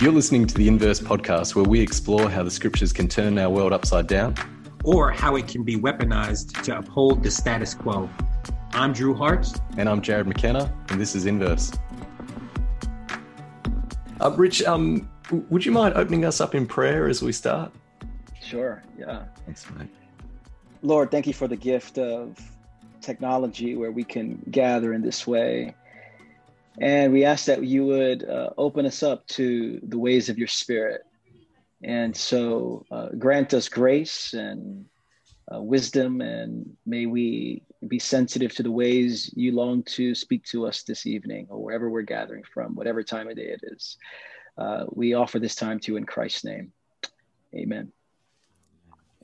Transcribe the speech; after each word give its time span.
You're 0.00 0.12
listening 0.12 0.46
to 0.48 0.54
the 0.56 0.66
Inverse 0.66 0.98
podcast, 0.98 1.54
where 1.54 1.64
we 1.64 1.80
explore 1.80 2.28
how 2.28 2.42
the 2.42 2.50
scriptures 2.50 2.92
can 2.92 3.06
turn 3.06 3.38
our 3.38 3.48
world 3.48 3.72
upside 3.72 4.08
down 4.08 4.34
or 4.82 5.12
how 5.12 5.36
it 5.36 5.46
can 5.46 5.62
be 5.62 5.76
weaponized 5.76 6.62
to 6.64 6.78
uphold 6.78 7.22
the 7.22 7.30
status 7.30 7.74
quo. 7.74 8.10
I'm 8.72 8.92
Drew 8.92 9.14
Hart. 9.14 9.48
And 9.78 9.88
I'm 9.88 10.02
Jared 10.02 10.26
McKenna, 10.26 10.74
and 10.88 11.00
this 11.00 11.14
is 11.14 11.26
Inverse. 11.26 11.72
Uh, 14.20 14.32
Rich, 14.32 14.64
um, 14.64 15.08
would 15.30 15.64
you 15.64 15.70
mind 15.70 15.94
opening 15.94 16.24
us 16.24 16.40
up 16.40 16.56
in 16.56 16.66
prayer 16.66 17.08
as 17.08 17.22
we 17.22 17.30
start? 17.30 17.72
Sure, 18.42 18.82
yeah. 18.98 19.26
Thanks, 19.46 19.64
mate. 19.78 19.88
Lord, 20.82 21.12
thank 21.12 21.28
you 21.28 21.32
for 21.32 21.46
the 21.46 21.56
gift 21.56 21.98
of 21.98 22.36
technology 23.00 23.76
where 23.76 23.92
we 23.92 24.02
can 24.02 24.42
gather 24.50 24.92
in 24.92 25.02
this 25.02 25.24
way. 25.24 25.72
And 26.80 27.12
we 27.12 27.24
ask 27.24 27.46
that 27.46 27.62
you 27.62 27.86
would 27.86 28.28
uh, 28.28 28.50
open 28.58 28.84
us 28.86 29.02
up 29.02 29.26
to 29.28 29.80
the 29.82 29.98
ways 29.98 30.28
of 30.28 30.38
your 30.38 30.48
spirit. 30.48 31.02
And 31.82 32.16
so 32.16 32.84
uh, 32.90 33.08
grant 33.18 33.54
us 33.54 33.68
grace 33.68 34.32
and 34.32 34.86
uh, 35.54 35.60
wisdom, 35.60 36.20
and 36.20 36.76
may 36.86 37.06
we 37.06 37.62
be 37.86 37.98
sensitive 37.98 38.54
to 38.54 38.62
the 38.62 38.70
ways 38.70 39.30
you 39.36 39.52
long 39.52 39.82
to 39.82 40.14
speak 40.14 40.44
to 40.44 40.66
us 40.66 40.82
this 40.82 41.06
evening 41.06 41.46
or 41.50 41.62
wherever 41.62 41.90
we're 41.90 42.02
gathering 42.02 42.42
from, 42.52 42.74
whatever 42.74 43.02
time 43.02 43.28
of 43.28 43.36
day 43.36 43.48
it 43.48 43.60
is. 43.62 43.96
Uh, 44.56 44.84
we 44.90 45.14
offer 45.14 45.38
this 45.38 45.54
time 45.54 45.78
to 45.80 45.92
you 45.92 45.98
in 45.98 46.04
Christ's 46.04 46.44
name. 46.44 46.72
Amen. 47.54 47.92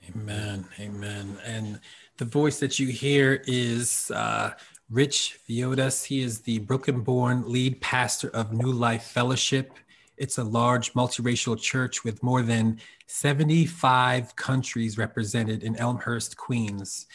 Amen. 0.08 0.66
Amen. 0.78 1.38
And 1.44 1.80
the 2.16 2.24
voice 2.24 2.58
that 2.60 2.78
you 2.78 2.88
hear 2.88 3.42
is 3.46 4.10
uh, 4.14 4.52
Rich 4.90 5.38
Villodas. 5.48 6.04
He 6.04 6.20
is 6.20 6.40
the 6.40 6.58
Brooklyn 6.58 7.02
born 7.02 7.44
lead 7.46 7.80
pastor 7.80 8.28
of 8.30 8.52
New 8.52 8.72
Life 8.72 9.04
Fellowship. 9.04 9.74
It's 10.16 10.38
a 10.38 10.42
large 10.42 10.94
multiracial 10.94 11.56
church 11.60 12.02
with 12.02 12.24
more 12.24 12.42
than 12.42 12.80
75 13.06 14.34
countries 14.34 14.98
represented 14.98 15.62
in 15.62 15.76
Elmhurst, 15.76 16.36
Queens. 16.36 17.06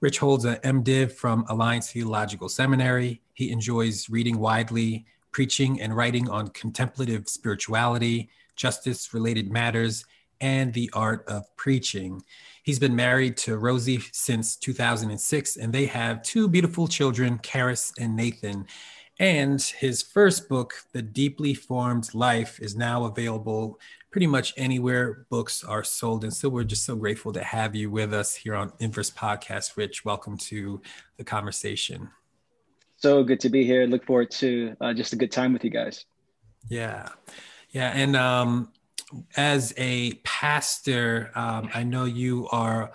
Rich 0.00 0.18
holds 0.18 0.44
a 0.44 0.56
MDiv 0.56 1.12
from 1.12 1.44
Alliance 1.48 1.92
Theological 1.92 2.48
Seminary. 2.48 3.20
He 3.34 3.52
enjoys 3.52 4.10
reading 4.10 4.40
widely, 4.40 5.06
preaching 5.30 5.80
and 5.80 5.96
writing 5.96 6.28
on 6.28 6.48
contemplative 6.48 7.28
spirituality, 7.28 8.28
justice 8.56 9.14
related 9.14 9.52
matters, 9.52 10.04
and 10.40 10.72
the 10.72 10.90
art 10.94 11.24
of 11.28 11.44
preaching. 11.56 12.24
He's 12.70 12.78
been 12.78 12.94
married 12.94 13.36
to 13.38 13.58
Rosie 13.58 13.98
since 14.12 14.54
2006, 14.54 15.56
and 15.56 15.72
they 15.72 15.86
have 15.86 16.22
two 16.22 16.46
beautiful 16.46 16.86
children, 16.86 17.38
Karis 17.38 17.92
and 17.98 18.14
Nathan. 18.14 18.64
And 19.18 19.60
his 19.60 20.02
first 20.02 20.48
book, 20.48 20.74
The 20.92 21.02
Deeply 21.02 21.52
Formed 21.52 22.14
Life, 22.14 22.60
is 22.60 22.76
now 22.76 23.06
available 23.06 23.80
pretty 24.12 24.28
much 24.28 24.54
anywhere 24.56 25.26
books 25.30 25.64
are 25.64 25.82
sold. 25.82 26.22
And 26.22 26.32
so 26.32 26.48
we're 26.48 26.62
just 26.62 26.84
so 26.84 26.94
grateful 26.94 27.32
to 27.32 27.42
have 27.42 27.74
you 27.74 27.90
with 27.90 28.14
us 28.14 28.36
here 28.36 28.54
on 28.54 28.72
Inverse 28.78 29.10
Podcast. 29.10 29.76
Rich, 29.76 30.04
welcome 30.04 30.38
to 30.38 30.80
the 31.16 31.24
conversation. 31.24 32.08
So 32.98 33.24
good 33.24 33.40
to 33.40 33.48
be 33.48 33.64
here. 33.64 33.84
Look 33.88 34.06
forward 34.06 34.30
to 34.30 34.76
uh, 34.80 34.94
just 34.94 35.12
a 35.12 35.16
good 35.16 35.32
time 35.32 35.52
with 35.52 35.64
you 35.64 35.70
guys. 35.70 36.04
Yeah. 36.68 37.08
Yeah. 37.70 37.90
And 37.96 38.14
um, 38.14 38.70
as 39.36 39.74
a 39.76 40.14
pastor, 40.24 41.30
um, 41.34 41.70
I 41.74 41.82
know 41.82 42.04
you 42.04 42.48
are 42.50 42.92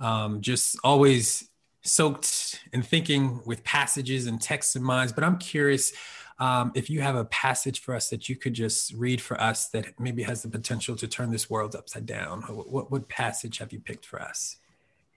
um, 0.00 0.40
just 0.40 0.78
always 0.82 1.48
soaked 1.82 2.60
in 2.72 2.82
thinking 2.82 3.40
with 3.44 3.64
passages 3.64 4.26
and 4.26 4.40
texts 4.40 4.76
in 4.76 4.82
minds, 4.82 5.12
but 5.12 5.24
I'm 5.24 5.38
curious 5.38 5.92
um, 6.38 6.72
if 6.74 6.90
you 6.90 7.00
have 7.02 7.14
a 7.14 7.24
passage 7.26 7.80
for 7.80 7.94
us 7.94 8.08
that 8.10 8.28
you 8.28 8.36
could 8.36 8.54
just 8.54 8.92
read 8.94 9.20
for 9.20 9.40
us 9.40 9.68
that 9.68 9.98
maybe 10.00 10.22
has 10.22 10.42
the 10.42 10.48
potential 10.48 10.96
to 10.96 11.06
turn 11.06 11.30
this 11.30 11.48
world 11.48 11.76
upside 11.76 12.06
down. 12.06 12.42
What, 12.42 12.90
what 12.90 13.08
passage 13.08 13.58
have 13.58 13.72
you 13.72 13.80
picked 13.80 14.06
for 14.06 14.20
us? 14.20 14.56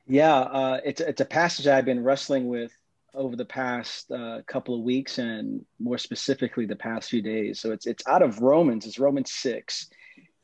Yeah, 0.08 0.36
uh, 0.36 0.81
it's, 0.85 1.01
it's 1.01 1.22
a 1.22 1.25
passage 1.25 1.66
I've 1.68 1.85
been 1.85 2.03
wrestling 2.03 2.47
with 2.47 2.72
over 3.16 3.35
the 3.35 3.45
past 3.45 4.12
uh, 4.12 4.41
couple 4.45 4.75
of 4.75 4.81
weeks 4.81 5.18
and 5.18 5.66
more 5.79 5.97
specifically 5.97 6.66
the 6.66 6.75
past 6.75 7.09
few 7.09 7.22
days. 7.22 7.59
So 7.59 7.72
it's, 7.72 7.88
it's 7.88 8.06
out 8.07 8.22
of 8.22 8.41
Romans, 8.41 8.85
it's 8.85 9.00
Romans 9.00 9.31
6 9.31 9.90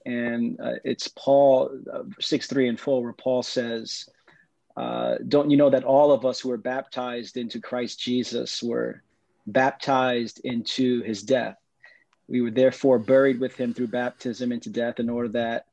and 0.05 0.59
uh, 0.59 0.73
it's 0.83 1.07
Paul 1.09 1.69
uh, 1.91 2.03
six 2.19 2.47
three 2.47 2.67
and 2.67 2.79
four 2.79 3.03
where 3.03 3.13
Paul 3.13 3.43
says, 3.43 4.07
uh, 4.77 5.15
"Don't 5.27 5.49
you 5.49 5.57
know 5.57 5.69
that 5.69 5.83
all 5.83 6.11
of 6.11 6.25
us 6.25 6.39
who 6.39 6.49
were 6.49 6.57
baptized 6.57 7.37
into 7.37 7.59
Christ 7.59 7.99
Jesus 7.99 8.61
were 8.61 9.03
baptized 9.47 10.41
into 10.43 11.01
His 11.03 11.23
death? 11.23 11.57
We 12.27 12.41
were 12.41 12.51
therefore 12.51 12.99
buried 12.99 13.39
with 13.39 13.55
Him 13.55 13.73
through 13.73 13.87
baptism 13.87 14.51
into 14.51 14.69
death, 14.69 14.99
in 14.99 15.09
order 15.09 15.29
that 15.29 15.65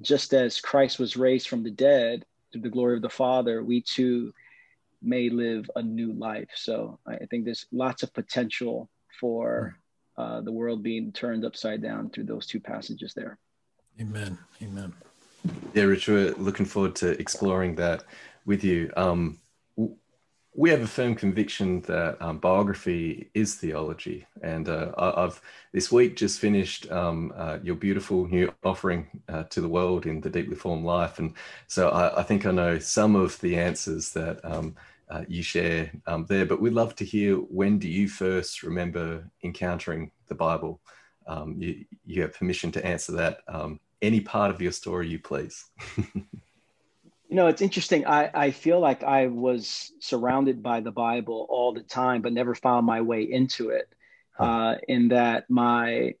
just 0.00 0.34
as 0.34 0.60
Christ 0.60 0.98
was 0.98 1.16
raised 1.16 1.48
from 1.48 1.62
the 1.62 1.70
dead 1.70 2.24
through 2.52 2.62
the 2.62 2.70
glory 2.70 2.96
of 2.96 3.02
the 3.02 3.08
Father, 3.08 3.62
we 3.62 3.80
too." 3.82 4.32
may 5.04 5.28
live 5.28 5.68
a 5.74 5.82
new 5.82 6.12
life 6.12 6.50
so 6.54 6.96
i 7.08 7.16
think 7.28 7.44
there's 7.44 7.66
lots 7.72 8.04
of 8.04 8.14
potential 8.14 8.88
for 9.18 9.76
uh, 10.16 10.40
the 10.42 10.52
world 10.52 10.82
being 10.82 11.10
turned 11.10 11.44
upside 11.44 11.82
down 11.82 12.08
through 12.08 12.22
those 12.22 12.46
two 12.46 12.60
passages 12.60 13.12
there 13.14 13.36
Amen. 14.00 14.38
Amen. 14.62 14.92
Yeah, 15.74 15.84
Rich, 15.84 16.08
we're 16.08 16.32
looking 16.34 16.66
forward 16.66 16.94
to 16.96 17.10
exploring 17.20 17.74
that 17.76 18.04
with 18.46 18.64
you. 18.64 18.92
Um, 18.96 19.38
we 20.54 20.68
have 20.68 20.82
a 20.82 20.86
firm 20.86 21.14
conviction 21.14 21.80
that 21.82 22.20
um, 22.20 22.38
biography 22.38 23.30
is 23.32 23.54
theology, 23.54 24.26
and 24.42 24.68
uh, 24.68 24.92
I've 24.98 25.40
this 25.72 25.90
week 25.90 26.14
just 26.14 26.40
finished 26.40 26.90
um, 26.92 27.32
uh, 27.34 27.58
your 27.62 27.74
beautiful 27.74 28.26
new 28.26 28.52
offering 28.62 29.08
uh, 29.30 29.44
to 29.44 29.62
the 29.62 29.68
world 29.68 30.04
in 30.04 30.20
the 30.20 30.28
deeply 30.28 30.54
formed 30.54 30.84
life, 30.84 31.18
and 31.18 31.32
so 31.68 31.88
I, 31.88 32.20
I 32.20 32.22
think 32.22 32.44
I 32.44 32.50
know 32.50 32.78
some 32.78 33.16
of 33.16 33.40
the 33.40 33.56
answers 33.56 34.12
that 34.12 34.44
um, 34.44 34.76
uh, 35.08 35.24
you 35.26 35.42
share 35.42 35.90
um, 36.06 36.26
there. 36.28 36.44
But 36.44 36.60
we'd 36.60 36.74
love 36.74 36.94
to 36.96 37.04
hear 37.04 37.36
when 37.36 37.78
do 37.78 37.88
you 37.88 38.08
first 38.08 38.62
remember 38.62 39.24
encountering 39.42 40.10
the 40.28 40.34
Bible? 40.34 40.80
Um, 41.26 41.56
you, 41.58 41.84
you 42.04 42.22
have 42.22 42.34
permission 42.34 42.72
to 42.72 42.84
answer 42.84 43.12
that. 43.12 43.40
Um, 43.48 43.80
any 44.00 44.20
part 44.20 44.50
of 44.50 44.60
your 44.60 44.72
story 44.72 45.08
you 45.08 45.18
please. 45.18 45.64
you 46.14 46.26
know, 47.30 47.46
it's 47.46 47.62
interesting. 47.62 48.06
I, 48.06 48.30
I 48.34 48.50
feel 48.50 48.80
like 48.80 49.04
I 49.04 49.28
was 49.28 49.92
surrounded 50.00 50.62
by 50.62 50.80
the 50.80 50.90
Bible 50.90 51.46
all 51.48 51.72
the 51.72 51.82
time, 51.82 52.20
but 52.20 52.32
never 52.32 52.54
found 52.54 52.84
my 52.84 53.00
way 53.00 53.22
into 53.22 53.70
it. 53.70 53.88
Huh. 54.32 54.44
Uh, 54.44 54.78
in 54.88 55.08
that 55.08 55.48
my, 55.48 56.14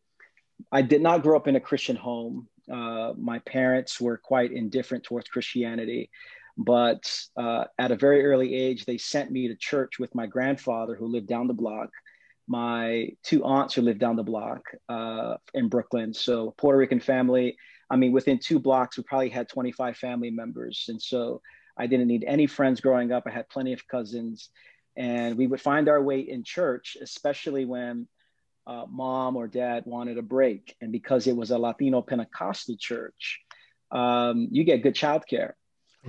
I 0.70 0.82
did 0.82 1.02
not 1.02 1.22
grow 1.22 1.36
up 1.36 1.48
in 1.48 1.56
a 1.56 1.60
Christian 1.60 1.96
home. 1.96 2.48
Uh, 2.70 3.12
my 3.18 3.40
parents 3.40 4.00
were 4.00 4.16
quite 4.16 4.52
indifferent 4.52 5.02
towards 5.02 5.28
Christianity, 5.28 6.10
but 6.56 7.12
uh, 7.36 7.64
at 7.78 7.90
a 7.90 7.96
very 7.96 8.24
early 8.24 8.54
age, 8.54 8.84
they 8.84 8.98
sent 8.98 9.30
me 9.30 9.48
to 9.48 9.56
church 9.56 9.98
with 9.98 10.14
my 10.14 10.26
grandfather, 10.26 10.94
who 10.94 11.06
lived 11.06 11.26
down 11.26 11.48
the 11.48 11.54
block 11.54 11.90
my 12.48 13.08
two 13.22 13.44
aunts 13.44 13.74
who 13.74 13.82
lived 13.82 14.00
down 14.00 14.16
the 14.16 14.22
block 14.22 14.62
uh, 14.88 15.36
in 15.54 15.68
Brooklyn. 15.68 16.12
So 16.12 16.54
Puerto 16.58 16.78
Rican 16.78 17.00
family. 17.00 17.56
I 17.90 17.96
mean, 17.96 18.12
within 18.12 18.38
two 18.38 18.58
blocks, 18.58 18.96
we 18.96 19.04
probably 19.04 19.28
had 19.28 19.48
25 19.48 19.96
family 19.96 20.30
members. 20.30 20.86
And 20.88 21.00
so 21.00 21.40
I 21.76 21.86
didn't 21.86 22.08
need 22.08 22.24
any 22.26 22.46
friends 22.46 22.80
growing 22.80 23.12
up. 23.12 23.24
I 23.26 23.30
had 23.30 23.48
plenty 23.48 23.72
of 23.72 23.86
cousins. 23.86 24.48
And 24.96 25.36
we 25.36 25.46
would 25.46 25.60
find 25.60 25.88
our 25.88 26.02
way 26.02 26.20
in 26.20 26.44
church, 26.44 26.96
especially 27.00 27.64
when 27.64 28.08
uh, 28.66 28.84
mom 28.88 29.36
or 29.36 29.46
dad 29.46 29.84
wanted 29.86 30.18
a 30.18 30.22
break. 30.22 30.76
And 30.80 30.92
because 30.92 31.26
it 31.26 31.36
was 31.36 31.50
a 31.50 31.58
Latino 31.58 32.02
Pentecostal 32.02 32.76
church, 32.78 33.40
um, 33.90 34.48
you 34.50 34.64
get 34.64 34.82
good 34.82 34.94
childcare 34.94 35.52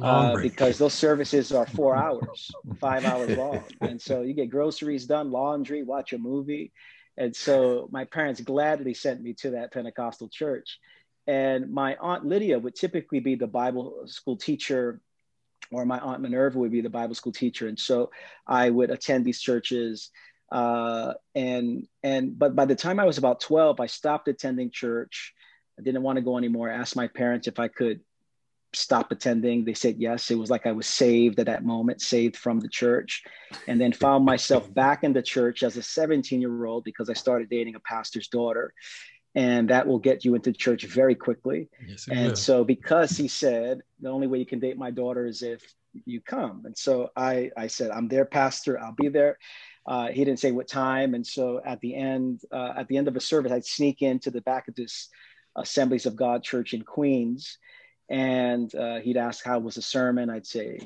uh, 0.01 0.35
because 0.37 0.77
those 0.77 0.93
services 0.93 1.51
are 1.51 1.65
four 1.67 1.95
hours, 1.95 2.51
five 2.79 3.05
hours 3.05 3.37
long. 3.37 3.63
And 3.81 4.01
so 4.01 4.21
you 4.21 4.33
get 4.33 4.49
groceries 4.49 5.05
done, 5.05 5.31
laundry, 5.31 5.83
watch 5.83 6.13
a 6.13 6.17
movie. 6.17 6.71
And 7.17 7.35
so 7.35 7.89
my 7.91 8.05
parents 8.05 8.41
gladly 8.41 8.93
sent 8.93 9.21
me 9.21 9.33
to 9.35 9.51
that 9.51 9.71
Pentecostal 9.71 10.29
church. 10.29 10.79
And 11.27 11.71
my 11.71 11.95
Aunt 12.01 12.25
Lydia 12.25 12.57
would 12.57 12.75
typically 12.75 13.19
be 13.19 13.35
the 13.35 13.47
Bible 13.47 14.03
school 14.07 14.35
teacher, 14.35 15.00
or 15.71 15.85
my 15.85 16.00
Aunt 16.00 16.21
Minerva 16.21 16.59
would 16.59 16.71
be 16.71 16.81
the 16.81 16.89
Bible 16.89 17.15
school 17.15 17.31
teacher. 17.31 17.68
And 17.68 17.79
so 17.79 18.09
I 18.47 18.69
would 18.69 18.89
attend 18.89 19.25
these 19.25 19.41
churches. 19.41 20.09
Uh, 20.51 21.13
and 21.35 21.88
and 22.03 22.38
but 22.38 22.56
by 22.56 22.65
the 22.65 22.75
time 22.75 23.00
I 23.00 23.06
was 23.06 23.18
about 23.18 23.39
12, 23.41 23.79
I 23.79 23.85
stopped 23.85 24.27
attending 24.27 24.71
church. 24.71 25.33
I 25.79 25.83
didn't 25.83 26.03
want 26.03 26.18
to 26.18 26.21
go 26.21 26.38
anymore. 26.38 26.69
I 26.69 26.75
asked 26.75 26.95
my 26.95 27.07
parents 27.07 27.47
if 27.47 27.59
I 27.59 27.68
could 27.68 28.01
stop 28.75 29.11
attending. 29.11 29.65
They 29.65 29.73
said 29.73 29.95
yes. 29.97 30.31
It 30.31 30.37
was 30.37 30.49
like 30.49 30.65
I 30.65 30.71
was 30.71 30.87
saved 30.87 31.39
at 31.39 31.45
that 31.47 31.65
moment, 31.65 32.01
saved 32.01 32.37
from 32.37 32.59
the 32.59 32.67
church, 32.67 33.23
and 33.67 33.79
then 33.79 33.93
found 33.93 34.25
myself 34.25 34.71
back 34.73 35.03
in 35.03 35.13
the 35.13 35.21
church 35.21 35.63
as 35.63 35.77
a 35.77 35.83
17 35.83 36.41
year 36.41 36.65
old 36.65 36.83
because 36.83 37.09
I 37.09 37.13
started 37.13 37.49
dating 37.49 37.75
a 37.75 37.79
pastor's 37.79 38.27
daughter. 38.27 38.73
And 39.35 39.69
that 39.69 39.87
will 39.87 39.97
get 39.97 40.23
you 40.23 40.35
into 40.35 40.53
church 40.53 40.85
very 40.85 41.15
quickly. 41.15 41.67
Yes, 41.87 42.07
and 42.07 42.29
will. 42.29 42.35
so, 42.35 42.63
because 42.63 43.17
he 43.17 43.27
said 43.27 43.81
the 43.99 44.09
only 44.09 44.27
way 44.27 44.37
you 44.37 44.45
can 44.45 44.59
date 44.59 44.77
my 44.77 44.91
daughter 44.91 45.25
is 45.25 45.41
if 45.41 45.63
you 46.05 46.21
come. 46.21 46.63
And 46.65 46.77
so 46.77 47.09
I, 47.15 47.49
I 47.57 47.67
said, 47.67 47.89
I'm 47.89 48.07
there, 48.07 48.25
pastor. 48.25 48.79
I'll 48.79 48.93
be 48.93 49.09
there. 49.09 49.39
Uh, 49.87 50.09
he 50.09 50.23
didn't 50.23 50.39
say 50.39 50.51
what 50.51 50.67
time. 50.67 51.13
And 51.13 51.25
so 51.25 51.61
at 51.65 51.81
the 51.81 51.95
end, 51.95 52.41
uh, 52.51 52.73
at 52.77 52.87
the 52.87 52.97
end 52.97 53.07
of 53.07 53.15
a 53.15 53.19
service, 53.19 53.51
I'd 53.51 53.65
sneak 53.65 54.01
into 54.01 54.31
the 54.31 54.41
back 54.41 54.67
of 54.67 54.75
this 54.75 55.09
Assemblies 55.55 56.05
of 56.05 56.15
God 56.15 56.43
Church 56.43 56.73
in 56.73 56.81
Queens, 56.81 57.57
and 58.13 58.74
uh, 58.75 59.00
he'd 59.00 59.18
ask 59.18 59.44
how 59.44 59.57
was 59.57 59.74
the 59.74 59.81
sermon. 59.81 60.30
I'd 60.30 60.45
say 60.45 60.77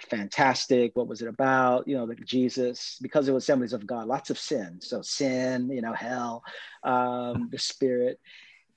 fantastic. 0.00 0.96
What 0.96 1.06
was 1.06 1.22
it 1.22 1.28
about? 1.28 1.86
You 1.86 1.96
know, 1.96 2.02
like 2.02 2.24
Jesus, 2.24 2.98
because 3.00 3.28
it 3.28 3.32
was 3.32 3.44
Assemblies 3.44 3.72
of 3.72 3.86
God, 3.86 4.08
lots 4.08 4.30
of 4.30 4.38
sin. 4.38 4.80
So 4.80 5.00
sin, 5.00 5.70
you 5.70 5.80
know, 5.80 5.92
hell, 5.92 6.42
um, 6.82 7.50
the 7.52 7.58
Spirit. 7.58 8.18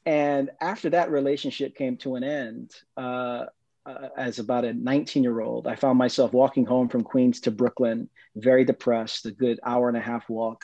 And 0.06 0.52
after 0.62 0.92
that 0.92 1.10
relationship 1.10 1.75
came 1.75 1.98
to 1.98 2.13
an 2.13 2.24
end, 2.24 2.75
uh, 2.96 3.46
uh, 3.88 4.10
as 4.16 4.38
about 4.38 4.66
a 4.66 4.74
19 4.74 5.24
year 5.24 5.42
old, 5.42 5.66
I 5.66 5.75
found 5.75 5.98
myself 5.98 6.31
walking 6.31 6.68
home 6.68 6.90
from 6.90 7.04
Queens 7.04 7.40
to 7.42 7.51
Brooklyn, 7.51 8.08
very 8.36 8.66
depressed, 8.66 9.25
a 9.25 9.31
good 9.31 9.60
hour 9.66 9.88
and 9.88 9.98
a 9.98 10.01
half 10.01 10.30
walk, 10.30 10.63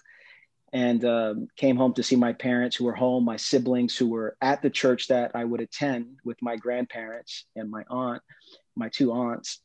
and 0.74 1.04
um, 1.04 1.48
came 1.58 1.76
home 1.76 1.94
to 1.94 2.04
see 2.04 2.16
my 2.16 2.34
parents 2.34 2.76
who 2.76 2.86
were 2.86 2.96
home, 2.96 3.26
my 3.26 3.36
siblings 3.36 3.98
who 3.98 4.08
were 4.08 4.38
at 4.42 4.62
the 4.62 4.70
church 4.70 5.08
that 5.10 5.32
I 5.36 5.44
would 5.44 5.62
attend 5.62 6.18
with 6.24 6.42
my 6.42 6.56
grandparents 6.56 7.46
and 7.56 7.70
my 7.70 7.84
aunt, 7.90 8.22
my 8.76 8.90
two 8.90 9.12
aunts, 9.12 9.60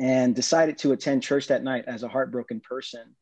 and 0.00 0.34
decided 0.34 0.78
to 0.78 0.92
attend 0.92 1.22
church 1.22 1.48
that 1.48 1.64
night 1.64 1.84
as 1.86 2.02
a 2.02 2.08
heartbroken 2.08 2.60
person. 2.60 3.16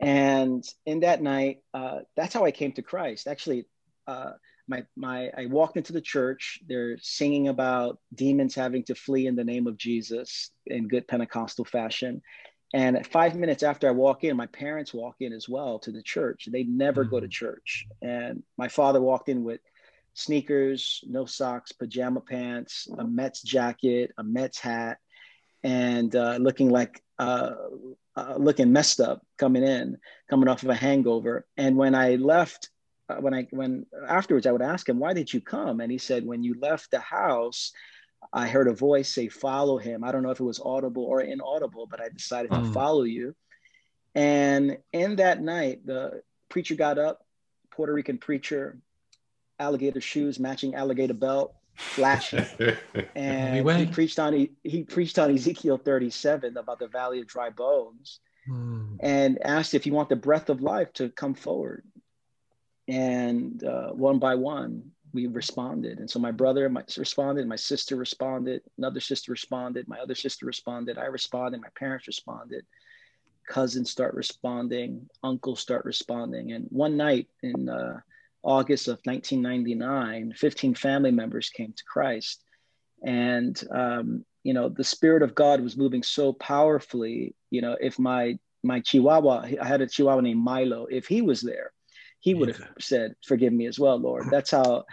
And 0.00 0.64
in 0.86 1.00
that 1.00 1.20
night, 1.20 1.58
uh, 1.74 2.00
that's 2.16 2.32
how 2.32 2.44
I 2.44 2.52
came 2.52 2.72
to 2.72 2.82
Christ. 2.82 3.26
Actually, 3.26 3.66
uh, 4.06 4.32
my 4.66 4.84
my 4.96 5.30
I 5.36 5.46
walked 5.46 5.76
into 5.76 5.92
the 5.92 6.00
church. 6.00 6.60
They're 6.66 6.96
singing 7.02 7.48
about 7.48 7.98
demons 8.14 8.54
having 8.54 8.84
to 8.84 8.94
flee 8.94 9.26
in 9.26 9.36
the 9.36 9.44
name 9.44 9.66
of 9.66 9.76
Jesus 9.76 10.50
in 10.66 10.88
good 10.88 11.06
Pentecostal 11.06 11.64
fashion. 11.64 12.22
And 12.72 13.04
five 13.06 13.34
minutes 13.34 13.62
after 13.62 13.88
I 13.88 13.92
walk 13.92 14.22
in, 14.22 14.36
my 14.36 14.46
parents 14.46 14.94
walk 14.94 15.16
in 15.20 15.32
as 15.32 15.48
well 15.48 15.78
to 15.80 15.90
the 15.90 16.02
church. 16.02 16.48
They 16.50 16.62
never 16.62 17.02
mm-hmm. 17.02 17.10
go 17.10 17.20
to 17.20 17.26
mm. 17.26 17.30
church. 17.30 17.86
And 18.00 18.42
my 18.56 18.68
father 18.68 19.00
walked 19.00 19.28
in 19.28 19.42
with 19.42 19.60
sneakers, 20.14 21.02
no 21.06 21.24
socks, 21.24 21.72
pajama 21.72 22.20
pants, 22.20 22.88
a 22.96 23.04
Mets 23.04 23.42
jacket, 23.42 24.12
a 24.18 24.22
Mets 24.22 24.60
hat, 24.60 24.98
and 25.62 26.14
uh, 26.14 26.36
looking 26.40 26.70
like 26.70 27.02
uh, 27.18 27.52
uh, 28.16 28.34
looking 28.38 28.72
messed 28.72 29.00
up 29.00 29.22
coming 29.38 29.62
in, 29.62 29.98
coming 30.28 30.48
off 30.48 30.62
of 30.62 30.68
a 30.70 30.74
hangover. 30.74 31.46
And 31.56 31.76
when 31.76 31.94
I 31.94 32.16
left 32.16 32.70
uh, 33.08 33.16
when 33.16 33.34
I 33.34 33.46
when 33.50 33.86
afterwards 34.08 34.46
I 34.46 34.52
would 34.52 34.62
ask 34.62 34.88
him, 34.88 34.98
"Why 34.98 35.12
did 35.12 35.32
you 35.32 35.40
come?" 35.40 35.80
And 35.80 35.90
he 35.90 35.98
said, 35.98 36.24
"When 36.24 36.42
you 36.42 36.58
left 36.60 36.90
the 36.90 37.00
house, 37.00 37.72
I 38.32 38.48
heard 38.48 38.68
a 38.68 38.74
voice 38.74 39.12
say, 39.12 39.28
"Follow 39.28 39.78
him." 39.78 40.04
I 40.04 40.12
don't 40.12 40.22
know 40.22 40.30
if 40.30 40.40
it 40.40 40.44
was 40.44 40.60
audible 40.60 41.04
or 41.04 41.20
inaudible, 41.20 41.86
but 41.86 42.00
I 42.00 42.08
decided 42.08 42.50
to 42.52 42.72
follow 42.72 43.02
you. 43.02 43.34
And 44.14 44.78
in 44.92 45.16
that 45.16 45.40
night, 45.40 45.86
the 45.86 46.22
preacher 46.48 46.74
got 46.74 46.98
up, 46.98 47.24
Puerto 47.70 47.92
Rican 47.92 48.18
preacher, 48.18 48.78
alligator 49.58 50.00
shoes, 50.00 50.38
matching 50.38 50.74
alligator 50.74 51.14
belt, 51.14 51.54
flashing, 51.74 52.44
and 53.14 53.68
he 53.68 53.86
preached 53.86 54.18
on 54.18 54.32
he, 54.32 54.52
he 54.62 54.84
preached 54.84 55.18
on 55.18 55.34
Ezekiel 55.34 55.78
37 55.78 56.56
about 56.56 56.78
the 56.78 56.88
valley 56.88 57.20
of 57.20 57.26
dry 57.26 57.50
bones. 57.50 58.20
Mm. 58.48 58.96
And 59.00 59.38
asked 59.44 59.74
if 59.74 59.86
you 59.86 59.92
want 59.92 60.08
the 60.08 60.16
breath 60.16 60.48
of 60.48 60.62
life 60.62 60.92
to 60.94 61.10
come 61.10 61.34
forward 61.34 61.84
and 62.88 63.62
uh, 63.62 63.90
one 63.90 64.18
by 64.18 64.34
one 64.34 64.90
we 65.12 65.26
responded. 65.26 65.98
And 65.98 66.10
so 66.10 66.18
my 66.18 66.30
brother 66.30 66.68
my, 66.68 66.84
responded 66.96 67.46
my 67.46 67.56
sister 67.56 67.96
responded 67.96 68.62
another 68.78 69.00
sister 69.00 69.32
responded 69.32 69.88
my 69.88 69.98
other 69.98 70.14
sister 70.14 70.46
responded 70.46 70.98
i 70.98 71.04
responded 71.04 71.60
my 71.60 71.68
parents 71.78 72.06
responded. 72.06 72.64
Cousins 73.48 73.90
start 73.90 74.14
responding 74.14 75.08
uncles 75.22 75.60
start 75.60 75.84
responding. 75.84 76.52
And 76.52 76.66
one 76.70 76.96
night 76.96 77.28
in 77.42 77.68
uh, 77.68 78.00
august 78.42 78.88
of 78.88 78.98
1999 79.04 80.34
15 80.36 80.74
family 80.74 81.10
members 81.10 81.50
came 81.50 81.72
to 81.72 81.84
christ. 81.84 82.42
And 83.02 83.60
um, 83.70 84.24
you 84.42 84.54
know 84.54 84.68
the 84.68 84.84
spirit 84.84 85.22
of 85.22 85.34
god 85.34 85.60
was 85.60 85.76
moving 85.76 86.02
so 86.02 86.32
powerfully 86.32 87.34
you 87.50 87.60
know 87.60 87.76
if 87.80 87.98
my 87.98 88.38
my 88.62 88.80
chihuahua 88.80 89.46
i 89.60 89.66
had 89.66 89.80
a 89.80 89.86
chihuahua 89.86 90.20
named 90.20 90.42
milo 90.42 90.86
if 90.90 91.06
he 91.06 91.22
was 91.22 91.40
there 91.40 91.72
he 92.20 92.34
would 92.34 92.48
have 92.48 92.62
said, 92.78 93.14
Forgive 93.26 93.52
me 93.52 93.66
as 93.66 93.78
well, 93.78 93.96
Lord. 93.96 94.26
That's 94.30 94.50
how 94.50 94.84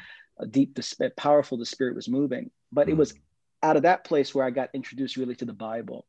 deep, 0.50 0.76
the 0.76 1.12
powerful 1.16 1.58
the 1.58 1.66
Spirit 1.66 1.96
was 1.96 2.10
moving. 2.10 2.50
But 2.72 2.90
it 2.90 2.98
was 2.98 3.14
mm. 3.14 3.20
out 3.64 3.76
of 3.76 3.84
that 3.84 4.04
place 4.04 4.34
where 4.34 4.46
I 4.46 4.50
got 4.50 4.70
introduced 4.74 5.18
really 5.18 5.36
to 5.36 5.46
the 5.46 5.54
Bible 5.54 6.06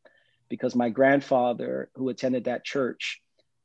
because 0.48 0.74
my 0.74 0.88
grandfather, 0.88 1.90
who 1.94 2.08
attended 2.08 2.44
that 2.44 2.64
church, 2.64 3.20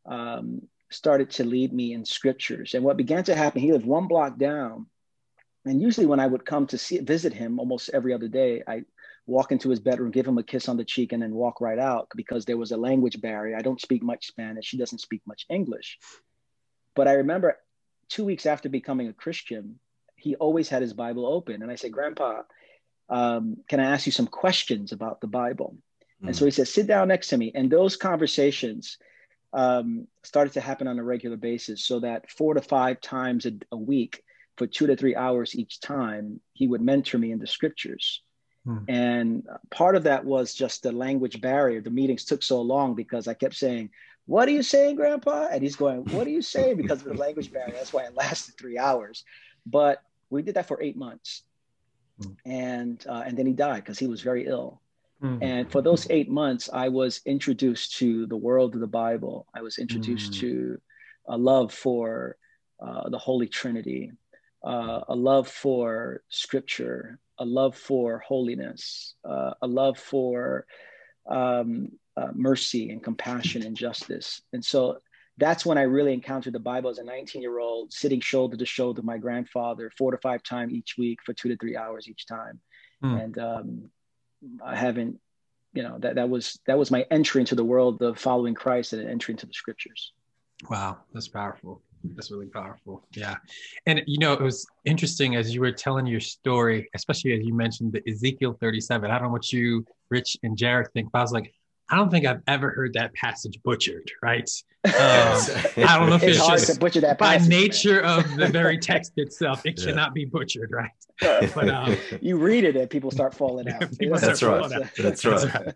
um, 0.05 0.63
started 0.89 1.29
to 1.31 1.43
lead 1.43 1.73
me 1.73 1.93
in 1.93 2.05
scriptures. 2.05 2.73
And 2.73 2.83
what 2.83 2.97
began 2.97 3.23
to 3.25 3.35
happen, 3.35 3.61
he 3.61 3.71
lived 3.71 3.85
one 3.85 4.07
block 4.07 4.37
down. 4.37 4.87
And 5.65 5.81
usually, 5.81 6.05
when 6.05 6.19
I 6.19 6.27
would 6.27 6.45
come 6.45 6.67
to 6.67 6.77
see, 6.77 6.99
visit 6.99 7.33
him 7.33 7.57
almost 7.57 7.89
every 7.93 8.13
other 8.13 8.27
day, 8.27 8.63
I 8.67 8.83
walk 9.25 9.53
into 9.53 9.69
his 9.69 9.79
bedroom, 9.79 10.11
give 10.11 10.27
him 10.27 10.37
a 10.37 10.43
kiss 10.43 10.67
on 10.67 10.75
the 10.75 10.83
cheek, 10.83 11.13
and 11.13 11.23
then 11.23 11.33
walk 11.33 11.61
right 11.61 11.79
out 11.79 12.09
because 12.15 12.43
there 12.43 12.57
was 12.57 12.71
a 12.71 12.77
language 12.77 13.21
barrier. 13.21 13.55
I 13.55 13.61
don't 13.61 13.79
speak 13.79 14.03
much 14.03 14.27
Spanish. 14.27 14.71
He 14.71 14.77
doesn't 14.77 14.99
speak 14.99 15.21
much 15.25 15.45
English. 15.49 15.97
But 16.95 17.07
I 17.07 17.13
remember 17.13 17.57
two 18.09 18.25
weeks 18.25 18.45
after 18.45 18.69
becoming 18.69 19.07
a 19.07 19.13
Christian, 19.13 19.79
he 20.15 20.35
always 20.35 20.69
had 20.69 20.81
his 20.81 20.93
Bible 20.93 21.25
open. 21.25 21.61
And 21.61 21.71
I 21.71 21.75
said, 21.75 21.91
Grandpa, 21.91 22.43
um, 23.09 23.57
can 23.67 23.79
I 23.79 23.91
ask 23.91 24.05
you 24.05 24.11
some 24.11 24.27
questions 24.27 24.91
about 24.91 25.21
the 25.21 25.27
Bible? 25.27 25.77
Mm. 26.21 26.27
And 26.27 26.35
so 26.35 26.45
he 26.45 26.51
said, 26.51 26.67
sit 26.67 26.87
down 26.87 27.07
next 27.09 27.27
to 27.29 27.37
me. 27.37 27.51
And 27.53 27.69
those 27.69 27.95
conversations 27.95 28.97
um, 29.51 30.07
started 30.23 30.53
to 30.53 30.61
happen 30.61 30.87
on 30.87 30.99
a 30.99 31.03
regular 31.03 31.37
basis 31.37 31.85
so 31.85 31.99
that 31.99 32.31
four 32.31 32.53
to 32.53 32.61
five 32.61 33.01
times 33.01 33.45
a, 33.45 33.51
a, 33.71 33.77
week 33.77 34.23
for 34.57 34.65
two 34.65 34.87
to 34.87 34.95
three 34.95 35.15
hours 35.15 35.55
each 35.55 35.79
time, 35.79 36.39
he 36.53 36.67
would 36.67 36.81
mentor 36.81 37.19
me 37.19 37.31
in 37.31 37.39
the 37.39 37.47
scriptures. 37.47 38.21
Mm. 38.65 38.85
And 38.87 39.43
part 39.69 39.95
of 39.95 40.03
that 40.03 40.25
was 40.25 40.53
just 40.53 40.83
the 40.83 40.91
language 40.91 41.41
barrier. 41.41 41.81
The 41.81 41.89
meetings 41.89 42.25
took 42.25 42.41
so 42.41 42.61
long 42.61 42.95
because 42.95 43.27
I 43.27 43.33
kept 43.33 43.55
saying, 43.55 43.89
what 44.25 44.47
are 44.47 44.51
you 44.51 44.63
saying, 44.63 44.95
Grandpa? 44.95 45.47
And 45.51 45.61
he's 45.61 45.75
going, 45.75 46.05
What 46.11 46.27
are 46.27 46.31
you 46.31 46.41
saying? 46.41 46.77
Because 46.77 47.01
of 47.01 47.07
the 47.07 47.13
language 47.15 47.51
barrier. 47.51 47.73
That's 47.73 47.93
why 47.93 48.03
it 48.03 48.15
lasted 48.15 48.55
three 48.57 48.77
hours. 48.77 49.23
But 49.65 50.01
we 50.29 50.41
did 50.41 50.55
that 50.55 50.67
for 50.67 50.81
eight 50.81 50.97
months. 50.97 51.43
And 52.45 53.03
uh, 53.09 53.23
and 53.25 53.37
then 53.37 53.45
he 53.45 53.53
died 53.53 53.83
because 53.83 53.99
he 53.99 54.07
was 54.07 54.21
very 54.21 54.45
ill. 54.45 54.81
Mm. 55.21 55.39
And 55.41 55.71
for 55.71 55.81
those 55.81 56.07
eight 56.09 56.29
months, 56.29 56.69
I 56.71 56.89
was 56.89 57.21
introduced 57.25 57.97
to 57.97 58.25
the 58.27 58.37
world 58.37 58.75
of 58.75 58.81
the 58.81 58.87
Bible. 58.87 59.47
I 59.53 59.61
was 59.61 59.77
introduced 59.77 60.33
mm. 60.33 60.39
to 60.41 60.81
a 61.27 61.37
love 61.37 61.73
for 61.73 62.37
uh, 62.79 63.09
the 63.09 63.17
Holy 63.17 63.47
Trinity, 63.47 64.11
uh, 64.63 65.01
a 65.07 65.15
love 65.15 65.47
for 65.47 66.23
Scripture, 66.29 67.19
a 67.39 67.45
love 67.45 67.75
for 67.75 68.19
holiness, 68.19 69.15
uh, 69.25 69.53
a 69.61 69.67
love 69.67 69.97
for 69.97 70.65
um, 71.27 71.91
uh, 72.17 72.27
mercy 72.33 72.89
and 72.89 73.03
compassion 73.03 73.63
and 73.63 73.75
justice. 73.75 74.41
And 74.53 74.63
so 74.63 74.99
that's 75.37 75.65
when 75.65 75.77
I 75.77 75.83
really 75.83 76.13
encountered 76.13 76.53
the 76.53 76.59
Bible 76.59 76.89
as 76.89 76.99
a 76.99 77.03
19 77.03 77.41
year 77.41 77.59
old, 77.59 77.91
sitting 77.91 78.19
shoulder 78.19 78.55
to 78.55 78.65
shoulder 78.65 79.01
with 79.01 79.05
my 79.05 79.17
grandfather 79.17 79.91
four 79.97 80.11
to 80.11 80.17
five 80.17 80.43
times 80.43 80.73
each 80.73 80.95
week 80.97 81.19
for 81.25 81.33
two 81.33 81.49
to 81.49 81.57
three 81.57 81.75
hours 81.75 82.07
each 82.07 82.25
time. 82.27 82.59
Mm. 83.03 83.23
And 83.23 83.37
um, 83.39 83.89
I 84.63 84.75
haven't, 84.75 85.19
you 85.73 85.81
know, 85.81 85.97
that, 85.99 86.15
that 86.15 86.29
was 86.29 86.59
that 86.67 86.77
was 86.77 86.91
my 86.91 87.05
entry 87.09 87.41
into 87.41 87.55
the 87.55 87.63
world 87.63 88.01
of 88.03 88.19
following 88.19 88.53
Christ 88.53 88.93
and 88.93 89.01
an 89.01 89.09
entry 89.09 89.33
into 89.33 89.47
the 89.47 89.53
scriptures. 89.53 90.13
Wow, 90.69 90.99
that's 91.13 91.27
powerful. 91.27 91.81
That's 92.15 92.31
really 92.31 92.47
powerful. 92.47 93.07
Yeah. 93.15 93.37
And 93.85 94.03
you 94.05 94.19
know, 94.19 94.33
it 94.33 94.41
was 94.41 94.67
interesting 94.85 95.35
as 95.35 95.53
you 95.53 95.61
were 95.61 95.71
telling 95.71 96.05
your 96.05 96.19
story, 96.19 96.89
especially 96.93 97.33
as 97.33 97.45
you 97.45 97.55
mentioned 97.55 97.93
the 97.93 98.07
Ezekiel 98.09 98.57
37. 98.59 99.09
I 99.09 99.13
don't 99.15 99.27
know 99.27 99.31
what 99.31 99.51
you, 99.51 99.85
Rich 100.09 100.37
and 100.43 100.57
Jared 100.57 100.91
think, 100.93 101.11
but 101.11 101.19
I 101.19 101.21
was 101.21 101.31
like, 101.31 101.53
I 101.89 101.97
don't 101.97 102.09
think 102.09 102.25
I've 102.25 102.41
ever 102.47 102.71
heard 102.71 102.93
that 102.93 103.13
passage 103.13 103.59
butchered, 103.63 104.11
right? 104.21 104.49
Um, 104.85 104.91
I 105.77 105.97
don't 105.97 106.09
know 106.09 106.15
if 106.15 106.23
it's, 106.23 106.37
it's 106.37 106.67
just 106.67 106.79
butcher 106.81 106.99
that 106.99 107.17
by 107.17 107.37
nature 107.37 108.01
man. 108.01 108.19
of 108.19 108.35
the 108.35 108.47
very 108.47 108.77
text 108.77 109.13
itself, 109.17 109.65
it 109.65 109.79
yeah. 109.79 109.85
cannot 109.85 110.13
be 110.13 110.25
butchered, 110.25 110.71
right? 110.73 110.91
But 111.55 111.69
um, 111.69 111.95
you 112.21 112.35
read 112.37 112.65
it 112.65 112.75
and 112.75 112.89
people 112.89 113.09
start 113.09 113.33
falling 113.33 113.69
out. 113.69 113.79
That's, 113.79 114.43
right. 114.43 114.59
Falling 114.59 114.73
out. 114.73 114.89
That's, 114.97 115.23
right. 115.23 115.39
That's 115.39 115.55
right. 115.55 115.73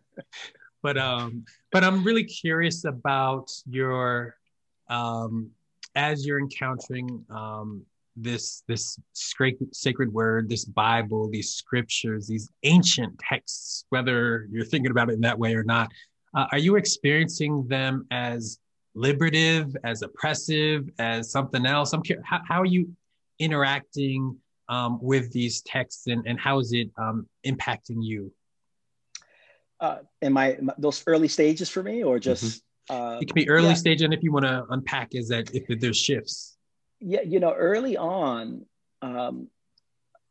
But 0.84 0.98
um, 0.98 1.46
but 1.72 1.86
I'm 1.86 2.04
really 2.04 2.26
curious 2.26 2.84
about 2.84 3.50
your 3.66 4.36
um, 4.90 5.52
as 5.96 6.26
you're 6.26 6.40
encountering 6.40 7.26
um, 7.30 7.86
this 8.20 8.64
this 8.68 9.00
sacred 9.14 10.12
word, 10.12 10.50
this 10.50 10.66
Bible, 10.66 11.30
these 11.30 11.54
scriptures, 11.54 12.28
these 12.28 12.50
ancient 12.64 13.18
texts, 13.20 13.86
whether 13.90 14.48
you're 14.52 14.66
thinking 14.66 14.92
about 14.92 15.10
it 15.10 15.14
in 15.14 15.22
that 15.22 15.38
way 15.38 15.54
or 15.56 15.64
not, 15.64 15.90
uh, 16.36 16.48
are 16.52 16.58
you 16.58 16.76
experiencing 16.76 17.68
them 17.68 18.06
as 18.12 18.60
liberative, 18.96 19.76
as 19.84 20.02
oppressive, 20.02 20.90
as 21.00 21.32
something 21.32 21.66
else? 21.66 21.94
I'm 21.94 22.02
curious, 22.02 22.26
how, 22.28 22.42
how 22.48 22.62
are 22.62 22.66
you 22.66 22.96
interacting 23.40 24.36
um, 24.70 25.00
with 25.02 25.32
these 25.32 25.62
texts, 25.62 26.08
and, 26.08 26.26
and 26.28 26.40
how 26.40 26.60
is 26.60 26.74
it 26.74 26.90
um, 26.98 27.28
impacting 27.46 27.98
you? 28.04 28.34
Uh, 29.80 30.00
in 30.22 30.34
my, 30.34 30.58
my, 30.60 30.74
those 30.78 31.04
early 31.06 31.28
stages 31.28 31.70
for 31.70 31.84
me, 31.84 32.04
or 32.04 32.20
just 32.20 32.44
mm-hmm. 32.44 32.58
Uh, 32.90 33.20
it 33.20 33.28
can 33.28 33.36
be 33.36 33.50
early 33.50 33.68
yeah. 33.68 33.74
stage, 33.74 34.02
and 34.02 34.14
if 34.14 34.24
you 34.24 34.32
want 34.32 34.46
to 34.46 34.66
unpack, 34.70 35.10
is 35.12 35.28
that 35.28 35.54
if 35.54 35.66
there's 35.82 35.98
shifts? 35.98 36.57
Yeah, 37.00 37.22
you 37.22 37.40
know, 37.40 37.54
early 37.54 37.98
on, 37.98 38.66
um, 39.02 39.50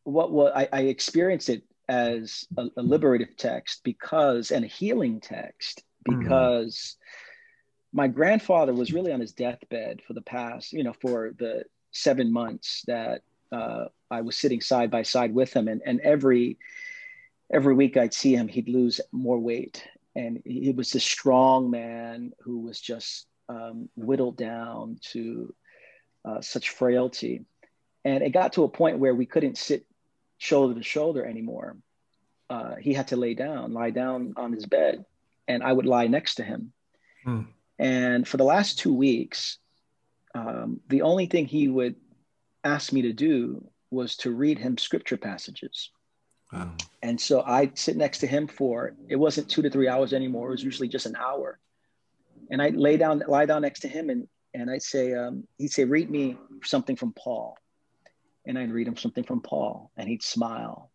what 0.04 0.30
what 0.30 0.56
I, 0.56 0.68
I 0.72 0.80
experienced 0.82 1.48
it 1.48 1.62
as 1.88 2.46
a, 2.56 2.66
a, 2.76 2.82
liberative 2.82 3.36
text 3.36 3.82
because 3.84 4.50
and 4.50 4.64
a 4.64 4.68
healing 4.68 5.20
text 5.20 5.82
mm-hmm. 6.08 6.20
because 6.20 6.76
mm-hmm. 6.76 7.96
my 7.96 8.08
grandfather 8.08 8.72
was 8.72 8.92
really 8.92 9.12
on 9.12 9.20
his 9.20 9.32
deathbed 9.32 10.02
for 10.06 10.12
the 10.14 10.22
past 10.22 10.72
you 10.72 10.84
know 10.84 10.94
for 11.00 11.32
the 11.38 11.64
seven 11.92 12.32
months 12.32 12.82
that 12.86 13.22
uh, 13.52 13.86
I 14.10 14.20
was 14.22 14.36
sitting 14.36 14.60
side 14.60 14.90
by 14.90 15.02
side 15.02 15.34
with 15.34 15.52
him 15.52 15.68
and 15.68 15.82
and 15.84 16.00
every 16.00 16.58
every 17.52 17.74
week 17.74 17.96
I'd 17.96 18.14
see 18.14 18.34
him 18.34 18.48
he'd 18.48 18.68
lose 18.68 19.00
more 19.12 19.38
weight 19.38 19.84
and 20.14 20.42
he 20.44 20.72
was 20.72 20.90
this 20.90 21.04
strong 21.04 21.70
man 21.70 22.32
who 22.40 22.60
was 22.60 22.80
just 22.80 23.26
um, 23.48 23.88
whittled 23.96 24.36
down 24.36 24.98
to 25.12 25.54
uh, 26.26 26.40
such 26.40 26.70
frailty 26.70 27.46
and 28.06 28.22
it 28.22 28.30
got 28.30 28.52
to 28.52 28.62
a 28.62 28.68
point 28.68 29.00
where 29.00 29.16
we 29.16 29.26
couldn't 29.26 29.58
sit 29.58 29.84
shoulder 30.38 30.74
to 30.74 30.82
shoulder 30.82 31.26
anymore. 31.26 31.76
Uh, 32.48 32.76
he 32.76 32.94
had 32.94 33.08
to 33.08 33.16
lay 33.16 33.34
down, 33.34 33.72
lie 33.72 33.90
down 33.90 34.34
on 34.36 34.52
his 34.52 34.64
bed, 34.64 35.04
and 35.48 35.60
I 35.60 35.72
would 35.72 35.86
lie 35.86 36.06
next 36.06 36.36
to 36.36 36.44
him. 36.44 36.72
Hmm. 37.24 37.42
And 37.80 38.28
for 38.28 38.36
the 38.36 38.44
last 38.44 38.78
two 38.78 38.94
weeks, 38.94 39.58
um, 40.36 40.80
the 40.88 41.02
only 41.02 41.26
thing 41.26 41.46
he 41.46 41.66
would 41.66 41.96
ask 42.62 42.92
me 42.92 43.02
to 43.02 43.12
do 43.12 43.66
was 43.90 44.16
to 44.18 44.30
read 44.30 44.60
him 44.60 44.78
scripture 44.78 45.16
passages. 45.16 45.90
Wow. 46.52 46.74
And 47.02 47.20
so 47.20 47.42
I'd 47.42 47.76
sit 47.76 47.96
next 47.96 48.18
to 48.18 48.28
him 48.28 48.46
for 48.46 48.94
it 49.08 49.16
wasn't 49.16 49.48
two 49.48 49.62
to 49.62 49.70
three 49.70 49.88
hours 49.88 50.12
anymore. 50.12 50.46
It 50.48 50.52
was 50.52 50.64
usually 50.64 50.88
just 50.88 51.06
an 51.06 51.16
hour. 51.16 51.58
And 52.52 52.62
I'd 52.62 52.76
lay 52.76 52.96
down, 52.96 53.24
lie 53.26 53.46
down 53.46 53.62
next 53.62 53.80
to 53.80 53.88
him, 53.88 54.10
and 54.10 54.28
and 54.56 54.70
I'd 54.70 54.82
say, 54.82 55.14
um, 55.14 55.46
he'd 55.58 55.72
say, 55.72 55.84
read 55.84 56.10
me 56.10 56.36
something 56.62 56.96
from 56.96 57.12
Paul 57.12 57.56
and 58.46 58.58
I'd 58.58 58.72
read 58.72 58.86
him 58.86 58.96
something 58.96 59.24
from 59.24 59.40
Paul, 59.40 59.90
and 59.96 60.08
he'd 60.08 60.22
smile, 60.22 60.90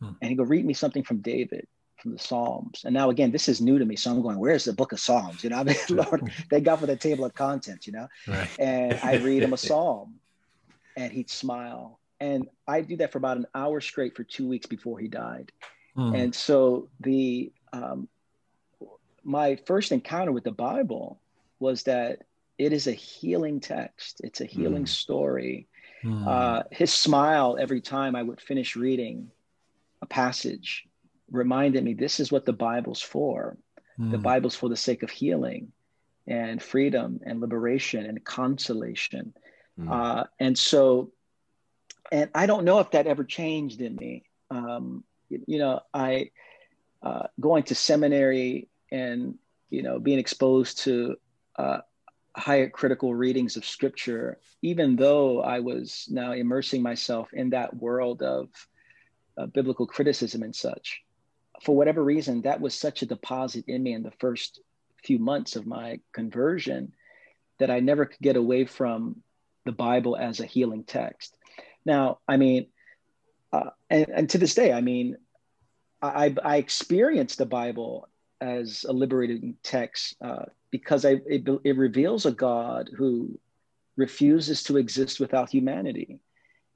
hmm. 0.00 0.10
and 0.20 0.30
he'd 0.30 0.36
go 0.36 0.44
read 0.44 0.64
me 0.64 0.74
something 0.74 1.02
from 1.02 1.18
David 1.18 1.66
from 2.00 2.12
the 2.12 2.18
Psalms. 2.18 2.82
And 2.84 2.94
now 2.94 3.10
again, 3.10 3.32
this 3.32 3.48
is 3.48 3.60
new 3.60 3.78
to 3.78 3.84
me, 3.84 3.96
so 3.96 4.10
I'm 4.10 4.22
going, 4.22 4.38
where's 4.38 4.64
the 4.64 4.72
Book 4.72 4.92
of 4.92 5.00
Psalms? 5.00 5.42
You 5.42 5.50
know, 5.50 5.58
I 5.58 5.64
mean, 5.64 5.76
Lord, 5.90 6.30
thank 6.50 6.64
God 6.64 6.76
for 6.76 6.86
the 6.86 6.96
table 6.96 7.24
of 7.24 7.34
contents. 7.34 7.86
You 7.86 7.94
know, 7.94 8.08
right. 8.28 8.48
and 8.58 8.98
I 9.02 9.16
read 9.16 9.42
him 9.42 9.52
a 9.52 9.56
psalm, 9.68 10.14
and 10.96 11.12
he'd 11.12 11.30
smile, 11.30 11.98
and 12.20 12.48
I'd 12.68 12.88
do 12.88 12.96
that 12.98 13.12
for 13.12 13.18
about 13.18 13.36
an 13.36 13.46
hour 13.54 13.80
straight 13.80 14.16
for 14.16 14.24
two 14.24 14.48
weeks 14.48 14.66
before 14.66 14.98
he 14.98 15.08
died. 15.08 15.50
Hmm. 15.96 16.14
And 16.14 16.34
so 16.34 16.88
the 17.00 17.52
um, 17.72 18.08
my 19.24 19.56
first 19.66 19.90
encounter 19.90 20.32
with 20.32 20.44
the 20.44 20.52
Bible 20.52 21.18
was 21.58 21.84
that 21.84 22.22
it 22.58 22.72
is 22.72 22.86
a 22.86 22.92
healing 22.92 23.60
text. 23.60 24.20
It's 24.22 24.40
a 24.40 24.46
healing 24.46 24.84
mm. 24.84 24.88
story 24.88 25.68
Mm. 26.04 26.26
Uh, 26.26 26.62
his 26.70 26.92
smile 26.92 27.56
every 27.58 27.80
time 27.80 28.14
I 28.14 28.22
would 28.22 28.40
finish 28.40 28.76
reading 28.76 29.30
a 30.02 30.06
passage 30.06 30.84
reminded 31.30 31.82
me 31.82 31.94
this 31.94 32.20
is 32.20 32.30
what 32.30 32.44
the 32.44 32.52
Bible's 32.52 33.00
for. 33.00 33.56
Mm. 33.98 34.10
The 34.10 34.18
Bible's 34.18 34.54
for 34.54 34.68
the 34.68 34.76
sake 34.76 35.02
of 35.02 35.10
healing 35.10 35.72
and 36.26 36.62
freedom 36.62 37.20
and 37.24 37.40
liberation 37.40 38.04
and 38.04 38.22
consolation. 38.22 39.32
Mm. 39.80 39.90
Uh, 39.90 40.24
and 40.38 40.58
so, 40.58 41.12
and 42.12 42.28
I 42.34 42.44
don't 42.46 42.64
know 42.64 42.80
if 42.80 42.90
that 42.90 43.06
ever 43.06 43.24
changed 43.24 43.80
in 43.80 43.96
me. 43.96 44.24
Um, 44.50 45.04
you, 45.30 45.42
you, 45.46 45.58
know, 45.58 45.80
I 45.94 46.30
uh, 47.02 47.28
going 47.40 47.62
to 47.64 47.74
seminary 47.74 48.68
and 48.92 49.36
you 49.70 49.82
know 49.82 49.98
being 49.98 50.18
exposed 50.18 50.80
to 50.80 51.16
uh, 51.56 51.78
higher 52.36 52.68
critical 52.68 53.14
readings 53.14 53.56
of 53.56 53.64
scripture, 53.64 54.38
even 54.62 54.96
though 54.96 55.40
I 55.40 55.60
was 55.60 56.06
now 56.10 56.32
immersing 56.32 56.82
myself 56.82 57.32
in 57.32 57.50
that 57.50 57.76
world 57.76 58.22
of 58.22 58.48
uh, 59.38 59.46
biblical 59.46 59.86
criticism 59.86 60.42
and 60.42 60.54
such. 60.54 61.02
For 61.62 61.76
whatever 61.76 62.02
reason, 62.02 62.42
that 62.42 62.60
was 62.60 62.74
such 62.74 63.02
a 63.02 63.06
deposit 63.06 63.64
in 63.68 63.82
me 63.82 63.92
in 63.92 64.02
the 64.02 64.10
first 64.18 64.60
few 65.04 65.18
months 65.18 65.54
of 65.54 65.66
my 65.66 66.00
conversion 66.12 66.92
that 67.58 67.70
I 67.70 67.80
never 67.80 68.06
could 68.06 68.20
get 68.20 68.36
away 68.36 68.64
from 68.64 69.22
the 69.64 69.72
Bible 69.72 70.16
as 70.16 70.40
a 70.40 70.46
healing 70.46 70.84
text. 70.84 71.36
Now, 71.86 72.18
I 72.26 72.36
mean, 72.36 72.66
uh, 73.52 73.70
and, 73.88 74.08
and 74.08 74.30
to 74.30 74.38
this 74.38 74.54
day, 74.54 74.72
I 74.72 74.80
mean, 74.80 75.16
I, 76.02 76.34
I 76.44 76.56
experienced 76.56 77.38
the 77.38 77.46
Bible 77.46 78.08
as 78.44 78.84
a 78.86 78.92
liberating 78.92 79.56
text 79.62 80.16
uh, 80.22 80.44
because 80.70 81.04
I, 81.04 81.20
it, 81.26 81.48
it, 81.64 81.76
reveals 81.76 82.26
a 82.26 82.32
God 82.32 82.90
who 82.94 83.38
refuses 83.96 84.62
to 84.64 84.76
exist 84.76 85.18
without 85.18 85.50
humanity. 85.50 86.20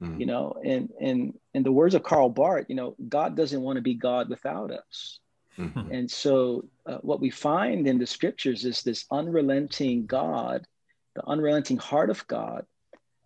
Mm-hmm. 0.01 0.19
You 0.19 0.25
know, 0.27 0.55
and 0.63 0.89
and 1.01 1.33
in 1.53 1.63
the 1.63 1.73
words 1.73 1.93
of 1.93 2.03
Karl 2.03 2.29
Barth, 2.29 2.67
you 2.69 2.75
know, 2.75 2.95
God 3.09 3.35
doesn't 3.35 3.61
want 3.61 3.75
to 3.75 3.81
be 3.81 3.95
God 3.95 4.29
without 4.29 4.71
us. 4.71 5.19
Mm-hmm. 5.57 5.91
And 5.91 6.09
so, 6.09 6.65
uh, 6.85 6.99
what 7.01 7.19
we 7.19 7.29
find 7.29 7.85
in 7.85 7.97
the 7.97 8.07
scriptures 8.07 8.63
is 8.63 8.81
this 8.81 9.05
unrelenting 9.11 10.05
God, 10.05 10.65
the 11.15 11.27
unrelenting 11.27 11.77
heart 11.77 12.09
of 12.09 12.25
God, 12.27 12.65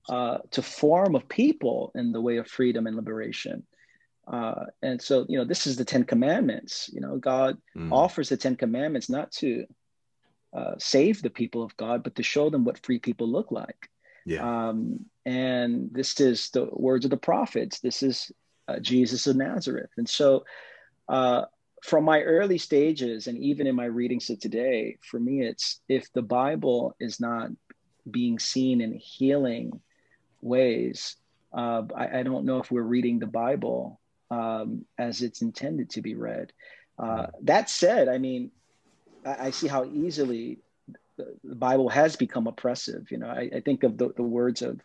uh, 0.09 0.39
to 0.49 0.63
form 0.63 1.13
a 1.13 1.19
people 1.19 1.91
in 1.93 2.11
the 2.11 2.21
way 2.21 2.37
of 2.37 2.47
freedom 2.47 2.87
and 2.87 2.95
liberation. 2.95 3.63
Uh, 4.27 4.65
and 4.81 5.01
so, 5.01 5.25
you 5.27 5.37
know, 5.37 5.45
this 5.45 5.67
is 5.67 5.75
the 5.75 5.85
Ten 5.85 6.03
Commandments. 6.03 6.89
You 6.93 7.01
know, 7.01 7.17
God 7.17 7.57
mm. 7.75 7.91
offers 7.91 8.29
the 8.29 8.37
Ten 8.37 8.55
Commandments 8.55 9.09
not 9.09 9.31
to 9.33 9.65
uh, 10.53 10.75
save 10.77 11.21
the 11.21 11.29
people 11.29 11.63
of 11.63 11.75
God, 11.77 12.03
but 12.03 12.15
to 12.15 12.23
show 12.23 12.49
them 12.49 12.63
what 12.63 12.83
free 12.85 12.99
people 12.99 13.27
look 13.27 13.51
like. 13.51 13.89
Yeah. 14.25 14.69
Um, 14.69 15.05
and 15.25 15.89
this 15.91 16.19
is 16.19 16.49
the 16.51 16.67
words 16.71 17.05
of 17.05 17.11
the 17.11 17.17
prophets. 17.17 17.79
This 17.79 18.03
is 18.03 18.31
uh, 18.67 18.79
Jesus 18.79 19.27
of 19.27 19.35
Nazareth. 19.35 19.89
And 19.97 20.07
so, 20.07 20.45
uh, 21.09 21.45
from 21.83 22.05
my 22.05 22.21
early 22.21 22.57
stages, 22.57 23.27
and 23.27 23.37
even 23.37 23.67
in 23.67 23.75
my 23.75 23.85
readings 23.85 24.29
of 24.29 24.39
today, 24.39 24.97
for 25.01 25.19
me, 25.19 25.41
it's 25.41 25.81
if 25.89 26.11
the 26.13 26.21
Bible 26.21 26.95
is 26.97 27.19
not 27.19 27.49
being 28.09 28.39
seen 28.39 28.79
in 28.79 28.93
healing 28.93 29.81
ways, 30.41 31.17
uh, 31.51 31.83
I, 31.93 32.19
I, 32.19 32.23
don't 32.23 32.45
know 32.45 32.59
if 32.59 32.71
we're 32.71 32.81
reading 32.81 33.19
the 33.19 33.27
Bible 33.27 33.99
um, 34.33 34.85
as 34.97 35.21
it's 35.21 35.41
intended 35.41 35.91
to 35.91 36.01
be 36.01 36.15
read. 36.15 36.51
Uh, 36.97 37.27
that 37.41 37.69
said, 37.69 38.07
I 38.07 38.17
mean, 38.17 38.51
I, 39.25 39.47
I 39.47 39.49
see 39.51 39.67
how 39.67 39.85
easily 39.85 40.59
the, 41.17 41.35
the, 41.43 41.55
Bible 41.55 41.89
has 41.89 42.15
become 42.15 42.47
oppressive. 42.47 43.11
You 43.11 43.17
know, 43.19 43.27
I, 43.27 43.49
I 43.55 43.59
think 43.61 43.83
of 43.83 43.97
the, 43.97 44.09
the 44.15 44.23
words 44.23 44.61
of 44.61 44.79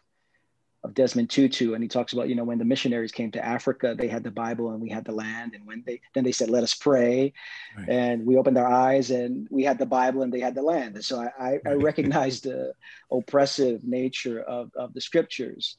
of 0.84 0.94
Desmond 0.94 1.28
Tutu, 1.28 1.74
and 1.74 1.82
he 1.82 1.88
talks 1.88 2.12
about 2.12 2.28
you 2.28 2.34
know 2.34 2.44
when 2.44 2.58
the 2.58 2.64
missionaries 2.64 3.12
came 3.12 3.30
to 3.32 3.44
Africa, 3.44 3.96
they 3.98 4.06
had 4.06 4.22
the 4.22 4.30
Bible 4.30 4.70
and 4.70 4.80
we 4.80 4.90
had 4.90 5.04
the 5.04 5.12
land, 5.12 5.54
and 5.54 5.66
when 5.66 5.82
they 5.86 6.00
then 6.14 6.24
they 6.24 6.32
said, 6.32 6.50
"Let 6.50 6.62
us 6.62 6.74
pray," 6.74 7.32
right. 7.76 7.88
and 7.88 8.24
we 8.24 8.36
opened 8.36 8.58
our 8.58 8.70
eyes 8.70 9.10
and 9.10 9.48
we 9.50 9.64
had 9.64 9.78
the 9.78 9.86
Bible 9.86 10.22
and 10.22 10.32
they 10.32 10.40
had 10.40 10.54
the 10.54 10.62
land. 10.62 10.94
And 10.94 11.04
so 11.04 11.20
I, 11.20 11.30
I, 11.38 11.50
right. 11.50 11.60
I 11.66 11.72
recognized 11.72 12.44
the 12.44 12.74
oppressive 13.10 13.82
nature 13.84 14.40
of 14.40 14.70
of 14.76 14.94
the 14.94 15.00
scriptures, 15.00 15.76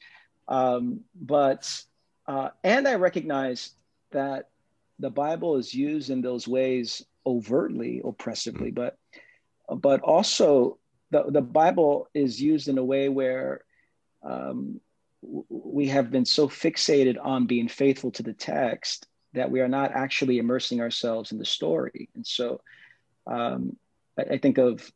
um, 0.48 1.02
but 1.16 1.84
uh, 2.30 2.50
and 2.64 2.88
I 2.88 2.94
recognize 2.94 3.72
that 4.12 4.50
the 5.00 5.10
Bible 5.10 5.56
is 5.56 5.74
used 5.74 6.12
in 6.12 6.22
those 6.22 6.48
ways 6.48 7.04
overtly 7.26 8.02
oppressively, 8.06 8.70
but 8.70 8.98
but 9.78 10.02
also 10.02 10.78
the, 11.10 11.24
the 11.28 11.42
Bible 11.42 12.08
is 12.14 12.40
used 12.40 12.68
in 12.68 12.78
a 12.78 12.84
way 12.84 13.10
where 13.10 13.62
um, 14.24 14.80
we 15.22 15.88
have 15.88 16.12
been 16.12 16.26
so 16.26 16.48
fixated 16.48 17.18
on 17.20 17.48
being 17.48 17.68
faithful 17.68 18.12
to 18.12 18.22
the 18.22 18.34
text 18.34 19.08
that 19.34 19.50
we 19.50 19.60
are 19.62 19.68
not 19.68 19.92
actually 19.92 20.38
immersing 20.38 20.82
ourselves 20.82 21.32
in 21.32 21.40
the 21.40 21.46
story. 21.46 22.10
And 22.14 22.26
so 22.26 22.62
um, 23.26 23.76
I, 24.20 24.34
I, 24.34 24.38
think 24.38 24.60
of 24.60 24.92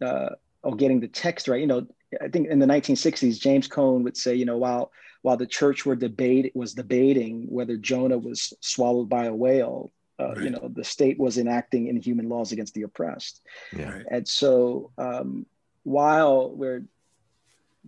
uh, 0.00 0.30
of 0.64 0.78
getting 0.78 0.98
the 0.98 1.08
text 1.08 1.46
right. 1.46 1.60
You 1.60 1.68
know, 1.68 1.86
I 2.20 2.26
think 2.26 2.48
in 2.48 2.58
the 2.58 2.66
1960s, 2.66 3.40
James 3.40 3.68
Cone 3.68 4.02
would 4.02 4.16
say, 4.16 4.34
you 4.34 4.46
know, 4.46 4.56
while 4.56 4.90
while 5.22 5.36
the 5.36 5.46
church 5.46 5.86
were 5.86 5.96
debate 5.96 6.52
was 6.54 6.74
debating 6.74 7.46
whether 7.48 7.76
Jonah 7.76 8.18
was 8.18 8.52
swallowed 8.60 9.08
by 9.08 9.26
a 9.26 9.34
whale, 9.34 9.92
uh, 10.18 10.34
right. 10.34 10.44
You 10.44 10.50
know, 10.50 10.70
the 10.72 10.84
state 10.84 11.18
was 11.18 11.38
enacting 11.38 11.86
inhuman 11.86 12.28
laws 12.28 12.52
against 12.52 12.74
the 12.74 12.82
oppressed. 12.82 13.40
Yeah. 13.76 14.00
And 14.10 14.26
so, 14.28 14.90
um, 14.98 15.46
while 15.84 16.50
we're 16.50 16.84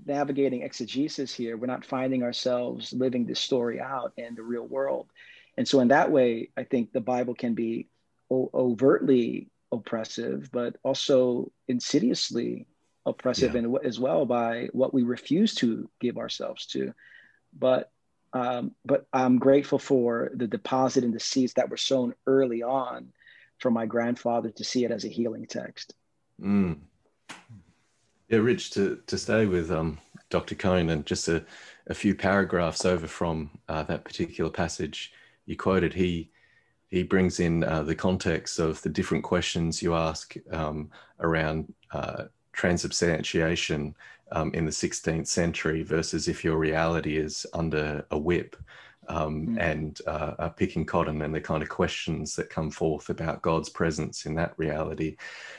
navigating 0.06 0.62
exegesis 0.62 1.32
here, 1.32 1.56
we're 1.56 1.66
not 1.66 1.84
finding 1.84 2.22
ourselves 2.22 2.92
living 2.92 3.26
this 3.26 3.40
story 3.40 3.80
out 3.80 4.12
in 4.16 4.34
the 4.34 4.42
real 4.42 4.66
world. 4.66 5.08
And 5.56 5.68
so, 5.68 5.80
in 5.80 5.88
that 5.88 6.10
way, 6.10 6.50
I 6.56 6.64
think 6.64 6.92
the 6.92 7.00
Bible 7.00 7.34
can 7.34 7.54
be 7.54 7.88
o- 8.30 8.50
overtly 8.52 9.48
oppressive, 9.70 10.50
but 10.50 10.76
also 10.82 11.52
insidiously 11.68 12.66
oppressive 13.06 13.54
yeah. 13.54 13.60
in, 13.60 13.76
as 13.84 14.00
well 14.00 14.24
by 14.24 14.68
what 14.72 14.94
we 14.94 15.02
refuse 15.02 15.54
to 15.56 15.88
give 16.00 16.16
ourselves 16.16 16.66
to. 16.66 16.94
But 17.58 17.90
um, 18.32 18.72
but 18.84 19.06
I'm 19.12 19.38
grateful 19.38 19.78
for 19.78 20.32
the 20.34 20.48
deposit 20.48 21.04
and 21.04 21.14
the 21.14 21.20
seeds 21.20 21.52
that 21.54 21.70
were 21.70 21.76
sown 21.76 22.14
early 22.26 22.64
on 22.64 23.12
for 23.58 23.70
my 23.70 23.86
grandfather 23.86 24.50
to 24.50 24.64
see 24.64 24.84
it 24.84 24.90
as 24.90 25.04
a 25.04 25.08
healing 25.08 25.46
text. 25.46 25.94
Mm. 26.42 26.78
Yeah, 28.28 28.38
Rich, 28.38 28.72
to, 28.72 29.00
to 29.06 29.16
stay 29.16 29.46
with 29.46 29.70
um, 29.70 29.98
Dr. 30.30 30.56
Cone, 30.56 30.90
and 30.90 31.06
just 31.06 31.28
a, 31.28 31.44
a 31.86 31.94
few 31.94 32.16
paragraphs 32.16 32.84
over 32.84 33.06
from 33.06 33.50
uh, 33.68 33.84
that 33.84 34.04
particular 34.04 34.50
passage 34.50 35.12
you 35.46 35.56
quoted, 35.56 35.94
he 35.94 36.30
he 36.88 37.02
brings 37.02 37.40
in 37.40 37.64
uh, 37.64 37.82
the 37.82 37.94
context 37.94 38.60
of 38.60 38.80
the 38.82 38.88
different 38.88 39.24
questions 39.24 39.82
you 39.82 39.94
ask 39.94 40.36
um, 40.52 40.90
around 41.18 41.72
uh, 41.90 42.24
transubstantiation 42.52 43.96
um, 44.32 44.52
in 44.54 44.64
the 44.64 44.70
16th 44.70 45.26
century 45.26 45.82
versus 45.82 46.28
if 46.28 46.44
your 46.44 46.56
reality 46.56 47.16
is 47.16 47.46
under 47.54 48.04
a 48.10 48.18
whip 48.18 48.56
um, 49.08 49.48
mm. 49.48 49.60
and 49.60 50.00
uh, 50.06 50.48
picking 50.50 50.84
cotton 50.84 51.22
and 51.22 51.34
the 51.34 51.40
kind 51.40 51.62
of 51.62 51.68
questions 51.68 52.34
that 52.36 52.50
come 52.50 52.70
forth 52.70 53.10
about 53.10 53.42
God's 53.42 53.68
presence 53.68 54.26
in 54.26 54.34
that 54.36 54.54
reality. 54.56 55.16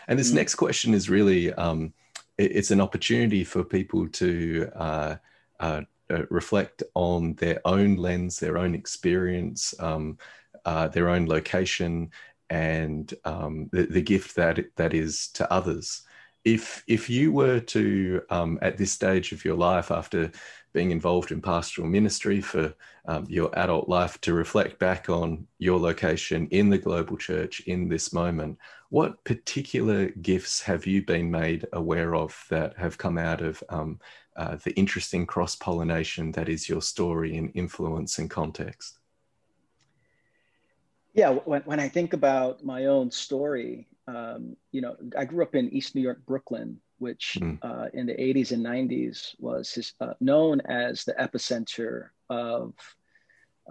And 0.08 0.18
this 0.18 0.32
mm. 0.32 0.36
next 0.36 0.56
question 0.56 0.94
is 0.94 1.10
really 1.10 1.54
um, 1.54 1.94
it, 2.38 2.56
it's 2.56 2.72
an 2.72 2.82
opportunity 2.82 3.44
for 3.44 3.64
people 3.64 4.08
to 4.10 4.72
uh, 4.76 5.16
uh, 5.60 5.82
uh, 6.10 6.26
reflect 6.30 6.84
on 6.94 7.34
their 7.36 7.60
own 7.66 7.96
lens, 7.96 8.40
their 8.40 8.58
own 8.58 8.76
experience, 8.76 9.74
um, 9.80 10.18
uh, 10.66 10.88
their 10.88 11.10
own 11.10 11.26
location, 11.28 12.12
and 12.50 13.14
um, 13.26 13.70
the, 13.72 13.88
the, 13.88 14.02
gift 14.02 14.36
that 14.36 14.60
that 14.76 14.94
is 14.94 15.30
to 15.30 15.52
others. 15.52 16.04
If 16.46 16.84
if 16.88 17.10
you 17.10 17.32
were 17.32 17.60
to 17.60 18.22
um, 18.30 18.60
at 18.62 18.78
this 18.78 18.92
stage 18.92 19.32
of 19.32 19.44
your 19.44 19.56
life, 19.56 19.92
after 19.92 20.32
being 20.76 20.92
involved 20.92 21.32
in 21.32 21.42
pastoral 21.42 21.88
ministry 21.88 22.42
for 22.42 22.74
um, 23.06 23.26
your 23.30 23.50
adult 23.58 23.88
life 23.88 24.20
to 24.20 24.34
reflect 24.34 24.78
back 24.78 25.10
on 25.10 25.48
your 25.58 25.80
location 25.80 26.48
in 26.52 26.70
the 26.70 26.78
global 26.78 27.16
church 27.16 27.62
in 27.62 27.88
this 27.88 28.12
moment. 28.12 28.58
What 28.90 29.24
particular 29.24 30.10
gifts 30.10 30.62
have 30.64 30.86
you 30.86 31.04
been 31.06 31.32
made 31.32 31.66
aware 31.72 32.14
of 32.14 32.38
that 32.50 32.78
have 32.78 32.98
come 32.98 33.18
out 33.18 33.42
of 33.42 33.64
um, 33.70 34.00
uh, 34.36 34.58
the 34.66 34.74
interesting 34.74 35.26
cross 35.26 35.56
pollination 35.56 36.34
that 36.34 36.50
is 36.50 36.68
your 36.68 36.82
story 36.82 37.38
in 37.38 37.50
influence 37.52 38.20
and 38.20 38.30
context? 38.30 39.00
Yeah, 41.14 41.30
when, 41.46 41.62
when 41.62 41.80
I 41.80 41.88
think 41.88 42.12
about 42.12 42.66
my 42.66 42.88
own 42.88 43.12
story, 43.12 43.88
um, 44.08 44.56
you 44.72 44.82
know, 44.82 44.96
I 45.18 45.26
grew 45.26 45.44
up 45.44 45.56
in 45.56 45.74
East 45.74 45.96
New 45.96 46.02
York, 46.02 46.22
Brooklyn, 46.26 46.80
which 47.00 47.38
mm. 47.40 47.58
uh, 47.62 47.88
in 47.94 48.06
the 48.06 48.14
80s 48.14 48.52
and 48.52 48.66
90s 48.66 49.36
was 49.40 49.74
his, 49.74 49.94
uh, 50.00 50.14
known 50.20 50.62
as 50.62 51.04
the 51.04 51.14
epicenter 51.14 52.10
of 52.30 52.74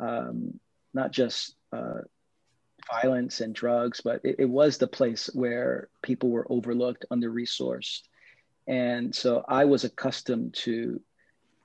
um, 0.00 0.58
not 0.92 1.12
just 1.12 1.54
uh, 1.72 2.00
violence 2.90 3.40
and 3.40 3.54
drugs, 3.54 4.00
but 4.02 4.20
it, 4.24 4.36
it, 4.40 4.44
was 4.44 4.76
the 4.76 4.86
place 4.86 5.30
where 5.32 5.88
people 6.02 6.30
were 6.30 6.50
overlooked, 6.50 7.04
under 7.10 7.30
resourced. 7.30 8.02
And 8.66 9.14
so 9.14 9.44
I 9.46 9.64
was 9.64 9.84
accustomed 9.84 10.54
to 10.64 11.00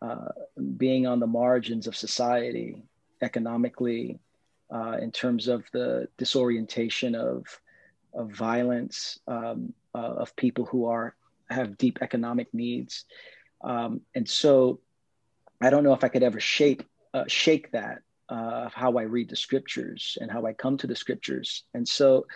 uh, 0.01 0.29
being 0.77 1.07
on 1.07 1.19
the 1.19 1.27
margins 1.27 1.87
of 1.87 1.95
society 1.95 2.83
economically, 3.21 4.19
uh, 4.71 4.97
in 5.01 5.11
terms 5.11 5.47
of 5.47 5.63
the 5.73 6.07
disorientation 6.17 7.15
of, 7.15 7.45
of 8.13 8.31
violence, 8.31 9.19
um, 9.27 9.73
uh, 9.93 9.97
of 9.97 10.35
people 10.35 10.65
who 10.65 10.85
are 10.85 11.15
have 11.49 11.77
deep 11.77 11.99
economic 12.01 12.53
needs. 12.53 13.05
Um, 13.63 14.01
and 14.13 14.27
so 14.29 14.79
I 15.61 15.69
don't 15.69 15.83
know 15.83 15.93
if 15.93 16.03
I 16.03 16.09
could 16.09 16.23
ever 16.23 16.39
shape, 16.39 16.83
uh, 17.13 17.25
shake 17.27 17.71
that, 17.71 17.99
uh, 18.29 18.69
how 18.73 18.97
I 18.97 19.03
read 19.03 19.29
the 19.29 19.35
scriptures 19.35 20.17
and 20.21 20.31
how 20.31 20.45
I 20.45 20.53
come 20.53 20.77
to 20.77 20.87
the 20.87 20.95
scriptures. 20.95 21.63
And 21.73 21.87
so 21.87 22.27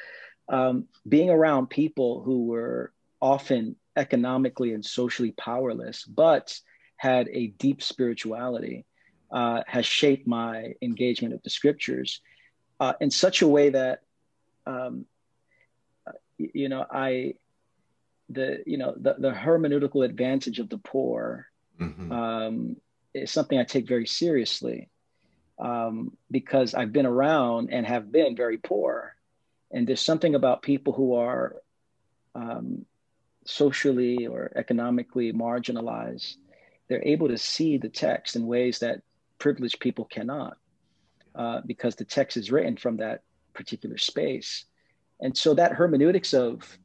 um, 0.49 0.85
being 1.07 1.29
around 1.29 1.69
people 1.69 2.21
who 2.21 2.45
were 2.47 2.91
often 3.21 3.75
economically 3.95 4.73
and 4.73 4.83
socially 4.83 5.31
powerless, 5.31 6.03
but 6.03 6.59
had 6.97 7.29
a 7.29 7.47
deep 7.47 7.81
spirituality, 7.81 8.85
uh, 9.31 9.61
has 9.67 9.85
shaped 9.85 10.27
my 10.27 10.73
engagement 10.81 11.33
of 11.33 11.41
the 11.43 11.49
scriptures 11.49 12.21
uh, 12.79 12.93
in 12.99 13.11
such 13.11 13.41
a 13.41 13.47
way 13.47 13.69
that, 13.69 14.01
um, 14.65 15.05
you 16.37 16.69
know, 16.69 16.85
I 16.89 17.35
the 18.29 18.63
you 18.65 18.77
know 18.77 18.93
the, 18.95 19.15
the 19.17 19.31
hermeneutical 19.31 20.05
advantage 20.05 20.59
of 20.59 20.69
the 20.69 20.77
poor 20.77 21.47
mm-hmm. 21.79 22.11
um, 22.11 22.77
is 23.13 23.31
something 23.31 23.57
I 23.57 23.63
take 23.63 23.87
very 23.87 24.05
seriously 24.05 24.89
um, 25.59 26.17
because 26.31 26.73
I've 26.73 26.93
been 26.93 27.05
around 27.05 27.71
and 27.71 27.85
have 27.85 28.11
been 28.11 28.35
very 28.35 28.57
poor, 28.57 29.15
and 29.71 29.87
there's 29.87 30.01
something 30.01 30.35
about 30.35 30.61
people 30.61 30.93
who 30.93 31.15
are 31.15 31.57
um, 32.35 32.85
socially 33.45 34.27
or 34.27 34.51
economically 34.55 35.31
marginalized. 35.33 36.35
They're 36.87 37.05
able 37.05 37.29
to 37.29 37.37
see 37.37 37.77
the 37.77 37.89
text 37.89 38.35
in 38.35 38.45
ways 38.45 38.79
that 38.79 39.01
privileged 39.39 39.79
people 39.79 40.05
cannot, 40.05 40.57
uh, 41.35 41.61
because 41.65 41.95
the 41.95 42.05
text 42.05 42.37
is 42.37 42.51
written 42.51 42.77
from 42.77 42.97
that 42.97 43.21
particular 43.53 43.97
space, 43.97 44.65
and 45.23 45.35
so 45.35 45.53
that 45.53 45.71
hermeneutics 45.71 46.33
of 46.33 46.77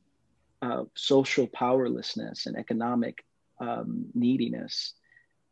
uh, 0.63 0.85
social 0.95 1.49
powerlessness 1.49 2.47
and 2.47 2.57
economic 2.57 3.25
um, 3.61 4.07
neediness, 4.15 4.95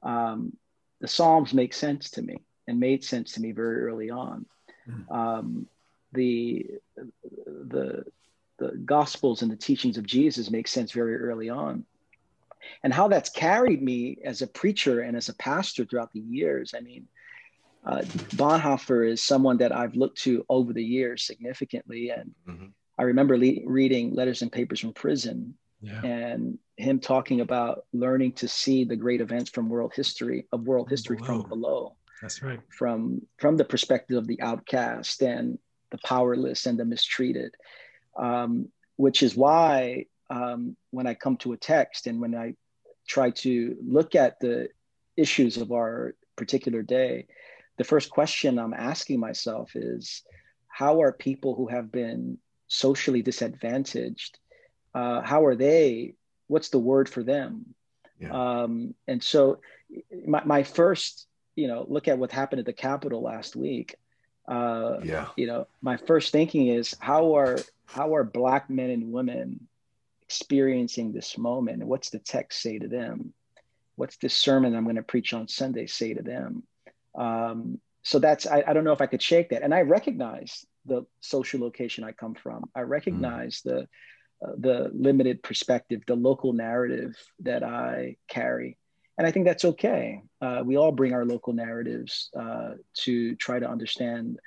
um, 0.04 0.56
the 1.00 1.08
Psalms 1.08 1.52
make 1.52 1.74
sense 1.74 2.10
to 2.10 2.22
me 2.22 2.36
and 2.68 2.78
made 2.78 3.02
sense 3.02 3.32
to 3.32 3.40
me 3.40 3.50
very 3.50 3.82
early 3.82 4.10
on. 4.10 4.46
Mm. 4.88 5.14
Um, 5.14 5.66
the 6.12 6.66
the 6.96 8.04
the 8.58 8.68
Gospels 8.84 9.42
and 9.42 9.50
the 9.50 9.56
teachings 9.56 9.98
of 9.98 10.06
Jesus 10.06 10.50
make 10.50 10.68
sense 10.68 10.92
very 10.92 11.16
early 11.16 11.50
on, 11.50 11.84
and 12.84 12.94
how 12.94 13.08
that's 13.08 13.30
carried 13.30 13.82
me 13.82 14.18
as 14.24 14.42
a 14.42 14.46
preacher 14.46 15.00
and 15.00 15.16
as 15.16 15.28
a 15.28 15.34
pastor 15.34 15.84
throughout 15.84 16.12
the 16.12 16.20
years. 16.20 16.72
I 16.72 16.80
mean, 16.80 17.08
uh, 17.86 18.02
Bonhoeffer 18.34 19.08
is 19.08 19.22
someone 19.22 19.58
that 19.58 19.74
I've 19.74 19.94
looked 19.94 20.18
to 20.22 20.44
over 20.48 20.72
the 20.72 20.82
years 20.82 21.24
significantly, 21.24 22.10
and 22.10 22.34
mm-hmm. 22.48 22.66
I 22.98 23.02
remember 23.04 23.38
le- 23.38 23.64
reading 23.64 24.12
letters 24.12 24.42
and 24.42 24.50
papers 24.50 24.80
from 24.80 24.92
prison 24.92 25.54
yeah. 25.80 26.02
and 26.02 26.58
him 26.76 26.98
talking 26.98 27.40
about 27.40 27.84
learning 27.92 28.32
to 28.32 28.48
see 28.48 28.84
the 28.84 28.96
great 28.96 29.20
events 29.20 29.50
from 29.50 29.68
world 29.68 29.92
history 29.94 30.46
of 30.52 30.66
world 30.66 30.90
history 30.90 31.16
below. 31.16 31.26
from 31.26 31.48
below. 31.48 31.96
That's 32.20 32.42
right. 32.42 32.60
From 32.70 33.22
from 33.38 33.56
the 33.56 33.64
perspective 33.64 34.16
of 34.16 34.26
the 34.26 34.40
outcast 34.40 35.22
and 35.22 35.58
the 35.90 35.98
powerless 35.98 36.66
and 36.66 36.78
the 36.78 36.84
mistreated, 36.84 37.54
um, 38.18 38.68
which 38.96 39.22
is 39.22 39.36
why 39.36 40.06
um, 40.28 40.76
when 40.90 41.06
I 41.06 41.14
come 41.14 41.36
to 41.38 41.52
a 41.52 41.56
text 41.56 42.06
and 42.06 42.20
when 42.20 42.34
I 42.34 42.54
try 43.06 43.30
to 43.30 43.76
look 43.86 44.14
at 44.16 44.40
the 44.40 44.70
issues 45.16 45.56
of 45.56 45.70
our 45.70 46.14
particular 46.34 46.82
day, 46.82 47.26
the 47.76 47.84
first 47.84 48.10
question 48.10 48.58
I'm 48.58 48.74
asking 48.74 49.20
myself 49.20 49.76
is, 49.76 50.22
how 50.68 51.02
are 51.02 51.12
people 51.12 51.54
who 51.54 51.68
have 51.68 51.90
been 51.90 52.38
socially 52.68 53.22
disadvantaged 53.22 54.38
uh, 54.96 55.20
how 55.20 55.44
are 55.44 55.54
they 55.54 56.14
what's 56.48 56.70
the 56.70 56.78
word 56.78 57.06
for 57.08 57.22
them? 57.22 57.74
Yeah. 58.18 58.30
um, 58.62 58.94
and 59.06 59.22
so 59.22 59.60
my, 60.26 60.42
my 60.44 60.62
first 60.62 61.26
you 61.54 61.68
know 61.68 61.84
look 61.86 62.08
at 62.08 62.18
what 62.18 62.32
happened 62.32 62.60
at 62.60 62.66
the 62.66 62.72
capitol 62.72 63.20
last 63.20 63.54
week 63.54 63.96
uh, 64.48 64.96
yeah. 65.04 65.26
you 65.36 65.46
know 65.46 65.66
my 65.82 65.98
first 65.98 66.32
thinking 66.32 66.68
is 66.68 66.96
how 66.98 67.36
are 67.36 67.58
how 67.84 68.14
are 68.14 68.24
black 68.24 68.70
men 68.70 68.88
and 68.88 69.12
women 69.12 69.68
experiencing 70.22 71.12
this 71.12 71.36
moment? 71.38 71.84
What's 71.84 72.10
the 72.10 72.18
text 72.18 72.60
say 72.60 72.78
to 72.78 72.88
them? 72.88 73.34
What's 73.96 74.16
this 74.16 74.34
sermon 74.34 74.74
i'm 74.74 74.84
going 74.84 74.96
to 74.96 75.02
preach 75.02 75.32
on 75.32 75.48
sunday 75.48 75.86
say 75.86 76.12
to 76.12 76.22
them 76.22 76.62
um, 77.16 77.80
so 78.02 78.18
that's 78.18 78.46
I, 78.46 78.62
I 78.66 78.72
don't 78.72 78.84
know 78.84 78.92
if 78.92 79.00
i 79.00 79.06
could 79.06 79.22
shake 79.22 79.50
that 79.50 79.62
and 79.62 79.74
i 79.74 79.82
recognize 79.82 80.66
the 80.86 81.04
social 81.20 81.60
location 81.60 82.04
I 82.04 82.12
come 82.12 82.34
from. 82.34 82.64
I 82.74 82.80
recognize 82.80 83.60
mm. 83.60 83.62
the 83.64 83.88
uh, 84.46 84.52
the 84.58 84.90
limited 84.92 85.42
perspective, 85.42 86.02
the 86.06 86.14
local 86.14 86.52
narrative 86.52 87.16
that 87.40 87.62
I 87.62 88.16
carry, 88.28 88.76
and 89.16 89.26
I 89.26 89.30
think 89.30 89.46
that's 89.46 89.64
okay. 89.64 90.22
Uh, 90.42 90.62
we 90.64 90.76
all 90.76 90.92
bring 90.92 91.14
our 91.14 91.24
local 91.24 91.54
narratives 91.54 92.28
uh, 92.38 92.72
to 93.04 93.34
try 93.36 93.58
to 93.58 93.68
understand 93.68 94.38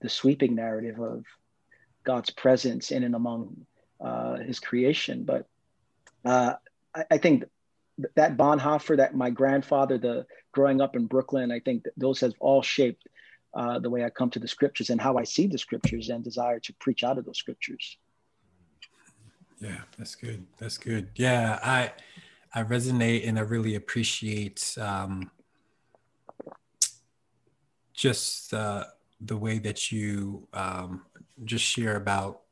the 0.00 0.08
sweeping 0.08 0.56
narrative 0.56 0.98
of 0.98 1.24
God's 2.02 2.30
presence 2.30 2.90
in 2.90 3.04
and 3.04 3.14
among 3.14 3.66
uh, 4.00 4.38
His 4.38 4.58
creation. 4.58 5.22
But 5.22 5.46
uh, 6.24 6.54
I, 6.92 7.04
I, 7.12 7.18
think 7.18 7.44
that 8.14 8.36
Bonhoeffer, 8.36 8.96
that 8.96 9.14
my 9.14 9.30
grandfather, 9.30 9.98
the 9.98 10.26
growing 10.52 10.80
up 10.80 10.96
in 10.96 11.06
Brooklyn, 11.06 11.50
I 11.50 11.60
think 11.60 11.84
those 11.96 12.20
have 12.20 12.34
all 12.40 12.62
shaped 12.62 13.08
uh, 13.54 13.78
the 13.78 13.90
way 13.90 14.04
I 14.04 14.10
come 14.10 14.30
to 14.30 14.38
the 14.38 14.48
scriptures 14.48 14.90
and 14.90 15.00
how 15.00 15.16
I 15.16 15.24
see 15.24 15.46
the 15.46 15.58
scriptures 15.58 16.10
and 16.10 16.22
desire 16.22 16.60
to 16.60 16.74
preach 16.74 17.04
out 17.04 17.18
of 17.18 17.24
those 17.24 17.38
scriptures. 17.38 17.96
Yeah, 19.58 19.80
that's 19.96 20.14
good. 20.14 20.46
That's 20.58 20.76
good. 20.76 21.08
Yeah, 21.16 21.58
I 21.62 21.92
I 22.54 22.62
resonate 22.62 23.26
and 23.26 23.38
I 23.38 23.42
really 23.42 23.74
appreciate 23.74 24.76
um, 24.78 25.30
just 27.94 28.52
uh, 28.52 28.84
the 29.20 29.36
way 29.36 29.58
that 29.58 29.90
you 29.90 30.46
um, 30.52 31.02
just 31.44 31.64
share 31.64 31.96
about 31.96 32.42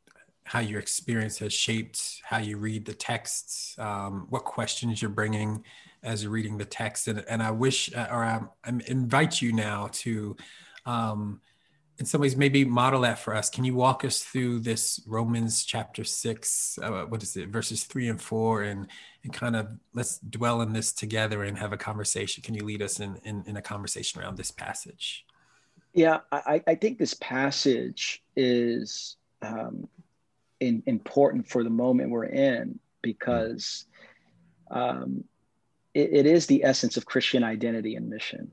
how 0.45 0.61
your 0.61 0.79
experience 0.79 1.39
has 1.39 1.53
shaped 1.53 2.21
how 2.23 2.39
you 2.39 2.59
read 2.59 2.85
the 2.85 2.95
texts, 2.95 3.75
um, 3.79 4.27
what 4.29 4.45
questions 4.45 5.01
you're 5.01 5.11
bringing, 5.11 5.65
as 6.03 6.23
you're 6.23 6.33
reading 6.33 6.59
the 6.59 6.65
text. 6.65 7.09
And, 7.09 7.25
and 7.29 7.43
I 7.43 7.51
wish, 7.51 7.95
uh, 7.95 8.09
or 8.11 8.25
I, 8.25 8.41
I 8.65 8.73
invite 8.87 9.41
you 9.41 9.53
now 9.53 9.89
to, 9.93 10.37
um, 10.85 11.41
in 11.99 12.05
some 12.05 12.21
ways, 12.21 12.37
maybe 12.37 12.65
model 12.65 13.03
that 13.03 13.21
for 13.21 13.35
us. 13.35 13.49
Can 13.49 13.65
you 13.65 13.75
walk 13.75 14.05
us 14.05 14.23
through 14.23 14.61
this 14.61 15.01
Romans 15.07 15.65
chapter 15.65 16.05
six? 16.05 16.79
Uh, 16.83 17.05
what 17.05 17.23
is 17.23 17.37
it, 17.37 17.49
verses 17.49 17.85
three 17.85 18.09
and 18.09 18.21
four, 18.21 18.65
and 18.65 18.89
and 19.23 19.33
kind 19.33 19.55
of 19.55 19.69
let's 19.95 20.19
dwell 20.19 20.61
in 20.61 20.73
this 20.73 20.93
together 20.93 21.45
and 21.45 21.57
have 21.57 21.73
a 21.73 21.77
conversation. 21.77 22.43
Can 22.43 22.55
you 22.55 22.65
lead 22.65 22.83
us 22.83 22.99
in 22.99 23.17
in, 23.25 23.45
in 23.47 23.57
a 23.57 23.63
conversation 23.63 24.21
around 24.21 24.37
this 24.37 24.51
passage? 24.51 25.25
Yeah, 25.93 26.19
I, 26.33 26.61
I 26.67 26.75
think 26.75 26.99
this 26.99 27.15
passage 27.15 28.25
is 28.35 29.17
um, 29.41 29.89
in, 30.61 30.83
important 30.87 31.49
for 31.49 31.65
the 31.65 31.71
moment 31.71 32.11
we're 32.11 32.25
in 32.25 32.79
because 33.03 33.87
um, 34.71 35.25
it, 35.93 36.13
it 36.13 36.27
is 36.27 36.47
the 36.47 36.65
essence 36.65 36.97
of 36.97 37.07
Christian 37.07 37.45
identity 37.45 37.97
and 37.97 38.09
mission 38.09 38.51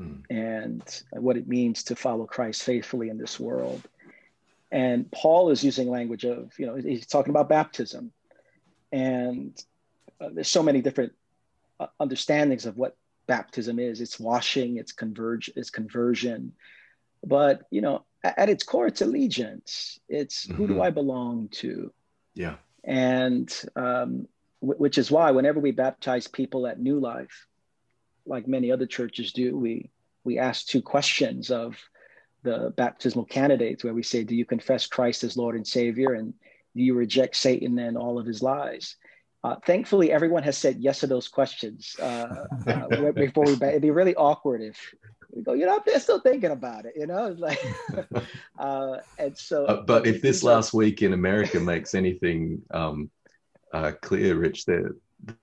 mm. 0.00 0.22
and 0.30 1.02
what 1.12 1.36
it 1.36 1.48
means 1.48 1.82
to 1.84 1.96
follow 1.96 2.24
Christ 2.24 2.62
faithfully 2.62 3.08
in 3.08 3.18
this 3.18 3.38
world. 3.38 3.82
And 4.70 5.10
Paul 5.10 5.50
is 5.50 5.64
using 5.64 5.88
language 5.88 6.24
of, 6.24 6.52
you 6.58 6.66
know, 6.66 6.76
he's 6.76 7.06
talking 7.06 7.30
about 7.30 7.48
baptism. 7.48 8.12
And 8.92 9.60
uh, 10.20 10.28
there's 10.32 10.48
so 10.48 10.62
many 10.62 10.82
different 10.82 11.12
uh, 11.80 11.86
understandings 12.00 12.66
of 12.66 12.76
what 12.76 12.96
baptism 13.26 13.78
is. 13.78 14.00
It's 14.00 14.20
washing, 14.20 14.76
it's 14.76 14.92
converge, 14.92 15.50
it's 15.56 15.70
conversion. 15.70 16.52
But, 17.24 17.62
you 17.70 17.80
know, 17.80 18.04
at, 18.24 18.48
its 18.48 18.64
core, 18.64 18.86
it's 18.86 19.00
allegiance. 19.00 20.00
It's 20.08 20.46
mm-hmm. 20.46 20.54
who 20.56 20.66
do 20.66 20.72
mm-hmm. 20.74 20.82
I 20.82 20.90
belong 20.90 21.48
to? 21.52 21.92
Yeah. 22.34 22.56
And 22.84 23.52
um, 23.76 24.28
w- 24.60 24.78
which 24.78 24.98
is 24.98 25.10
why 25.10 25.30
whenever 25.30 25.60
we 25.60 25.72
baptize 25.72 26.26
people 26.26 26.66
at 26.66 26.80
New 26.80 27.00
Life, 27.00 27.46
like 28.26 28.46
many 28.46 28.70
other 28.70 28.86
churches 28.86 29.32
do, 29.32 29.56
we 29.56 29.90
we 30.24 30.38
ask 30.38 30.66
two 30.66 30.82
questions 30.82 31.50
of 31.50 31.76
the 32.42 32.72
baptismal 32.76 33.24
candidates 33.24 33.82
where 33.82 33.94
we 33.94 34.02
say, 34.02 34.24
Do 34.24 34.36
you 34.36 34.44
confess 34.44 34.86
Christ 34.86 35.24
as 35.24 35.36
Lord 35.36 35.56
and 35.56 35.66
Savior? 35.66 36.12
And 36.14 36.34
do 36.76 36.82
you 36.82 36.94
reject 36.94 37.36
Satan 37.36 37.78
and 37.78 37.96
all 37.96 38.18
of 38.18 38.26
his 38.26 38.42
lies? 38.42 38.96
Uh, 39.44 39.56
thankfully, 39.64 40.10
everyone 40.10 40.42
has 40.42 40.58
said 40.58 40.76
yes 40.78 41.00
to 41.00 41.06
those 41.06 41.28
questions 41.28 41.96
uh, 42.00 42.44
uh, 42.66 43.12
before 43.12 43.44
we. 43.44 43.52
It'd 43.52 43.82
be 43.82 43.90
really 43.90 44.16
awkward 44.16 44.62
if 44.62 44.94
we 45.34 45.42
go, 45.42 45.52
you 45.52 45.66
know, 45.66 45.80
I'm 45.86 46.00
still 46.00 46.20
thinking 46.20 46.50
about 46.50 46.86
it. 46.86 46.94
You 46.96 47.06
know, 47.06 47.26
it's 47.26 47.40
like, 47.40 48.24
uh, 48.58 48.96
and 49.18 49.36
so. 49.36 49.66
Uh, 49.66 49.82
but 49.82 50.06
if 50.06 50.22
this 50.22 50.42
last 50.42 50.72
week 50.72 51.02
in 51.02 51.12
America 51.12 51.60
makes 51.60 51.94
anything 51.94 52.62
um, 52.72 53.10
uh, 53.72 53.92
clear, 54.00 54.36
Rich, 54.36 54.64
there 54.64 54.92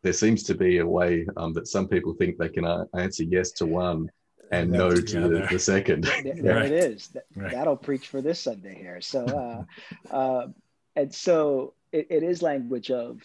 there 0.01 0.13
seems 0.13 0.43
to 0.43 0.55
be 0.55 0.77
a 0.77 0.85
way 0.85 1.27
um, 1.37 1.53
that 1.53 1.67
some 1.67 1.87
people 1.87 2.13
think 2.13 2.37
they 2.37 2.49
can 2.49 2.65
answer 2.93 3.23
yes 3.23 3.51
to 3.51 3.65
one 3.65 4.09
and 4.51 4.71
no 4.71 4.91
to 4.91 5.27
the, 5.27 5.47
the, 5.51 5.59
second. 5.59 6.03
There, 6.23 6.55
right. 6.55 6.65
it 6.65 6.71
is. 6.71 7.09
That, 7.09 7.25
right. 7.35 7.51
That'll 7.51 7.75
preach 7.75 8.07
for 8.07 8.21
this 8.21 8.39
Sunday 8.39 8.75
here. 8.75 9.01
So, 9.01 9.65
uh, 10.11 10.15
uh, 10.15 10.47
and 10.95 11.13
so 11.13 11.73
it, 11.91 12.07
it 12.09 12.23
is 12.23 12.41
language 12.41 12.91
of 12.91 13.21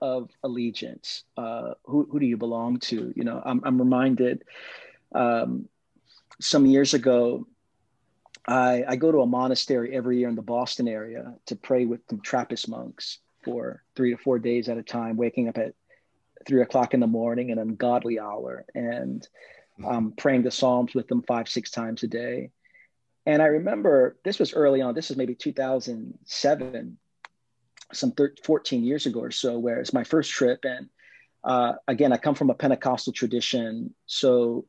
of 0.00 0.30
allegiance. 0.42 1.24
Uh, 1.36 1.72
who 1.84 2.06
who 2.10 2.20
do 2.20 2.26
you 2.26 2.36
belong 2.36 2.78
to? 2.78 3.12
You 3.16 3.24
know, 3.24 3.42
I'm 3.44 3.60
I'm 3.64 3.78
reminded. 3.78 4.44
Um, 5.12 5.68
some 6.40 6.66
years 6.66 6.94
ago, 6.94 7.46
I, 8.46 8.84
I 8.88 8.96
go 8.96 9.12
to 9.12 9.20
a 9.20 9.26
monastery 9.26 9.94
every 9.94 10.18
year 10.18 10.28
in 10.28 10.34
the 10.34 10.42
Boston 10.42 10.88
area 10.88 11.34
to 11.46 11.56
pray 11.56 11.84
with 11.84 12.00
some 12.08 12.20
Trappist 12.20 12.68
monks 12.68 13.18
for 13.44 13.82
three 13.94 14.10
to 14.10 14.16
four 14.16 14.38
days 14.38 14.68
at 14.68 14.78
a 14.78 14.82
time, 14.82 15.16
waking 15.16 15.48
up 15.48 15.58
at 15.58 15.74
three 16.46 16.62
o'clock 16.62 16.94
in 16.94 17.00
the 17.00 17.06
morning, 17.06 17.50
an 17.50 17.58
ungodly 17.58 18.18
hour, 18.18 18.64
and 18.74 19.28
um, 19.86 20.12
praying 20.16 20.42
the 20.42 20.50
Psalms 20.50 20.94
with 20.94 21.08
them 21.08 21.22
five, 21.22 21.48
six 21.48 21.70
times 21.70 22.02
a 22.02 22.06
day. 22.06 22.50
And 23.26 23.42
I 23.42 23.46
remember 23.46 24.16
this 24.24 24.38
was 24.38 24.54
early 24.54 24.80
on, 24.80 24.94
this 24.94 25.10
was 25.10 25.18
maybe 25.18 25.34
2007, 25.34 26.98
some 27.92 28.12
13, 28.12 28.44
14 28.44 28.84
years 28.84 29.06
ago 29.06 29.20
or 29.20 29.30
so, 29.30 29.58
where 29.58 29.78
it's 29.80 29.92
my 29.92 30.04
first 30.04 30.30
trip. 30.30 30.64
And 30.64 30.88
uh, 31.44 31.74
again, 31.86 32.12
I 32.12 32.16
come 32.16 32.34
from 32.34 32.50
a 32.50 32.54
Pentecostal 32.54 33.12
tradition. 33.12 33.94
So 34.06 34.64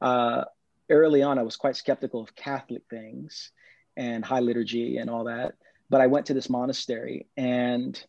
uh, 0.00 0.44
early 0.90 1.22
on, 1.22 1.38
I 1.38 1.42
was 1.42 1.56
quite 1.56 1.76
skeptical 1.76 2.22
of 2.22 2.34
Catholic 2.34 2.82
things 2.90 3.50
and 3.96 4.24
high 4.24 4.40
liturgy 4.40 4.98
and 4.98 5.10
all 5.10 5.24
that. 5.24 5.54
But 5.90 6.00
I 6.00 6.06
went 6.06 6.26
to 6.26 6.34
this 6.34 6.48
monastery 6.48 7.26
and 7.36 8.02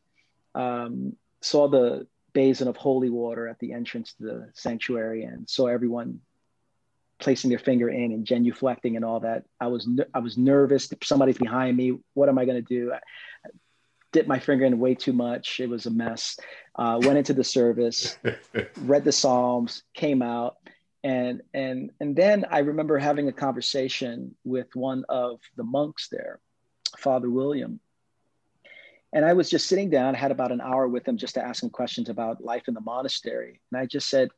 um, 0.56 1.16
saw 1.42 1.68
the 1.68 2.08
basin 2.34 2.68
of 2.68 2.78
holy 2.78 3.10
water 3.10 3.48
at 3.48 3.60
the 3.60 3.74
entrance 3.74 4.14
to 4.14 4.24
the 4.24 4.50
sanctuary 4.54 5.24
and 5.24 5.50
saw 5.50 5.68
everyone 5.68 6.20
placing 7.20 7.50
their 7.50 7.60
finger 7.60 7.90
in 7.90 8.12
and 8.12 8.26
genuflecting 8.26 8.96
and 8.96 9.06
all 9.06 9.20
that. 9.22 9.44
I 9.60 9.68
was 9.68 9.88
I 10.14 10.20
was 10.20 10.38
nervous. 10.38 10.92
Somebody's 11.04 11.38
behind 11.38 11.78
me. 11.78 12.00
What 12.14 12.30
am 12.30 12.38
I 12.38 12.46
going 12.46 12.64
to 12.64 12.68
do? 12.68 12.92
I 12.94 13.00
dipped 14.12 14.28
my 14.28 14.40
finger 14.40 14.66
in 14.66 14.80
way 14.80 14.96
too 14.96 15.14
much. 15.14 15.60
It 15.60 15.70
was 15.70 15.86
a 15.86 15.92
mess. 15.92 16.38
Uh, 16.76 17.00
went 17.02 17.18
into 17.18 17.34
the 17.34 17.44
service, 17.44 18.18
read 18.78 19.04
the 19.04 19.12
Psalms, 19.12 19.84
came 19.94 20.22
out, 20.22 20.58
and 21.04 21.42
and 21.54 21.92
and 22.00 22.16
then 22.16 22.46
I 22.50 22.60
remember 22.60 22.98
having 22.98 23.28
a 23.28 23.34
conversation 23.34 24.36
with 24.44 24.74
one 24.76 25.04
of 25.10 25.40
the 25.58 25.64
monks 25.64 26.08
there, 26.10 26.40
Father 26.98 27.30
William. 27.30 27.80
And 29.16 29.24
I 29.24 29.34
was 29.34 29.48
just 29.48 29.68
sitting 29.68 29.92
down, 29.92 30.16
had 30.16 30.32
about 30.32 30.52
an 30.52 30.60
hour 30.60 30.88
with 30.88 31.08
him 31.08 31.18
just 31.18 31.36
to 31.36 31.46
ask 31.46 31.62
him 31.62 31.70
questions 31.70 32.10
about 32.10 32.44
life 32.44 32.68
in 32.68 32.74
the 32.74 32.82
monastery. 32.82 33.60
And 33.72 33.80
I 33.80 33.86
just 33.86 34.10
said, 34.10 34.30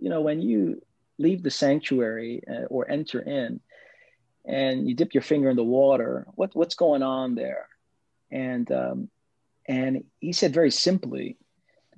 you 0.00 0.10
know, 0.10 0.22
when 0.22 0.42
you 0.42 0.82
leave 1.18 1.44
the 1.44 1.52
sanctuary 1.52 2.42
uh, 2.50 2.64
or 2.64 2.90
enter 2.90 3.20
in 3.20 3.60
and 4.44 4.88
you 4.88 4.96
dip 4.96 5.14
your 5.14 5.22
finger 5.22 5.50
in 5.50 5.56
the 5.56 5.62
water, 5.62 6.26
what, 6.34 6.50
what's 6.56 6.74
going 6.74 7.04
on 7.04 7.36
there? 7.36 7.68
And, 8.32 8.70
um, 8.72 9.08
and 9.66 10.02
he 10.18 10.32
said 10.32 10.52
very 10.52 10.72
simply, 10.72 11.36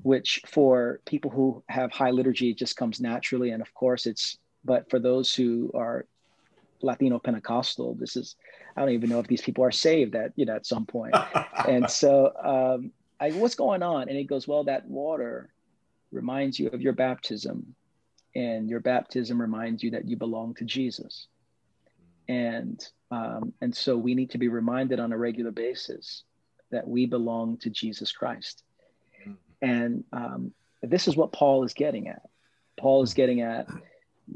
which 0.03 0.41
for 0.47 1.01
people 1.05 1.31
who 1.31 1.63
have 1.69 1.91
high 1.93 2.11
liturgy, 2.11 2.51
it 2.51 2.59
just 2.59 2.77
comes 2.77 3.01
naturally. 3.01 3.51
And 3.51 3.63
of 3.63 3.73
course, 3.75 4.07
it's, 4.07 4.39
but 4.65 4.89
for 4.91 4.99
those 4.99 5.35
who 5.35 5.71
are 5.75 6.07
Latino 6.83 7.19
Pentecostal, 7.19 7.95
this 7.95 8.17
is, 8.17 8.37
I 8.77 8.81
don't 8.81 8.91
even 8.91 9.11
know 9.11 9.21
if 9.21 9.27
these 9.27 9.43
people 9.43 9.65
are 9.65 9.71
saved 9.71 10.15
at, 10.15 10.33
you 10.37 10.47
know, 10.47 10.57
at 10.57 10.67
some 10.67 10.87
point. 10.87 11.15
and 11.69 11.89
so 11.91 12.33
um, 12.43 12.93
I, 13.19 13.31
what's 13.33 13.55
going 13.55 13.83
on? 13.83 14.09
And 14.09 14.17
he 14.17 14.25
goes, 14.25 14.49
well, 14.49 14.65
that 14.65 14.87
water 14.89 15.51
reminds 16.11 16.59
you 16.59 16.69
of 16.69 16.81
your 16.81 16.93
baptism 16.93 17.75
and 18.35 18.69
your 18.69 18.81
baptism 18.81 19.41
reminds 19.41 19.83
you 19.83 19.91
that 19.91 20.09
you 20.09 20.17
belong 20.17 20.55
to 20.55 20.65
Jesus. 20.65 21.27
And, 22.29 22.85
um, 23.11 23.53
and 23.61 23.75
so 23.75 23.97
we 23.97 24.15
need 24.15 24.31
to 24.31 24.39
be 24.39 24.49
reminded 24.49 25.01
on 25.01 25.13
a 25.13 25.19
regular 25.19 25.51
basis 25.51 26.23
that 26.71 26.87
we 26.87 27.07
belong 27.07 27.57
to 27.59 27.71
Jesus 27.71 28.13
Christ. 28.13 28.63
And 29.62 30.05
um, 30.12 30.53
this 30.83 31.09
is 31.09 31.16
what 31.16 31.33
Paul 31.33 31.64
is 31.64 31.75
getting 31.75 32.09
at. 32.09 32.23
Paul 32.79 33.03
is 33.03 33.14
getting 33.14 33.42
at 33.42 33.68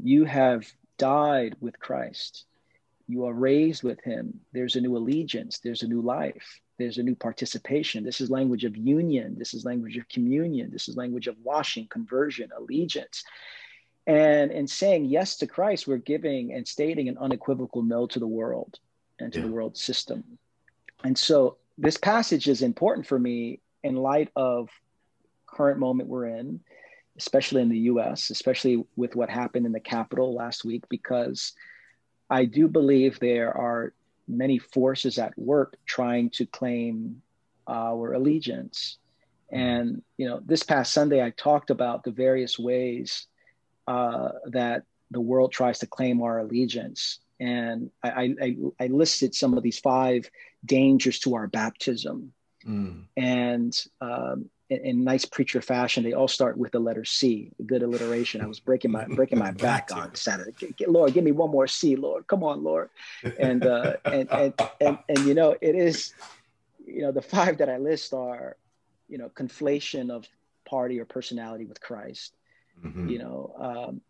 you 0.03 0.25
have 0.25 0.65
died 0.97 1.55
with 1.59 1.79
Christ. 1.79 2.45
You 3.07 3.25
are 3.25 3.33
raised 3.33 3.83
with 3.83 4.01
him. 4.01 4.39
There's 4.51 4.75
a 4.75 4.81
new 4.81 4.97
allegiance. 4.97 5.59
There's 5.59 5.83
a 5.83 5.87
new 5.87 6.01
life. 6.01 6.59
There's 6.77 6.97
a 6.97 7.03
new 7.03 7.15
participation. 7.15 8.03
This 8.03 8.19
is 8.19 8.29
language 8.29 8.65
of 8.65 8.75
union. 8.75 9.35
This 9.37 9.53
is 9.53 9.63
language 9.63 9.97
of 9.97 10.09
communion. 10.09 10.71
This 10.71 10.89
is 10.89 10.97
language 10.97 11.27
of 11.27 11.37
washing, 11.43 11.87
conversion, 11.87 12.49
allegiance. 12.57 13.23
And 14.07 14.51
in 14.51 14.67
saying 14.67 15.05
yes 15.05 15.37
to 15.37 15.47
Christ, 15.47 15.87
we're 15.87 15.97
giving 15.97 16.53
and 16.53 16.67
stating 16.67 17.07
an 17.09 17.17
unequivocal 17.17 17.83
no 17.83 18.05
to 18.07 18.19
the 18.19 18.27
world 18.27 18.79
and 19.19 19.31
to 19.33 19.39
yeah. 19.39 19.45
the 19.45 19.51
world 19.51 19.77
system. 19.77 20.23
And 21.03 21.17
so 21.17 21.57
this 21.77 21.97
passage 21.97 22.47
is 22.47 22.61
important 22.61 23.07
for 23.07 23.17
me 23.17 23.61
in 23.83 23.95
light 23.95 24.29
of 24.35 24.69
current 25.55 25.79
moment 25.79 26.09
we're 26.09 26.27
in, 26.27 26.59
especially 27.17 27.61
in 27.61 27.69
the 27.69 27.79
US, 27.91 28.29
especially 28.29 28.83
with 28.95 29.15
what 29.15 29.29
happened 29.29 29.65
in 29.65 29.71
the 29.71 29.79
Capitol 29.79 30.35
last 30.35 30.65
week, 30.65 30.83
because 30.89 31.53
I 32.29 32.45
do 32.45 32.67
believe 32.67 33.19
there 33.19 33.55
are 33.55 33.93
many 34.27 34.57
forces 34.57 35.17
at 35.19 35.37
work 35.37 35.77
trying 35.85 36.29
to 36.31 36.45
claim 36.45 37.21
our 37.67 38.13
allegiance. 38.13 38.97
And, 39.51 40.01
you 40.17 40.27
know, 40.27 40.41
this 40.43 40.63
past 40.63 40.91
Sunday, 40.91 41.23
I 41.23 41.29
talked 41.29 41.69
about 41.69 42.03
the 42.03 42.11
various 42.11 42.57
ways 42.57 43.27
uh, 43.87 44.29
that 44.47 44.83
the 45.11 45.21
world 45.21 45.51
tries 45.51 45.79
to 45.79 45.87
claim 45.87 46.21
our 46.21 46.39
allegiance. 46.39 47.19
And 47.39 47.91
I, 48.03 48.35
I, 48.41 48.55
I 48.79 48.87
listed 48.87 49.35
some 49.35 49.53
of 49.53 49.63
these 49.63 49.79
five 49.79 50.29
dangers 50.65 51.19
to 51.19 51.35
our 51.35 51.47
baptism. 51.47 52.33
Mm. 52.65 53.05
And 53.15 53.85
um, 54.01 54.49
in, 54.69 54.85
in, 54.85 55.03
nice 55.03 55.25
preacher 55.25 55.61
fashion, 55.61 56.03
they 56.03 56.13
all 56.13 56.27
start 56.27 56.57
with 56.57 56.71
the 56.71 56.79
letter 56.79 57.05
C. 57.05 57.51
Good 57.65 57.83
alliteration. 57.83 58.41
I 58.41 58.47
was 58.47 58.59
breaking 58.59 58.91
my 58.91 59.05
breaking 59.05 59.37
my 59.37 59.51
back 59.67 59.89
on 59.93 60.15
Saturday. 60.15 60.53
Lord, 60.87 61.13
give 61.13 61.23
me 61.23 61.31
one 61.31 61.51
more 61.51 61.67
C, 61.67 61.95
Lord. 61.95 62.27
Come 62.27 62.43
on, 62.43 62.63
Lord. 62.63 62.89
And 63.39 63.65
uh, 63.65 63.93
and, 64.05 64.31
and 64.31 64.53
and 64.81 64.97
and 65.07 65.19
you 65.19 65.33
know, 65.33 65.55
it 65.61 65.75
is, 65.75 66.13
you 66.85 67.01
know, 67.01 67.11
the 67.11 67.21
five 67.21 67.59
that 67.59 67.69
I 67.69 67.77
list 67.77 68.13
are, 68.13 68.57
you 69.07 69.17
know, 69.17 69.29
conflation 69.29 70.09
of 70.09 70.27
party 70.65 70.99
or 70.99 71.05
personality 71.05 71.65
with 71.65 71.79
Christ, 71.79 72.35
mm-hmm. 72.83 73.07
you 73.07 73.19
know, 73.19 73.55
um, 73.59 74.01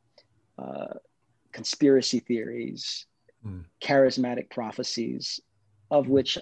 uh, 0.58 0.94
conspiracy 1.52 2.20
theories, 2.20 3.06
mm. 3.46 3.64
charismatic 3.82 4.50
prophecies, 4.50 5.40
of 5.92 6.08
which, 6.08 6.38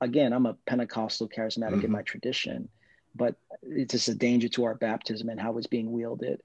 again, 0.00 0.32
I'm 0.32 0.46
a 0.46 0.54
Pentecostal 0.66 1.28
charismatic 1.28 1.76
mm-hmm. 1.76 1.86
in 1.86 1.90
my 1.90 2.02
tradition, 2.02 2.68
but 3.14 3.36
it's 3.62 3.92
just 3.92 4.08
a 4.08 4.14
danger 4.14 4.48
to 4.48 4.64
our 4.64 4.74
baptism 4.74 5.28
and 5.28 5.40
how 5.40 5.56
it's 5.58 5.66
being 5.66 5.92
wielded. 5.92 6.40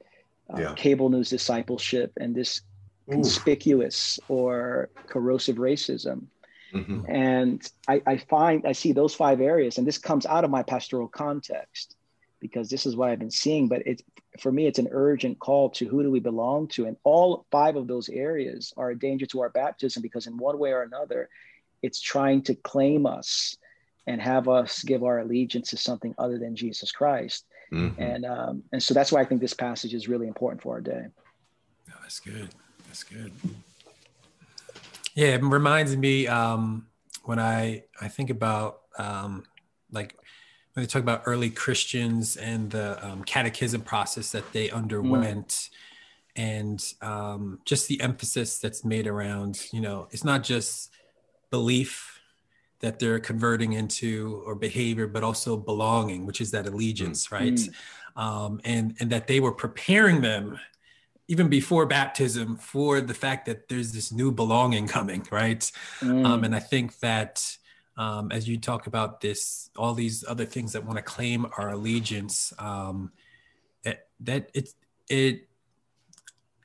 Uh, 0.54 0.62
yeah. 0.62 0.74
Cable 0.76 1.10
news 1.10 1.30
discipleship 1.30 2.12
and 2.20 2.36
this 2.36 2.62
conspicuous 3.10 4.20
or 4.28 4.90
corrosive 5.08 5.58
racism. 5.58 6.28
Mm-hmm. 6.74 7.02
And 7.08 7.72
I, 7.88 8.02
I 8.06 8.18
find 8.18 8.66
I 8.66 8.72
see 8.72 8.94
those 8.94 9.14
five 9.14 9.42
areas, 9.42 9.78
and 9.78 9.86
this 9.86 9.98
comes 9.98 10.26
out 10.26 10.44
of 10.44 10.50
my 10.50 10.64
pastoral 10.64 11.08
context 11.08 11.96
because 12.40 12.70
this 12.70 12.86
is 12.86 12.96
what 12.96 13.10
I've 13.10 13.20
been 13.20 13.32
seeing. 13.32 13.68
But 13.68 13.84
it's 13.86 14.02
for 14.40 14.52
me, 14.52 14.66
it's 14.66 14.80
an 14.80 14.90
urgent 14.92 15.40
call 15.40 15.70
to 15.72 15.86
who 15.86 16.02
do 16.02 16.10
we 16.10 16.20
belong 16.20 16.68
to, 16.70 16.86
and 16.86 16.98
all 17.04 17.46
five 17.52 17.76
of 17.76 17.88
those 17.88 18.10
areas 18.10 18.74
are 18.76 18.90
a 18.90 18.98
danger 18.98 19.28
to 19.28 19.42
our 19.42 19.50
baptism 19.50 20.02
because 20.02 20.26
in 20.26 20.38
one 20.38 20.58
way 20.58 20.72
or 20.72 20.82
another, 20.82 21.30
it's 21.84 22.02
trying 22.02 22.42
to 22.44 22.56
claim 22.56 23.06
us 23.06 23.56
and 24.08 24.22
have 24.22 24.48
us 24.50 24.84
give 24.84 25.04
our 25.04 25.20
allegiance 25.20 25.70
to 25.70 25.78
something 25.78 26.14
other 26.18 26.38
than 26.38 26.56
Jesus 26.56 26.92
Christ. 26.92 27.46
Mm-hmm. 27.72 28.02
And 28.02 28.26
um, 28.26 28.64
and 28.72 28.82
so 28.82 28.94
that's 28.94 29.12
why 29.12 29.22
I 29.22 29.26
think 29.26 29.42
this 29.42 29.54
passage 29.54 29.94
is 29.94 30.08
really 30.08 30.28
important 30.28 30.62
for 30.62 30.76
our 30.76 30.82
day. 30.82 31.06
Oh, 31.90 31.96
that's 32.02 32.20
good. 32.20 32.50
That's 32.88 33.04
good. 33.04 33.32
Yeah, 35.16 35.30
it 35.30 35.44
reminds 35.44 35.96
me 35.96 36.28
um, 36.28 36.88
when 37.24 37.40
I 37.40 37.84
I 38.00 38.08
think 38.10 38.30
about 38.30 38.82
um, 38.98 39.44
like 39.92 40.16
when 40.74 40.84
they 40.84 40.88
talk 40.88 41.02
about 41.02 41.24
early 41.26 41.50
Christians 41.50 42.36
and 42.36 42.70
the 42.70 43.04
um, 43.06 43.24
catechism 43.24 43.82
process 43.82 44.32
that 44.32 44.52
they 44.54 44.70
underwent, 44.70 45.48
mm. 45.48 45.70
and 46.36 46.94
um, 47.02 47.60
just 47.66 47.88
the 47.88 48.02
emphasis 48.02 48.60
that's 48.60 48.84
made 48.84 49.08
around 49.08 49.68
you 49.72 49.82
know 49.82 50.08
it's 50.12 50.24
not 50.24 50.44
just 50.44 50.92
belief 51.50 52.13
that 52.84 53.00
they're 53.00 53.20
converting 53.20 53.74
into 53.74 54.44
or 54.46 54.56
behavior, 54.56 55.08
but 55.08 55.24
also 55.24 55.56
belonging, 55.56 56.26
which 56.26 56.42
is 56.42 56.52
that 56.52 56.68
allegiance, 56.68 57.28
mm. 57.28 57.32
right? 57.32 57.60
Um, 58.18 58.60
and 58.66 58.96
and 59.00 59.10
that 59.10 59.26
they 59.26 59.40
were 59.40 59.54
preparing 59.54 60.20
them 60.20 60.60
even 61.30 61.48
before 61.48 61.86
baptism 61.86 62.58
for 62.58 63.00
the 63.00 63.14
fact 63.14 63.46
that 63.46 63.70
there's 63.70 63.94
this 63.94 64.12
new 64.12 64.34
belonging 64.34 64.86
coming, 64.86 65.26
right? 65.32 65.72
Mm. 66.02 66.26
Um, 66.26 66.44
and 66.44 66.54
I 66.54 66.60
think 66.60 67.00
that 67.00 67.58
um, 67.96 68.34
as 68.34 68.50
you 68.50 68.58
talk 68.58 68.86
about 68.88 69.22
this, 69.22 69.70
all 69.78 69.94
these 69.94 70.26
other 70.28 70.46
things 70.46 70.74
that 70.74 70.84
want 70.84 70.98
to 70.98 71.04
claim 71.04 71.48
our 71.58 71.70
allegiance, 71.70 72.52
um, 72.60 73.14
it, 73.86 74.06
that 74.20 74.50
it 74.54 74.70
it 75.08 75.48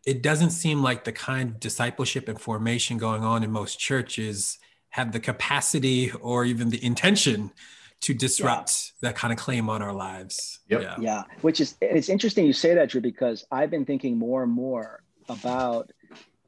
it 0.05 0.21
doesn't 0.21 0.51
seem 0.51 0.83
like 0.83 1.05
the 1.05 1.13
kind 1.13 1.51
of 1.51 1.61
discipleship 1.61 2.29
and 2.29 2.41
formation 2.41 2.99
going 2.99 3.23
on 3.23 3.45
in 3.45 3.53
most 3.53 3.79
churches 3.79 4.59
have 4.91 5.13
the 5.13 5.21
capacity 5.21 6.11
or 6.13 6.45
even 6.45 6.71
the 6.71 6.85
intention 6.85 7.53
to 8.01 8.15
disrupt 8.15 8.93
yeah. 9.03 9.09
that 9.09 9.17
kind 9.17 9.33
of 9.33 9.39
claim 9.39 9.69
on 9.69 9.83
our 9.83 9.93
lives. 9.93 10.61
Yep. 10.69 10.83
Yeah. 10.83 10.97
Yeah. 11.01 11.23
Which 11.43 11.61
is, 11.61 11.75
it's 11.81 12.09
interesting 12.09 12.47
you 12.47 12.53
say 12.53 12.75
that, 12.75 12.91
Drew, 12.91 13.01
because 13.01 13.45
I've 13.51 13.71
been 13.71 13.85
thinking 13.85 14.19
more 14.19 14.43
and 14.43 14.53
more 14.53 15.03
about, 15.29 15.91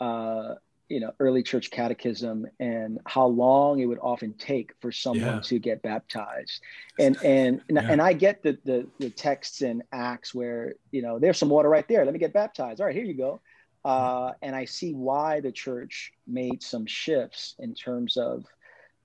uh, 0.01 0.55
you 0.89 1.01
know, 1.01 1.13
early 1.21 1.43
church 1.43 1.71
catechism 1.71 2.47
and 2.59 2.99
how 3.07 3.27
long 3.27 3.79
it 3.79 3.87
would 3.87 3.99
often 4.01 4.33
take 4.35 4.73
for 4.81 4.91
someone 4.91 5.35
yeah. 5.37 5.41
to 5.41 5.59
get 5.59 5.83
baptized. 5.83 6.61
And, 6.99 7.17
and, 7.25 7.61
and, 7.69 7.79
and 7.79 8.03
I 8.03 8.13
get 8.13 8.43
the, 8.43 8.59
the, 8.65 8.87
the 8.99 9.11
texts 9.11 9.63
in 9.63 9.83
Acts 9.93 10.35
where, 10.35 10.75
you 10.91 11.03
know, 11.03 11.19
there's 11.19 11.39
some 11.39 11.49
water 11.49 11.69
right 11.69 11.87
there. 11.87 12.05
Let 12.05 12.13
me 12.13 12.19
get 12.19 12.33
baptized. 12.33 12.81
All 12.81 12.87
right, 12.87 12.95
here 12.95 13.05
you 13.05 13.15
go. 13.15 13.41
Uh, 13.85 14.33
and 14.43 14.55
I 14.55 14.67
see 14.67 14.93
why 14.93 15.41
the 15.41 15.53
church 15.53 16.13
made 16.27 16.63
some 16.63 16.87
shifts 16.87 17.55
in 17.59 17.75
terms 17.75 18.17
of 18.17 18.45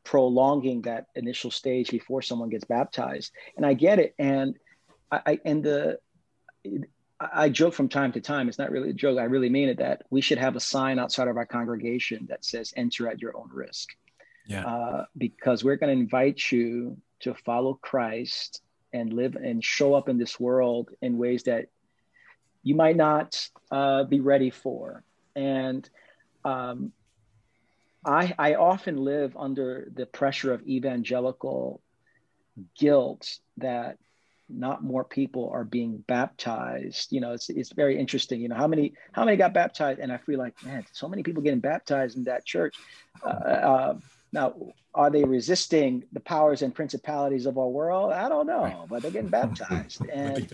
prolonging 0.03 0.81
that 0.83 1.07
initial 1.15 1.51
stage 1.51 1.89
before 1.89 2.21
someone 2.21 2.49
gets 2.49 2.65
baptized. 2.65 3.31
And 3.57 3.65
I 3.65 3.73
get 3.73 3.99
it. 3.99 4.13
And 4.19 4.55
I, 5.11 5.21
I 5.25 5.39
and 5.45 5.63
the 5.63 5.99
I 7.19 7.49
joke 7.49 7.73
from 7.73 7.87
time 7.87 8.11
to 8.13 8.21
time. 8.21 8.49
It's 8.49 8.59
not 8.59 8.71
really 8.71 8.89
a 8.89 8.93
joke. 8.93 9.19
I 9.19 9.23
really 9.23 9.49
mean 9.49 9.69
it. 9.69 9.77
That 9.77 10.03
we 10.09 10.21
should 10.21 10.37
have 10.37 10.55
a 10.55 10.59
sign 10.59 10.99
outside 10.99 11.27
of 11.27 11.37
our 11.37 11.45
congregation 11.45 12.25
that 12.29 12.43
says 12.43 12.73
"Enter 12.75 13.07
at 13.07 13.21
your 13.21 13.35
own 13.37 13.49
risk." 13.51 13.89
Yeah. 14.47 14.65
Uh, 14.65 15.05
because 15.17 15.63
we're 15.63 15.77
going 15.77 15.95
to 15.95 16.01
invite 16.01 16.51
you 16.51 16.97
to 17.21 17.33
follow 17.33 17.79
Christ 17.81 18.61
and 18.93 19.11
live 19.13 19.35
and 19.35 19.63
show 19.63 19.93
up 19.93 20.09
in 20.09 20.17
this 20.17 20.39
world 20.39 20.91
in 21.01 21.17
ways 21.17 21.43
that 21.43 21.67
you 22.65 22.75
might 22.75 22.97
not 22.97 23.47
uh, 23.71 24.03
be 24.03 24.19
ready 24.19 24.49
for. 24.49 25.03
And 25.35 25.87
um, 26.43 26.91
I, 28.03 28.33
I 28.37 28.55
often 28.55 28.97
live 28.97 29.37
under 29.37 29.87
the 29.93 30.07
pressure 30.07 30.51
of 30.51 30.67
evangelical 30.67 31.79
guilt 32.77 33.37
that 33.57 33.97
not 34.49 34.83
more 34.83 35.03
people 35.03 35.49
are 35.53 35.63
being 35.63 36.03
baptized. 36.07 37.11
You 37.11 37.21
know, 37.21 37.33
it's, 37.33 37.49
it's 37.49 37.71
very 37.71 37.99
interesting. 37.99 38.41
You 38.41 38.49
know, 38.49 38.55
how 38.55 38.67
many 38.67 38.93
how 39.11 39.25
many 39.25 39.37
got 39.37 39.53
baptized? 39.53 39.99
And 39.99 40.11
I 40.11 40.17
feel 40.17 40.39
like, 40.39 40.53
man, 40.63 40.85
so 40.91 41.07
many 41.07 41.21
people 41.21 41.43
getting 41.43 41.59
baptized 41.59 42.17
in 42.17 42.23
that 42.25 42.45
church. 42.45 42.75
Uh, 43.23 43.29
uh, 43.29 43.93
now, 44.35 44.53
are 44.93 45.09
they 45.09 45.23
resisting 45.23 46.03
the 46.11 46.19
powers 46.19 46.61
and 46.61 46.75
principalities 46.75 47.45
of 47.45 47.57
our 47.57 47.69
world? 47.69 48.11
I 48.11 48.27
don't 48.27 48.45
know, 48.45 48.85
but 48.89 49.01
they're 49.01 49.09
getting 49.09 49.29
baptized, 49.29 50.01
and 50.13 50.37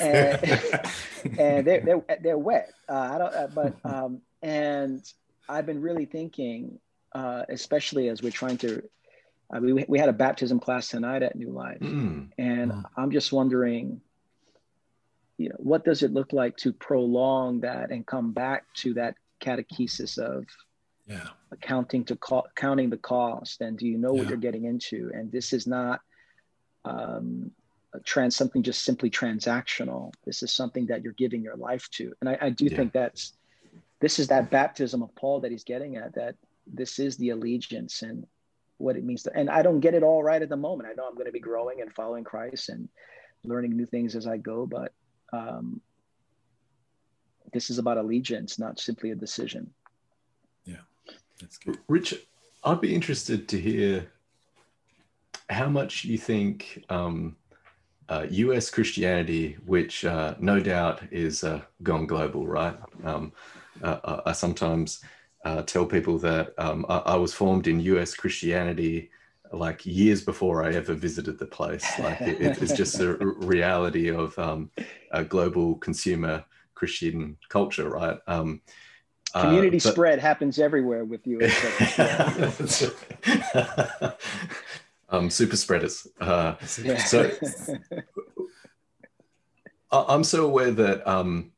and, 0.00 1.38
and, 1.38 1.66
they're, 1.66 1.80
they're 1.80 2.02
they're 2.22 2.38
wet. 2.38 2.72
Uh, 2.88 2.92
I 2.92 3.18
don't, 3.18 3.34
uh, 3.34 3.48
but 3.54 3.74
um, 3.84 4.20
and 4.42 5.02
I've 5.48 5.64
been 5.64 5.80
really 5.80 6.04
thinking, 6.04 6.78
uh, 7.14 7.44
especially 7.48 8.08
as 8.08 8.22
we're 8.22 8.30
trying 8.30 8.58
to. 8.58 8.82
I 9.50 9.60
mean, 9.60 9.76
we, 9.76 9.84
we 9.88 9.98
had 9.98 10.08
a 10.08 10.12
baptism 10.12 10.60
class 10.60 10.88
tonight 10.88 11.22
at 11.22 11.36
New 11.36 11.50
Life, 11.50 11.78
mm. 11.80 12.28
and 12.36 12.72
mm. 12.72 12.84
I'm 12.96 13.12
just 13.12 13.32
wondering, 13.32 14.00
you 15.38 15.48
know, 15.48 15.56
what 15.58 15.84
does 15.84 16.02
it 16.02 16.12
look 16.12 16.32
like 16.32 16.56
to 16.58 16.72
prolong 16.72 17.60
that 17.60 17.90
and 17.90 18.04
come 18.04 18.32
back 18.32 18.64
to 18.78 18.94
that 18.94 19.14
catechesis 19.40 20.18
of 20.18 20.44
yeah 21.06 21.28
accounting 21.52 22.04
to 22.04 22.16
co- 22.16 22.46
counting 22.54 22.90
the 22.90 22.96
cost 22.96 23.60
and 23.60 23.78
do 23.78 23.86
you 23.86 23.98
know 23.98 24.14
yeah. 24.14 24.20
what 24.20 24.28
you're 24.28 24.38
getting 24.38 24.64
into 24.64 25.10
and 25.14 25.30
this 25.30 25.52
is 25.52 25.66
not 25.66 26.00
um, 26.84 27.50
trans 28.04 28.36
something 28.36 28.62
just 28.62 28.84
simply 28.84 29.10
transactional 29.10 30.12
this 30.24 30.42
is 30.42 30.52
something 30.52 30.86
that 30.86 31.02
you're 31.02 31.12
giving 31.14 31.42
your 31.42 31.56
life 31.56 31.88
to 31.90 32.12
and 32.20 32.28
i, 32.28 32.38
I 32.40 32.50
do 32.50 32.66
yeah. 32.66 32.76
think 32.76 32.92
that's 32.92 33.32
this 34.00 34.18
is 34.18 34.28
that 34.28 34.50
baptism 34.50 35.02
of 35.02 35.14
paul 35.14 35.40
that 35.40 35.50
he's 35.50 35.64
getting 35.64 35.96
at 35.96 36.14
that 36.14 36.34
this 36.66 36.98
is 36.98 37.16
the 37.16 37.30
allegiance 37.30 38.02
and 38.02 38.26
what 38.78 38.96
it 38.96 39.04
means 39.04 39.22
to 39.22 39.32
and 39.34 39.48
i 39.48 39.62
don't 39.62 39.80
get 39.80 39.94
it 39.94 40.02
all 40.02 40.22
right 40.22 40.42
at 40.42 40.48
the 40.48 40.56
moment 40.56 40.88
i 40.88 40.92
know 40.92 41.06
i'm 41.06 41.14
going 41.14 41.26
to 41.26 41.32
be 41.32 41.40
growing 41.40 41.80
and 41.80 41.94
following 41.94 42.24
christ 42.24 42.68
and 42.68 42.88
learning 43.44 43.74
new 43.74 43.86
things 43.86 44.14
as 44.14 44.26
i 44.26 44.36
go 44.36 44.66
but 44.66 44.92
um, 45.32 45.80
this 47.52 47.70
is 47.70 47.78
about 47.78 47.98
allegiance 47.98 48.58
not 48.58 48.78
simply 48.78 49.10
a 49.10 49.14
decision. 49.14 49.70
Rich, 51.88 52.14
I'd 52.64 52.80
be 52.80 52.94
interested 52.94 53.48
to 53.48 53.60
hear 53.60 54.10
how 55.48 55.68
much 55.68 56.04
you 56.04 56.18
think 56.18 56.84
um, 56.88 57.36
uh, 58.08 58.26
US 58.30 58.70
Christianity, 58.70 59.56
which 59.66 60.04
uh, 60.04 60.34
no 60.38 60.60
doubt 60.60 61.02
is 61.10 61.44
uh, 61.44 61.62
gone 61.82 62.06
global, 62.06 62.46
right? 62.46 62.76
Um, 63.04 63.32
uh, 63.82 63.98
uh, 64.04 64.22
I 64.26 64.32
sometimes 64.32 65.02
uh, 65.44 65.62
tell 65.62 65.86
people 65.86 66.18
that 66.18 66.54
um, 66.58 66.86
I, 66.88 66.98
I, 66.98 67.16
was 67.16 67.32
formed 67.32 67.68
in 67.68 67.78
US 67.80 68.14
Christianity 68.14 69.10
like 69.52 69.86
years 69.86 70.22
before 70.22 70.64
I 70.64 70.72
ever 70.74 70.94
visited 70.94 71.38
the 71.38 71.46
place. 71.46 71.86
Like 72.00 72.20
it, 72.20 72.60
it's 72.60 72.72
just 72.72 72.98
a 72.98 73.14
reality 73.14 74.10
of 74.10 74.36
um, 74.38 74.70
a 75.12 75.22
global 75.22 75.76
consumer 75.76 76.44
Christian 76.74 77.36
culture, 77.48 77.90
right? 77.90 78.18
Um, 79.36 79.42
Community 79.42 79.76
uh, 79.76 79.80
but, 79.84 79.92
spread 79.92 80.18
happens 80.18 80.58
everywhere 80.58 81.04
with 81.04 81.26
you. 81.26 81.40
um, 85.10 85.28
super 85.28 85.56
spreaders. 85.56 86.06
Uh, 86.18 86.54
yeah. 86.82 86.96
So 86.96 87.30
I'm 89.92 90.24
so 90.24 90.46
aware 90.46 90.70
that 90.70 91.06
um, 91.06 91.52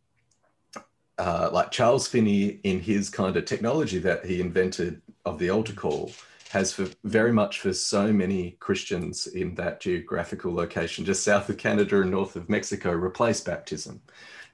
uh, 1.18 1.50
like 1.52 1.70
Charles 1.70 2.08
Finney 2.08 2.58
in 2.64 2.80
his 2.80 3.10
kind 3.10 3.36
of 3.36 3.44
technology 3.44 4.00
that 4.00 4.26
he 4.26 4.40
invented 4.40 5.00
of 5.24 5.38
the 5.38 5.50
altar 5.50 5.72
call 5.72 6.10
has 6.48 6.72
for 6.72 6.88
very 7.04 7.32
much 7.32 7.60
for 7.60 7.72
so 7.72 8.12
many 8.12 8.56
Christians 8.58 9.28
in 9.28 9.54
that 9.54 9.78
geographical 9.78 10.52
location, 10.52 11.04
just 11.04 11.22
south 11.22 11.48
of 11.48 11.58
Canada 11.58 12.00
and 12.00 12.10
north 12.10 12.34
of 12.34 12.48
Mexico, 12.48 12.90
replaced 12.90 13.46
baptism. 13.46 14.02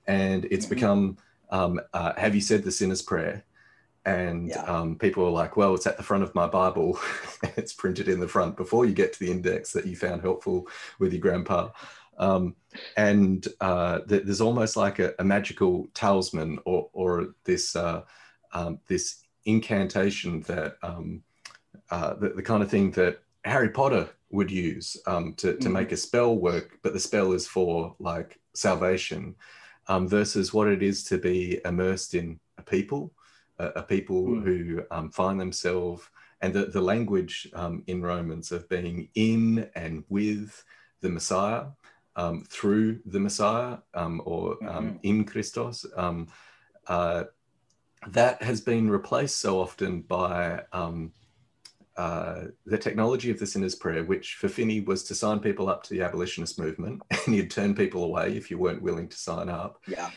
And 0.06 0.44
it's 0.50 0.66
mm-hmm. 0.66 0.74
become 0.74 1.16
um, 1.50 1.80
uh, 1.92 2.12
have 2.16 2.34
you 2.34 2.40
said 2.40 2.62
the 2.62 2.72
sinner's 2.72 3.02
prayer? 3.02 3.44
And 4.06 4.50
yeah. 4.50 4.62
um, 4.64 4.96
people 4.96 5.24
are 5.24 5.30
like, 5.30 5.56
well, 5.56 5.74
it's 5.74 5.86
at 5.86 5.96
the 5.96 6.02
front 6.02 6.24
of 6.24 6.34
my 6.34 6.46
Bible. 6.46 6.98
it's 7.56 7.72
printed 7.72 8.08
in 8.08 8.20
the 8.20 8.28
front 8.28 8.56
before 8.56 8.84
you 8.84 8.92
get 8.92 9.14
to 9.14 9.20
the 9.20 9.30
index 9.30 9.72
that 9.72 9.86
you 9.86 9.96
found 9.96 10.20
helpful 10.20 10.68
with 10.98 11.12
your 11.12 11.22
grandpa. 11.22 11.70
Um, 12.18 12.54
and 12.96 13.46
uh, 13.60 14.00
th- 14.00 14.24
there's 14.24 14.40
almost 14.40 14.76
like 14.76 14.98
a, 14.98 15.14
a, 15.18 15.24
magical 15.24 15.88
talisman 15.94 16.60
or, 16.64 16.88
or 16.92 17.34
this 17.44 17.74
uh, 17.74 18.02
um, 18.52 18.78
this 18.86 19.24
incantation 19.46 20.40
that 20.42 20.76
um, 20.82 21.22
uh, 21.90 22.14
the, 22.14 22.28
the, 22.30 22.42
kind 22.42 22.62
of 22.62 22.70
thing 22.70 22.92
that 22.92 23.20
Harry 23.44 23.68
Potter 23.68 24.08
would 24.30 24.50
use 24.50 24.96
um, 25.06 25.34
to, 25.34 25.54
to 25.54 25.58
mm-hmm. 25.58 25.72
make 25.72 25.92
a 25.92 25.96
spell 25.96 26.36
work, 26.36 26.78
but 26.82 26.92
the 26.92 27.00
spell 27.00 27.32
is 27.32 27.48
for 27.48 27.96
like 27.98 28.38
salvation 28.54 29.34
um, 29.88 30.08
versus 30.08 30.52
what 30.52 30.68
it 30.68 30.82
is 30.82 31.04
to 31.04 31.18
be 31.18 31.60
immersed 31.64 32.14
in 32.14 32.40
a 32.58 32.62
people, 32.62 33.12
a, 33.58 33.66
a 33.76 33.82
people 33.82 34.26
mm. 34.26 34.44
who 34.44 34.82
um, 34.90 35.10
find 35.10 35.40
themselves 35.40 36.08
and 36.40 36.52
the, 36.52 36.66
the 36.66 36.80
language 36.80 37.48
um, 37.54 37.82
in 37.86 38.02
Romans 38.02 38.52
of 38.52 38.68
being 38.68 39.08
in 39.14 39.70
and 39.74 40.04
with 40.08 40.62
the 41.00 41.08
Messiah, 41.08 41.66
um, 42.16 42.44
through 42.48 43.00
the 43.06 43.18
Messiah, 43.18 43.78
um, 43.94 44.20
or 44.24 44.52
um, 44.68 44.84
mm-hmm. 44.86 44.96
in 45.02 45.24
Christos, 45.24 45.86
um, 45.96 46.28
uh, 46.86 47.24
that 48.08 48.42
has 48.42 48.60
been 48.60 48.90
replaced 48.90 49.38
so 49.38 49.58
often 49.58 50.02
by 50.02 50.62
um, 50.72 51.12
uh, 51.96 52.44
the 52.66 52.78
technology 52.78 53.30
of 53.30 53.38
the 53.38 53.46
sinner's 53.46 53.74
prayer, 53.74 54.04
which 54.04 54.34
for 54.34 54.48
Finney 54.48 54.80
was 54.80 55.04
to 55.04 55.14
sign 55.14 55.40
people 55.40 55.68
up 55.68 55.82
to 55.84 55.94
the 55.94 56.02
abolitionist 56.02 56.58
movement, 56.58 57.02
and 57.10 57.34
he'd 57.34 57.50
turn 57.50 57.74
people 57.74 58.04
away 58.04 58.36
if 58.36 58.50
you 58.50 58.58
weren't 58.58 58.82
willing 58.82 59.08
to 59.08 59.16
sign 59.16 59.48
up. 59.48 59.82
Yeah. 59.86 60.10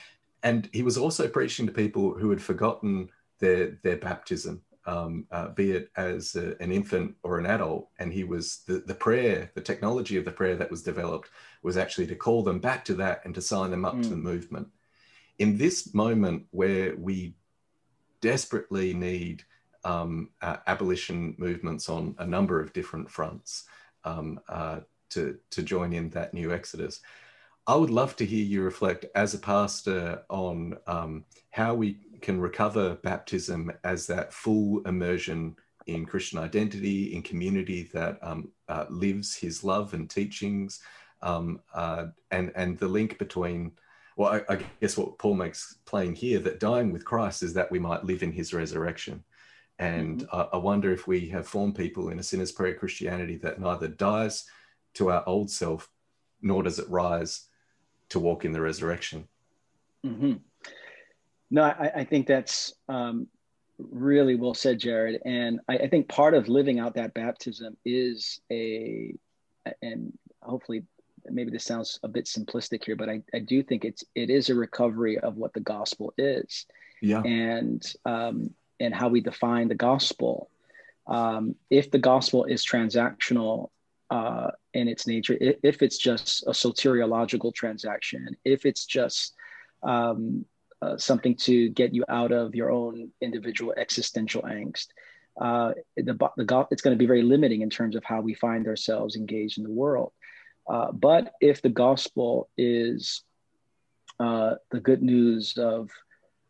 And 0.44 0.70
he 0.72 0.84
was 0.84 0.98
also 0.98 1.28
preaching 1.28 1.66
to 1.66 1.72
people 1.72 2.14
who 2.14 2.30
had 2.30 2.42
forgotten 2.42 3.10
their 3.40 3.78
their 3.84 3.98
baptism 3.98 4.62
um, 4.88 5.26
uh, 5.32 5.50
be 5.50 5.72
it 5.72 5.92
as 5.98 6.36
a, 6.36 6.60
an 6.62 6.72
infant 6.72 7.14
or 7.22 7.38
an 7.38 7.46
adult. 7.46 7.90
And 8.00 8.12
he 8.12 8.24
was 8.24 8.64
the, 8.68 8.80
the 8.80 8.96
prayer, 8.96 9.52
the 9.54 9.62
technology 9.62 10.18
of 10.18 10.26
the 10.26 10.32
prayer 10.32 10.56
that 10.56 10.72
was 10.72 10.82
developed 10.82 11.30
was 11.62 11.78
actually 11.78 12.08
to 12.08 12.16
call 12.16 12.42
them 12.42 12.60
back 12.60 12.86
to 12.86 12.94
that 12.96 13.22
and 13.26 13.36
to 13.36 13.42
sign 13.42 13.70
them 13.70 13.86
up 13.86 13.96
mm. 13.96 14.04
to 14.04 14.10
the 14.10 14.16
mm. 14.16 14.24
movement. 14.24 14.70
In 15.40 15.58
this 15.58 15.94
moment 15.94 16.46
where 16.52 16.96
we 16.96 17.36
desperately 18.22 18.94
need 18.94 19.44
um, 19.84 20.30
uh, 20.42 20.58
abolition 20.68 21.36
movements 21.38 21.90
on 21.90 22.16
a 22.20 22.26
number 22.26 22.60
of 22.60 22.74
different 22.74 23.10
fronts 23.10 23.66
um, 24.04 24.40
uh, 24.50 24.80
to, 25.10 25.38
to 25.52 25.64
join 25.64 25.94
in 25.94 26.10
that 26.12 26.34
new 26.34 26.52
exodus. 26.52 27.02
I 27.68 27.76
would 27.76 27.90
love 27.90 28.16
to 28.18 28.26
hear 28.26 28.44
you 28.44 28.64
reflect 28.64 29.06
as 29.14 29.34
a 29.34 29.40
pastor 29.40 30.24
on 30.30 30.78
um, 30.88 31.26
how 31.52 31.74
we 31.74 31.98
can 32.22 32.40
recover 32.40 32.96
baptism 33.04 33.72
as 33.84 34.08
that 34.08 34.34
full 34.34 34.82
immersion 34.88 35.56
in 35.86 36.06
Christian 36.06 36.40
identity, 36.40 37.14
in 37.14 37.22
community 37.22 37.90
that 37.94 38.20
um, 38.22 38.50
uh, 38.70 38.86
lives 38.90 39.36
his 39.36 39.64
love 39.64 39.94
and 39.94 40.10
teachings, 40.10 40.82
um, 41.22 41.60
uh, 41.74 42.08
and 42.32 42.52
and 42.56 42.78
the 42.78 42.88
link 42.88 43.18
between. 43.18 43.72
Well, 44.16 44.42
I, 44.50 44.54
I, 44.54 44.60
guess 44.82 44.98
what 44.98 45.20
Paul 45.20 45.36
makes 45.36 45.78
plain 45.86 46.16
here 46.16 46.40
that 46.40 46.60
dying 46.60 46.92
with 46.92 47.06
Christ 47.06 47.44
is 47.44 47.54
that 47.54 47.72
we 47.72 47.78
might 47.78 48.04
live 48.04 48.24
in 48.24 48.32
His 48.32 48.52
resurrection, 48.52 49.24
and 49.80 50.22
mm-hmm. 50.22 50.36
I, 50.36 50.48
I 50.54 50.58
wonder 50.58 50.92
if 50.92 51.08
we 51.08 51.28
have 51.30 51.48
formed 51.48 51.76
people 51.76 52.10
in 52.10 52.20
a 52.20 52.24
sinner's 52.24 52.52
prayer 52.52 52.74
Christianity 52.74 53.38
that 53.38 53.60
neither 53.60 53.88
dies 53.88 54.46
to 54.96 55.12
our 55.12 55.24
old 55.28 55.52
self, 55.52 55.90
nor 56.42 56.64
does 56.64 56.80
it 56.80 56.90
rise 56.90 57.46
to 58.10 58.20
walk 58.20 58.46
in 58.46 58.52
the 58.52 58.62
resurrection. 58.62 59.28
Mm-hmm. 60.06 60.34
No, 61.52 61.64
I, 61.64 61.92
I 61.98 62.04
think 62.04 62.28
that's 62.28 62.74
um, 62.90 63.28
really 63.78 64.36
well 64.36 64.54
said, 64.54 64.80
Jared. 64.80 65.22
And 65.26 65.60
I, 65.68 65.78
I, 65.78 65.88
think 65.88 66.08
part 66.08 66.34
of 66.34 66.50
living 66.50 66.80
out 66.80 66.96
that 66.96 67.14
baptism 67.14 67.78
is 67.86 68.42
a, 68.52 69.14
and 69.82 70.18
hopefully 70.42 70.84
maybe 71.30 71.52
this 71.52 71.66
sounds 71.66 72.00
a 72.04 72.08
bit 72.08 72.26
simplistic 72.26 72.84
here, 72.84 72.96
but 72.96 73.10
I, 73.10 73.22
I 73.34 73.40
do 73.40 73.64
think 73.64 73.86
it's 73.86 74.04
it 74.16 74.30
is 74.30 74.50
a 74.50 74.56
recovery 74.56 75.18
of 75.20 75.38
what 75.38 75.54
the 75.54 75.60
gospel 75.60 76.14
is. 76.18 76.66
Yeah. 77.02 77.22
And 77.22 77.84
um, 78.06 78.54
and 78.80 78.94
how 78.94 79.10
we 79.10 79.22
define 79.22 79.68
the 79.68 79.76
gospel. 79.76 80.50
Um, 81.08 81.56
if 81.70 81.90
the 81.92 82.00
gospel 82.00 82.46
is 82.46 82.66
transactional 82.66 83.70
uh, 84.10 84.52
in 84.74 84.88
its 84.88 85.08
nature, 85.08 85.38
if, 85.40 85.82
it's 85.82 85.98
just 85.98 86.44
a 86.48 86.52
soteriological 86.52 87.54
transaction, 87.54 88.36
if 88.44 88.66
it's 88.66 88.86
just 88.86 89.34
um, 89.84 90.46
uh, 90.82 90.98
something 90.98 91.36
to 91.36 91.70
get 91.70 91.94
you 91.94 92.06
out 92.08 92.32
of 92.32 92.54
your 92.54 92.72
own 92.72 93.10
individual 93.22 93.74
existential 93.78 94.44
angst. 94.44 94.88
Uh, 95.40 95.74
the, 95.96 96.14
the, 96.38 96.68
it's 96.72 96.82
going 96.82 96.96
to 96.96 97.00
be 97.00 97.06
very 97.06 97.22
limiting 97.22 97.62
in 97.62 97.70
terms 97.70 97.96
of 97.96 98.04
how 98.04 98.22
we 98.22 98.34
find 98.34 98.68
ourselves 98.68 99.16
engaged 99.16 99.58
in 99.58 99.64
the 99.64 99.72
world. 99.72 100.12
Uh, 100.68 100.92
but 100.92 101.34
if 101.42 101.62
the 101.62 101.70
gospel 101.70 102.50
is 102.58 103.24
uh, 104.20 104.56
the 104.72 104.80
good 104.80 105.02
news 105.02 105.58
of 105.58 105.90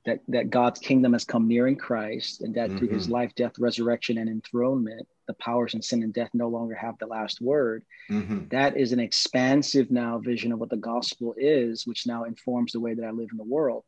that, 0.08 0.22
that 0.30 0.50
God's 0.50 0.80
kingdom 0.80 1.12
has 1.12 1.26
come 1.26 1.50
near 1.50 1.68
in 1.68 1.76
Christ, 1.76 2.42
and 2.42 2.56
that 2.56 2.70
mm-hmm. 2.70 2.78
through 2.78 2.88
his 2.88 3.04
mm-hmm. 3.04 3.14
life, 3.14 3.36
death, 3.36 3.60
resurrection, 3.60 4.18
and 4.18 4.30
enthronement, 4.30 5.06
the 5.28 5.34
powers 5.34 5.74
in 5.74 5.82
sin 5.82 6.02
and 6.02 6.14
death 6.14 6.30
no 6.34 6.48
longer 6.48 6.76
have 6.76 6.98
the 6.98 7.08
last 7.08 7.42
word. 7.42 7.84
Mm-hmm. 8.10 8.48
That 8.48 8.78
is 8.78 8.94
an 8.94 9.02
expansive 9.02 9.92
now 9.92 10.18
vision 10.20 10.54
of 10.54 10.60
what 10.60 10.70
the 10.70 10.78
gospel 10.78 11.36
is, 11.38 11.86
which 11.86 12.08
now 12.08 12.24
informs 12.24 12.72
the 12.72 12.80
way 12.80 12.94
that 12.94 13.06
I 13.06 13.12
live 13.12 13.28
in 13.34 13.38
the 13.38 13.44
world. 13.44 13.84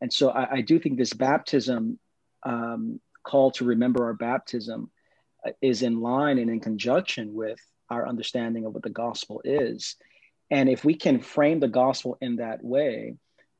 And 0.00 0.12
so 0.12 0.30
I, 0.30 0.58
I 0.58 0.60
do 0.60 0.78
think 0.78 0.96
this 0.96 1.12
baptism 1.12 1.98
um, 2.44 3.00
call 3.24 3.50
to 3.52 3.64
remember 3.64 4.04
our 4.04 4.14
baptism 4.14 4.92
uh, 5.44 5.50
is 5.60 5.82
in 5.82 6.00
line 6.00 6.38
and 6.38 6.50
in 6.50 6.60
conjunction 6.60 7.34
with 7.34 7.58
our 7.90 8.06
understanding 8.06 8.64
of 8.64 8.74
what 8.74 8.84
the 8.84 8.90
gospel 8.90 9.42
is. 9.44 9.96
And 10.52 10.68
if 10.68 10.84
we 10.84 10.94
can 10.94 11.18
frame 11.18 11.58
the 11.58 11.66
gospel 11.66 12.16
in 12.20 12.36
that 12.36 12.62
way, 12.62 13.16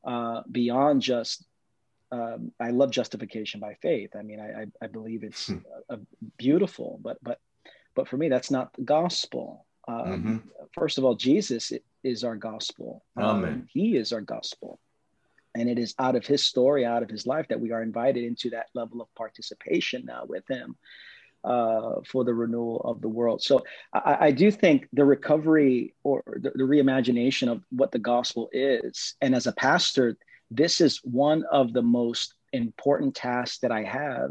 uh, 0.06 0.42
beyond 0.48 1.02
just, 1.02 1.44
um, 2.10 2.52
I 2.60 2.70
love 2.70 2.90
justification 2.90 3.60
by 3.60 3.74
faith. 3.82 4.10
I 4.16 4.22
mean, 4.22 4.40
I, 4.40 4.62
I, 4.62 4.66
I 4.82 4.86
believe 4.86 5.24
it's 5.24 5.48
hmm. 5.48 5.58
a, 5.88 5.94
a 5.94 5.98
beautiful, 6.38 7.00
but 7.02 7.18
but 7.22 7.40
but 7.94 8.08
for 8.08 8.16
me, 8.16 8.28
that's 8.28 8.50
not 8.50 8.72
the 8.74 8.82
gospel. 8.82 9.66
Um, 9.86 9.96
mm-hmm. 9.96 10.36
First 10.72 10.98
of 10.98 11.04
all, 11.04 11.14
Jesus 11.14 11.72
is 12.02 12.24
our 12.24 12.36
gospel. 12.36 13.04
Amen. 13.16 13.52
Um, 13.52 13.68
he 13.70 13.96
is 13.96 14.12
our 14.12 14.20
gospel. 14.20 14.78
And 15.56 15.68
it 15.68 15.78
is 15.78 15.94
out 16.00 16.16
of 16.16 16.26
his 16.26 16.42
story, 16.42 16.84
out 16.84 17.04
of 17.04 17.10
his 17.10 17.26
life, 17.26 17.46
that 17.48 17.60
we 17.60 17.70
are 17.70 17.82
invited 17.82 18.24
into 18.24 18.50
that 18.50 18.66
level 18.74 19.00
of 19.00 19.14
participation 19.14 20.04
now 20.04 20.24
with 20.26 20.44
him 20.48 20.76
uh, 21.44 21.96
for 22.06 22.24
the 22.24 22.34
renewal 22.34 22.80
of 22.80 23.00
the 23.00 23.08
world. 23.08 23.42
So 23.42 23.62
I, 23.92 24.16
I 24.20 24.30
do 24.32 24.50
think 24.50 24.88
the 24.92 25.04
recovery 25.04 25.94
or 26.02 26.24
the, 26.26 26.50
the, 26.54 26.64
reimagination 26.64 27.52
of 27.52 27.62
what 27.70 27.92
the 27.92 27.98
gospel 27.98 28.48
is, 28.52 29.14
and 29.20 29.34
as 29.34 29.46
a 29.46 29.52
pastor, 29.52 30.16
this 30.56 30.80
is 30.80 31.00
one 31.02 31.44
of 31.50 31.72
the 31.72 31.82
most 31.82 32.34
important 32.52 33.14
tasks 33.14 33.58
that 33.58 33.72
I 33.72 33.82
have 33.82 34.30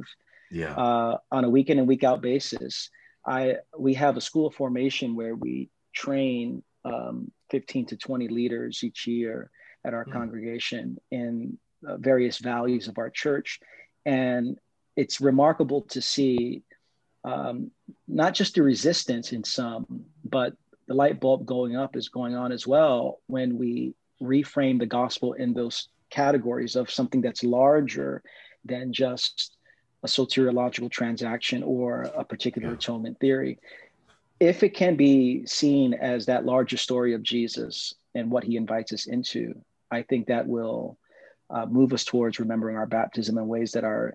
yeah. 0.52 0.74
uh, 0.74 1.18
on 1.32 1.44
a 1.44 1.50
week 1.50 1.70
in 1.70 1.80
and 1.80 1.88
week 1.88 2.04
out 2.04 2.22
basis. 2.22 2.90
I 3.26 3.58
we 3.78 3.94
have 3.96 4.18
a 4.18 4.22
school 4.22 4.48
of 4.48 4.56
formation 4.56 5.16
where 5.16 5.36
we 5.36 5.70
train 5.94 6.64
um, 6.86 7.32
15 7.52 7.88
to 7.88 7.98
20 7.98 8.28
leaders 8.28 8.84
each 8.84 9.08
year 9.08 9.50
at 9.86 9.94
our 9.94 10.06
mm. 10.06 10.12
congregation 10.12 10.98
in 11.12 11.58
uh, 11.88 11.98
various 11.98 12.38
values 12.40 12.88
of 12.88 12.98
our 12.98 13.10
church. 13.10 13.60
And 14.06 14.58
it's 14.96 15.22
remarkable 15.22 15.82
to 15.90 16.02
see 16.02 16.64
um, 17.24 17.72
not 18.08 18.34
just 18.34 18.56
the 18.56 18.64
resistance 18.64 19.32
in 19.32 19.44
some, 19.44 20.06
but 20.26 20.54
the 20.88 20.94
light 20.94 21.20
bulb 21.20 21.46
going 21.46 21.76
up 21.76 21.96
is 21.96 22.10
going 22.10 22.36
on 22.36 22.52
as 22.52 22.68
well 22.68 23.20
when 23.28 23.58
we 23.58 23.96
reframe 24.22 24.80
the 24.80 24.86
gospel 24.86 25.34
in 25.34 25.54
those 25.54 25.88
categories 26.14 26.76
of 26.76 26.92
something 26.92 27.22
that's 27.22 27.44
larger 27.44 28.22
than 28.64 28.94
just 28.94 29.58
a 30.04 30.08
soteriological 30.08 30.92
transaction 30.92 31.64
or 31.64 32.04
a 32.16 32.24
particular 32.24 32.70
yeah. 32.70 32.76
atonement 32.76 33.20
theory. 33.20 33.58
If 34.40 34.64
it 34.64 34.76
can 34.76 34.96
be 34.96 35.46
seen 35.46 35.94
as 35.94 36.26
that 36.26 36.46
larger 36.46 36.78
story 36.78 37.14
of 37.14 37.24
Jesus 37.24 37.96
and 38.14 38.30
what 38.30 38.44
he 38.44 38.58
invites 38.58 38.94
us 38.94 39.08
into, 39.08 39.56
I 39.90 40.04
think 40.04 40.28
that 40.28 40.48
will 40.48 40.98
uh, 41.50 41.66
move 41.66 41.94
us 41.94 42.04
towards 42.04 42.40
remembering 42.40 42.78
our 42.78 42.86
baptism 42.86 43.38
in 43.38 43.48
ways 43.48 43.72
that 43.72 43.84
are 43.84 44.14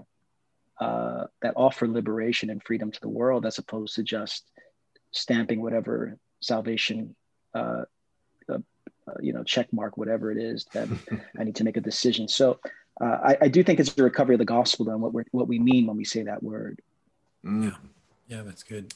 uh, 0.80 1.24
that 1.42 1.54
offer 1.56 1.88
liberation 1.88 2.50
and 2.50 2.62
freedom 2.62 2.92
to 2.92 3.00
the 3.00 3.08
world, 3.08 3.44
as 3.44 3.58
opposed 3.58 3.96
to 3.96 4.02
just 4.04 4.44
stamping 5.10 5.60
whatever 5.60 6.16
salvation, 6.40 7.16
uh, 7.54 7.82
uh, 9.08 9.12
uh 9.12 9.14
you 9.20 9.32
know, 9.32 9.42
check 9.42 9.72
mark, 9.72 9.96
whatever 9.96 10.30
it 10.30 10.38
is 10.38 10.66
that 10.72 10.88
I 11.38 11.44
need 11.44 11.56
to 11.56 11.64
make 11.64 11.76
a 11.76 11.80
decision. 11.80 12.28
So 12.28 12.58
uh, 13.00 13.18
I, 13.24 13.38
I, 13.42 13.48
do 13.48 13.62
think 13.62 13.80
it's 13.80 13.96
a 13.96 14.02
recovery 14.02 14.34
of 14.34 14.40
the 14.40 14.44
gospel 14.44 14.88
and 14.90 15.00
what 15.00 15.14
we 15.14 15.22
what 15.30 15.46
we 15.46 15.58
mean 15.58 15.86
when 15.86 15.96
we 15.96 16.04
say 16.04 16.22
that 16.24 16.42
word. 16.42 16.80
Mm. 17.44 17.64
Yeah, 17.64 17.76
yeah, 18.26 18.42
that's 18.42 18.62
good. 18.62 18.92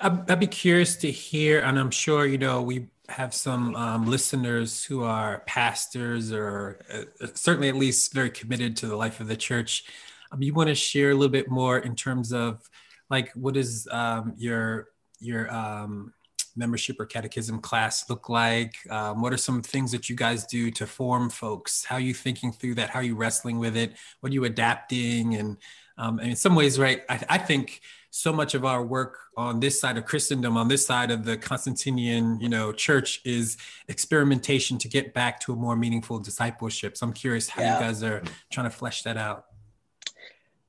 I'd, 0.00 0.30
I'd, 0.30 0.40
be 0.40 0.46
curious 0.46 0.96
to 0.96 1.10
hear, 1.10 1.60
and 1.60 1.78
I'm 1.78 1.90
sure 1.90 2.24
you 2.26 2.38
know 2.38 2.62
we 2.62 2.86
have 3.08 3.34
some 3.34 3.74
um, 3.74 4.06
listeners 4.06 4.84
who 4.84 5.02
are 5.02 5.42
pastors 5.46 6.32
or 6.32 6.78
uh, 6.92 7.26
certainly 7.34 7.68
at 7.68 7.74
least 7.74 8.14
very 8.14 8.30
committed 8.30 8.76
to 8.78 8.86
the 8.86 8.96
life 8.96 9.20
of 9.20 9.26
the 9.26 9.36
church. 9.36 9.84
Um, 10.30 10.40
you 10.40 10.54
want 10.54 10.68
to 10.68 10.74
share 10.74 11.10
a 11.10 11.14
little 11.14 11.28
bit 11.28 11.50
more 11.50 11.78
in 11.78 11.96
terms 11.96 12.32
of 12.32 12.68
like 13.10 13.32
what 13.32 13.56
is 13.56 13.88
um, 13.90 14.34
your 14.36 14.88
your 15.20 15.52
um, 15.52 16.14
membership 16.56 17.00
or 17.00 17.06
catechism 17.06 17.60
class 17.60 18.08
look 18.08 18.28
like? 18.28 18.74
Um, 18.90 19.22
what 19.22 19.32
are 19.32 19.38
some 19.38 19.62
things 19.62 19.92
that 19.92 20.08
you 20.08 20.16
guys 20.16 20.46
do 20.46 20.70
to 20.72 20.86
form 20.86 21.30
folks? 21.30 21.84
How 21.84 21.96
are 21.96 22.00
you 22.00 22.14
thinking 22.14 22.52
through 22.52 22.74
that? 22.76 22.90
How 22.90 23.00
are 23.00 23.04
you 23.04 23.16
wrestling 23.16 23.58
with 23.58 23.76
it? 23.76 23.94
What 24.20 24.30
are 24.30 24.34
you 24.34 24.44
adapting? 24.44 25.34
And, 25.34 25.56
um, 25.98 26.18
and 26.18 26.30
in 26.30 26.36
some 26.36 26.54
ways, 26.54 26.78
right, 26.78 27.02
I, 27.08 27.20
I 27.28 27.38
think 27.38 27.80
so 28.10 28.30
much 28.30 28.54
of 28.54 28.64
our 28.64 28.84
work 28.84 29.18
on 29.38 29.58
this 29.58 29.80
side 29.80 29.96
of 29.96 30.04
Christendom, 30.04 30.56
on 30.58 30.68
this 30.68 30.84
side 30.84 31.10
of 31.10 31.24
the 31.24 31.36
Constantinian, 31.38 32.38
you 32.42 32.48
know, 32.48 32.70
church 32.70 33.22
is 33.24 33.56
experimentation 33.88 34.76
to 34.78 34.88
get 34.88 35.14
back 35.14 35.40
to 35.40 35.54
a 35.54 35.56
more 35.56 35.76
meaningful 35.76 36.18
discipleship. 36.18 36.96
So 36.96 37.06
I'm 37.06 37.14
curious 37.14 37.48
how 37.48 37.62
yeah. 37.62 37.78
you 37.78 37.84
guys 37.86 38.02
are 38.02 38.22
trying 38.50 38.68
to 38.68 38.76
flesh 38.76 39.02
that 39.04 39.16
out. 39.16 39.46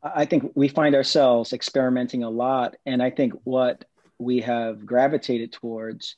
I 0.02 0.26
think 0.26 0.52
we 0.56 0.68
find 0.68 0.96
ourselves 0.96 1.54
experimenting 1.54 2.24
a 2.24 2.30
lot. 2.30 2.76
And 2.86 3.04
I 3.04 3.10
think 3.10 3.34
what 3.44 3.86
we 4.20 4.42
have 4.42 4.86
gravitated 4.86 5.52
towards 5.52 6.16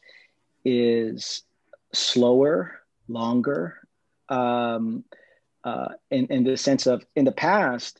is 0.64 1.44
slower, 1.94 2.80
longer, 3.08 3.78
um, 4.30 5.04
uh, 5.64 5.90
in, 6.12 6.28
in 6.28 6.44
the 6.44 6.58
sense 6.58 6.86
of 6.86 7.04
in 7.16 7.26
the 7.26 7.32
past, 7.32 8.00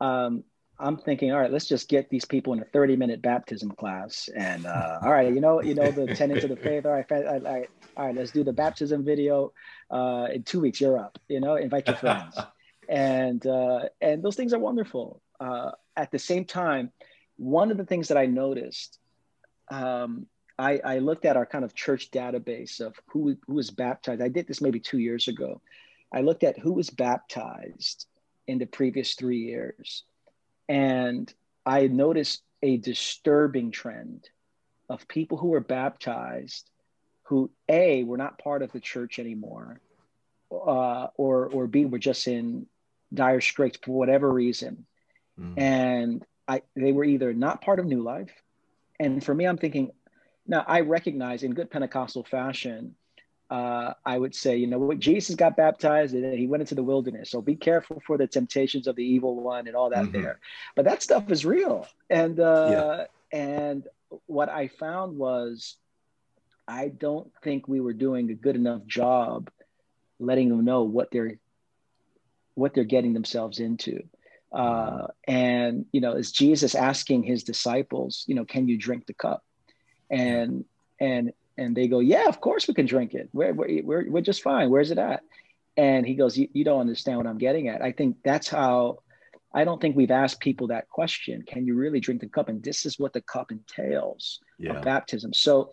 um, 0.00 0.44
I'm 0.78 0.96
thinking, 0.96 1.32
all 1.32 1.40
right, 1.40 1.52
let's 1.52 1.66
just 1.66 1.88
get 1.88 2.08
these 2.08 2.24
people 2.24 2.52
in 2.54 2.60
a 2.60 2.64
30 2.64 2.96
minute 2.96 3.20
baptism 3.20 3.72
class. 3.72 4.28
And 4.34 4.64
uh, 4.64 5.00
all 5.04 5.12
right, 5.12 5.32
you 5.32 5.40
know, 5.40 5.60
you 5.60 5.74
know, 5.74 5.90
the 5.90 6.14
tenets 6.14 6.44
of 6.44 6.50
the 6.50 6.56
faith. 6.56 6.86
All 6.86 6.92
right, 6.92 7.06
all 7.10 7.40
right, 7.40 7.68
all 7.96 8.06
right, 8.06 8.14
let's 8.14 8.30
do 8.30 8.44
the 8.44 8.52
baptism 8.52 9.04
video. 9.04 9.52
Uh, 9.90 10.28
in 10.32 10.42
two 10.44 10.60
weeks, 10.60 10.80
you're 10.80 10.98
up, 10.98 11.18
you 11.28 11.40
know, 11.40 11.56
invite 11.56 11.86
your 11.86 11.96
friends. 11.96 12.38
and, 12.88 13.44
uh, 13.46 13.80
and 14.00 14.22
those 14.22 14.36
things 14.36 14.54
are 14.54 14.58
wonderful. 14.58 15.20
Uh, 15.38 15.72
at 15.96 16.10
the 16.12 16.18
same 16.18 16.44
time, 16.44 16.92
one 17.36 17.70
of 17.70 17.76
the 17.76 17.84
things 17.84 18.08
that 18.08 18.16
I 18.16 18.26
noticed, 18.26 18.98
um, 19.70 20.26
I, 20.58 20.80
I 20.84 20.98
looked 20.98 21.24
at 21.24 21.36
our 21.36 21.46
kind 21.46 21.64
of 21.64 21.74
church 21.74 22.10
database 22.10 22.80
of 22.80 22.94
who, 23.06 23.36
who 23.46 23.54
was 23.54 23.70
baptized. 23.70 24.20
I 24.20 24.28
did 24.28 24.46
this 24.46 24.60
maybe 24.60 24.80
two 24.80 24.98
years 24.98 25.28
ago. 25.28 25.62
I 26.12 26.20
looked 26.20 26.44
at 26.44 26.58
who 26.58 26.72
was 26.72 26.90
baptized 26.90 28.06
in 28.46 28.58
the 28.58 28.66
previous 28.66 29.14
three 29.14 29.38
years 29.38 30.04
and 30.68 31.32
I 31.66 31.88
noticed 31.88 32.42
a 32.62 32.76
disturbing 32.76 33.70
trend 33.70 34.28
of 34.88 35.08
people 35.08 35.38
who 35.38 35.48
were 35.48 35.60
baptized 35.60 36.70
who 37.24 37.48
A, 37.68 38.02
were 38.02 38.16
not 38.16 38.38
part 38.38 38.62
of 38.62 38.72
the 38.72 38.80
church 38.80 39.20
anymore, 39.20 39.80
uh, 40.50 41.06
or, 41.16 41.46
or 41.46 41.68
B, 41.68 41.84
were 41.84 42.00
just 42.00 42.26
in 42.26 42.66
dire 43.14 43.40
straits 43.40 43.78
for 43.82 43.92
whatever 43.92 44.30
reason. 44.32 44.84
Mm. 45.38 45.54
And 45.56 46.26
I, 46.48 46.62
they 46.74 46.90
were 46.90 47.04
either 47.04 47.32
not 47.32 47.62
part 47.62 47.78
of 47.78 47.86
New 47.86 48.02
Life. 48.02 48.32
And 49.00 49.24
for 49.24 49.34
me, 49.34 49.46
I'm 49.46 49.58
thinking, 49.58 49.90
now 50.46 50.64
I 50.68 50.80
recognize 50.82 51.42
in 51.42 51.54
good 51.54 51.70
Pentecostal 51.70 52.22
fashion 52.22 52.94
uh, 53.50 53.94
I 54.06 54.16
would 54.16 54.34
say, 54.34 54.56
you 54.56 54.68
know, 54.68 54.78
what 54.78 55.00
Jesus 55.00 55.34
got 55.34 55.56
baptized 55.56 56.14
and 56.14 56.38
he 56.38 56.46
went 56.46 56.60
into 56.60 56.76
the 56.76 56.84
wilderness. 56.84 57.30
So 57.30 57.42
be 57.42 57.56
careful 57.56 58.00
for 58.06 58.16
the 58.16 58.28
temptations 58.28 58.86
of 58.86 58.94
the 58.94 59.04
evil 59.04 59.34
one 59.34 59.66
and 59.66 59.74
all 59.74 59.90
that 59.90 60.04
mm-hmm. 60.04 60.22
there. 60.22 60.38
But 60.76 60.84
that 60.84 61.02
stuff 61.02 61.30
is 61.30 61.44
real. 61.44 61.86
And 62.08 62.38
uh, 62.38 63.06
yeah. 63.32 63.38
and 63.38 63.84
what 64.26 64.48
I 64.48 64.68
found 64.68 65.18
was, 65.18 65.76
I 66.68 66.88
don't 66.88 67.28
think 67.42 67.66
we 67.66 67.80
were 67.80 67.92
doing 67.92 68.30
a 68.30 68.34
good 68.34 68.54
enough 68.54 68.86
job 68.86 69.50
letting 70.20 70.48
them 70.48 70.64
know 70.64 70.84
what 70.84 71.10
they're 71.10 71.38
what 72.54 72.72
they're 72.72 72.84
getting 72.84 73.14
themselves 73.14 73.58
into. 73.58 74.04
Uh, 74.52 74.62
mm-hmm. 74.62 75.32
and 75.32 75.86
you 75.92 76.00
know, 76.00 76.12
is 76.12 76.32
Jesus 76.32 76.74
asking 76.74 77.22
his 77.22 77.44
disciples, 77.44 78.24
you 78.26 78.34
know, 78.34 78.44
can 78.44 78.68
you 78.68 78.76
drink 78.76 79.06
the 79.06 79.14
cup? 79.14 79.44
And 80.10 80.64
and 80.98 81.32
and 81.56 81.76
they 81.76 81.88
go, 81.88 82.00
yeah, 82.00 82.26
of 82.26 82.40
course 82.40 82.66
we 82.66 82.74
can 82.74 82.86
drink 82.86 83.12
it. 83.12 83.28
We're, 83.32 83.52
we're, 83.52 83.82
we're, 83.82 84.10
we're 84.10 84.22
just 84.22 84.42
fine. 84.42 84.70
Where's 84.70 84.90
it 84.90 84.98
at? 84.98 85.22
And 85.76 86.06
he 86.06 86.14
goes, 86.14 86.36
you, 86.38 86.48
you 86.54 86.64
don't 86.64 86.80
understand 86.80 87.18
what 87.18 87.26
I'm 87.26 87.38
getting 87.38 87.68
at. 87.68 87.82
I 87.82 87.92
think 87.92 88.16
that's 88.24 88.48
how, 88.48 89.00
I 89.52 89.64
don't 89.64 89.80
think 89.80 89.94
we've 89.94 90.10
asked 90.10 90.40
people 90.40 90.68
that 90.68 90.88
question. 90.88 91.42
Can 91.42 91.66
you 91.66 91.74
really 91.74 92.00
drink 92.00 92.22
the 92.22 92.28
cup? 92.28 92.48
And 92.48 92.62
this 92.62 92.86
is 92.86 92.98
what 92.98 93.12
the 93.12 93.20
cup 93.20 93.52
entails 93.52 94.40
yeah. 94.58 94.72
of 94.72 94.84
baptism. 94.84 95.34
So 95.34 95.72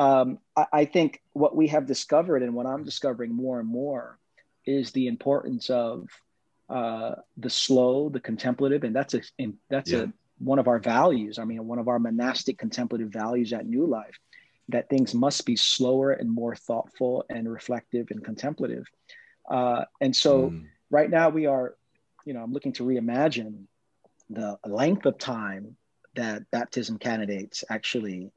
um, 0.00 0.38
I, 0.56 0.66
I 0.72 0.84
think 0.86 1.22
what 1.34 1.54
we 1.54 1.68
have 1.68 1.86
discovered 1.86 2.42
and 2.42 2.52
what 2.52 2.66
I'm 2.66 2.82
discovering 2.82 3.32
more 3.32 3.60
and 3.60 3.68
more 3.68 4.18
is 4.66 4.90
the 4.90 5.06
importance 5.06 5.70
of 5.70 6.08
uh, 6.68 7.14
the 7.36 7.50
slow, 7.50 8.08
the 8.08 8.20
contemplative, 8.20 8.84
and 8.84 8.94
that's 8.94 9.14
a 9.14 9.22
and 9.38 9.54
that's 9.70 9.90
yeah. 9.90 10.00
a 10.00 10.06
one 10.38 10.58
of 10.58 10.68
our 10.68 10.78
values. 10.78 11.38
I 11.38 11.44
mean, 11.44 11.66
one 11.66 11.78
of 11.78 11.88
our 11.88 11.98
monastic 11.98 12.58
contemplative 12.58 13.08
values 13.08 13.52
at 13.52 13.66
New 13.66 13.86
Life 13.86 14.18
that 14.68 14.88
things 14.90 15.14
must 15.14 15.46
be 15.46 15.56
slower 15.56 16.12
and 16.12 16.30
more 16.30 16.54
thoughtful 16.54 17.24
and 17.30 17.50
reflective 17.50 18.08
and 18.10 18.22
contemplative. 18.22 18.84
Uh, 19.50 19.84
and 20.00 20.14
so 20.14 20.50
mm. 20.50 20.66
right 20.90 21.08
now 21.08 21.30
we 21.30 21.46
are, 21.46 21.74
you 22.26 22.34
know, 22.34 22.42
I'm 22.42 22.52
looking 22.52 22.74
to 22.74 22.84
reimagine 22.84 23.64
the 24.28 24.58
length 24.66 25.06
of 25.06 25.18
time 25.18 25.76
that 26.16 26.50
baptism 26.50 26.98
candidates 26.98 27.64
actually, 27.70 28.30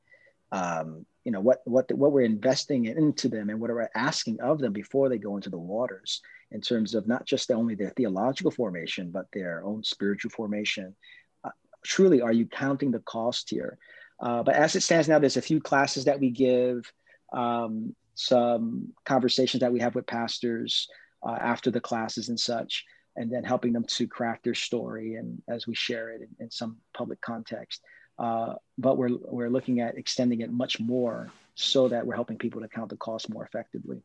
um, 0.54 1.06
you 1.26 1.34
know, 1.34 1.42
what 1.42 1.62
what 1.66 1.92
what 1.92 2.14
we're 2.14 2.22
investing 2.22 2.86
into 2.86 3.28
them 3.28 3.50
and 3.50 3.60
what 3.60 3.70
we're 3.70 3.90
asking 3.94 4.40
of 4.40 4.60
them 4.60 4.72
before 4.72 5.10
they 5.10 5.18
go 5.18 5.36
into 5.36 5.50
the 5.50 5.58
waters 5.58 6.22
in 6.52 6.62
terms 6.62 6.96
of 6.96 7.08
not 7.08 7.26
just 7.26 7.52
only 7.52 7.76
their 7.76 7.92
theological 7.92 8.52
formation 8.52 9.12
but 9.12 9.28
their 9.34 9.64
own 9.64 9.84
spiritual 9.84 10.32
formation. 10.32 10.96
Uh, 11.44 11.50
truly, 11.84 12.22
are 12.22 12.32
you 12.32 12.46
counting 12.46 12.92
the 12.92 13.00
cost 13.00 13.50
here? 13.50 13.78
Uh, 14.20 14.44
but 14.44 14.56
as 14.56 14.76
it 14.76 14.82
stands 14.82 15.08
now, 15.08 15.18
there's 15.18 15.38
a 15.38 15.42
few 15.42 15.60
classes 15.60 16.06
that 16.06 16.20
we 16.20 16.30
give, 16.30 16.92
um, 17.34 17.96
some 18.14 18.94
conversations 19.06 19.62
that 19.62 19.74
we 19.74 19.80
have 19.80 19.96
with 19.96 20.06
pastors 20.06 20.88
uh, 21.28 21.38
after 21.40 21.72
the 21.72 21.80
classes 21.80 22.30
and 22.30 22.40
such, 22.40 22.86
and 23.16 23.32
then 23.32 23.44
helping 23.44 23.74
them 23.74 23.84
to 23.86 24.08
craft 24.08 24.44
their 24.44 24.54
story 24.54 25.16
and 25.16 25.42
as 25.50 25.66
we 25.66 25.74
share 25.74 26.10
it 26.12 26.22
in, 26.22 26.46
in 26.46 26.52
some 26.52 26.78
public 26.94 27.20
context. 27.22 27.82
Uh, 28.20 28.54
but 28.78 28.98
we're, 28.98 29.10
we're 29.24 29.50
looking 29.50 29.80
at 29.80 29.98
extending 29.98 30.42
it 30.42 30.52
much 30.52 30.80
more 30.80 31.32
so 31.56 31.88
that 31.88 32.06
we're 32.06 32.16
helping 32.16 32.38
people 32.38 32.62
to 32.62 32.68
count 32.68 32.90
the 32.90 32.98
cost 32.98 33.30
more 33.30 33.44
effectively. 33.44 34.04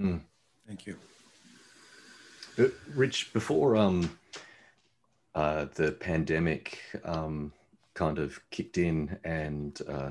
Mm. 0.00 0.20
Thank 0.66 0.86
you. 0.86 0.96
Rich, 2.94 3.32
before 3.32 3.76
um, 3.76 4.18
uh, 5.34 5.66
the 5.74 5.92
pandemic, 5.92 6.80
um, 7.04 7.52
kind 7.94 8.18
of 8.18 8.40
kicked 8.50 8.78
in 8.78 9.18
and 9.24 9.80
uh, 9.88 10.10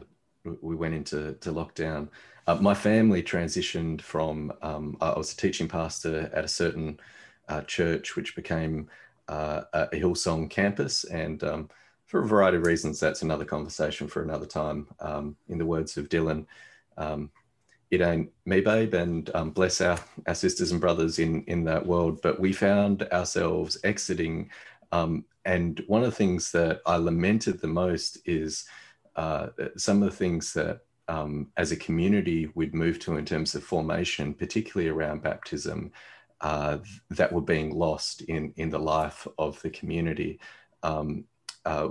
we 0.62 0.76
went 0.76 0.94
into 0.94 1.34
to 1.34 1.52
lockdown. 1.52 2.10
Uh, 2.48 2.56
my 2.56 2.74
family 2.74 3.22
transitioned 3.22 4.02
from, 4.02 4.54
um, 4.62 4.98
I 5.02 5.18
was 5.18 5.34
a 5.34 5.38
teaching 5.38 5.68
pastor 5.68 6.30
at 6.34 6.46
a 6.46 6.48
certain 6.48 7.00
uh, 7.50 7.62
church, 7.62 8.16
which 8.16 8.36
became 8.36 8.88
uh, 9.28 9.64
a 9.74 9.88
Hillsong 9.94 10.50
campus. 10.50 11.04
And 11.04 11.44
um, 11.44 11.70
for 12.06 12.22
a 12.22 12.28
variety 12.28 12.58
of 12.58 12.66
reasons, 12.66 13.00
that's 13.00 13.22
another 13.22 13.46
conversation 13.46 14.08
for 14.08 14.22
another 14.22 14.46
time. 14.46 14.88
Um, 15.02 15.36
in 15.50 15.58
the 15.58 15.66
words 15.66 15.98
of 15.98 16.08
Dylan, 16.08 16.46
um, 16.98 17.30
it 17.90 18.02
ain't 18.02 18.30
me, 18.46 18.62
babe, 18.62 18.94
and 18.94 19.30
um, 19.34 19.52
bless 19.52 19.82
our, 19.82 20.00
our 20.28 20.36
sisters 20.36 20.72
and 20.72 20.82
brothers 20.82 21.20
in, 21.20 21.44
in 21.44 21.64
that 21.66 21.86
world. 21.86 22.22
But 22.22 22.40
we 22.40 22.54
found 22.54 23.04
ourselves 23.04 23.78
exiting 23.84 24.50
um, 24.92 25.26
and 25.46 25.82
one 25.88 26.04
of 26.04 26.10
the 26.10 26.16
things 26.16 26.52
that 26.52 26.82
I 26.86 26.98
lamented 26.98 27.60
the 27.62 27.68
most 27.68 28.20
is 28.26 28.66
uh, 29.16 29.48
some 29.78 30.04
of 30.04 30.10
the 30.10 30.16
things 30.16 30.54
that 30.54 30.82
um, 31.08 31.52
as 31.56 31.72
a 31.72 31.78
community 31.78 32.50
we'd 32.54 32.74
move 32.74 33.00
to 33.00 33.16
in 33.16 33.26
terms 33.26 33.56
of 33.56 33.64
formation, 33.64 34.34
particularly 34.34 34.90
around 34.90 35.24
baptism, 35.24 35.92
uh, 36.42 36.80
that 37.10 37.32
were 37.32 37.42
being 37.42 37.74
lost 37.74 38.22
in, 38.24 38.54
in 38.58 38.70
the 38.70 38.80
life 38.80 39.26
of 39.38 39.62
the 39.62 39.70
community. 39.70 40.40
Um, 40.84 41.24
uh, 41.66 41.88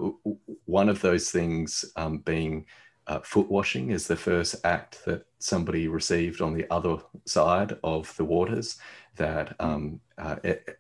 one 0.67 0.89
of 0.89 1.01
those 1.01 1.31
things 1.31 1.85
um, 1.97 2.19
being 2.19 2.67
uh, 3.07 3.21
foot 3.21 3.49
washing 3.49 3.91
is 3.91 4.07
the 4.07 4.17
first 4.17 4.57
act 4.65 5.05
that 5.05 5.27
somebody 5.39 5.87
received 5.89 6.41
on 6.41 6.55
the 6.55 6.67
other 6.71 6.97
side 7.25 7.77
of 7.85 8.15
the 8.17 8.25
waters 8.25 8.79
that 9.17 9.55
um, 9.61 10.01
uh, 10.19 10.37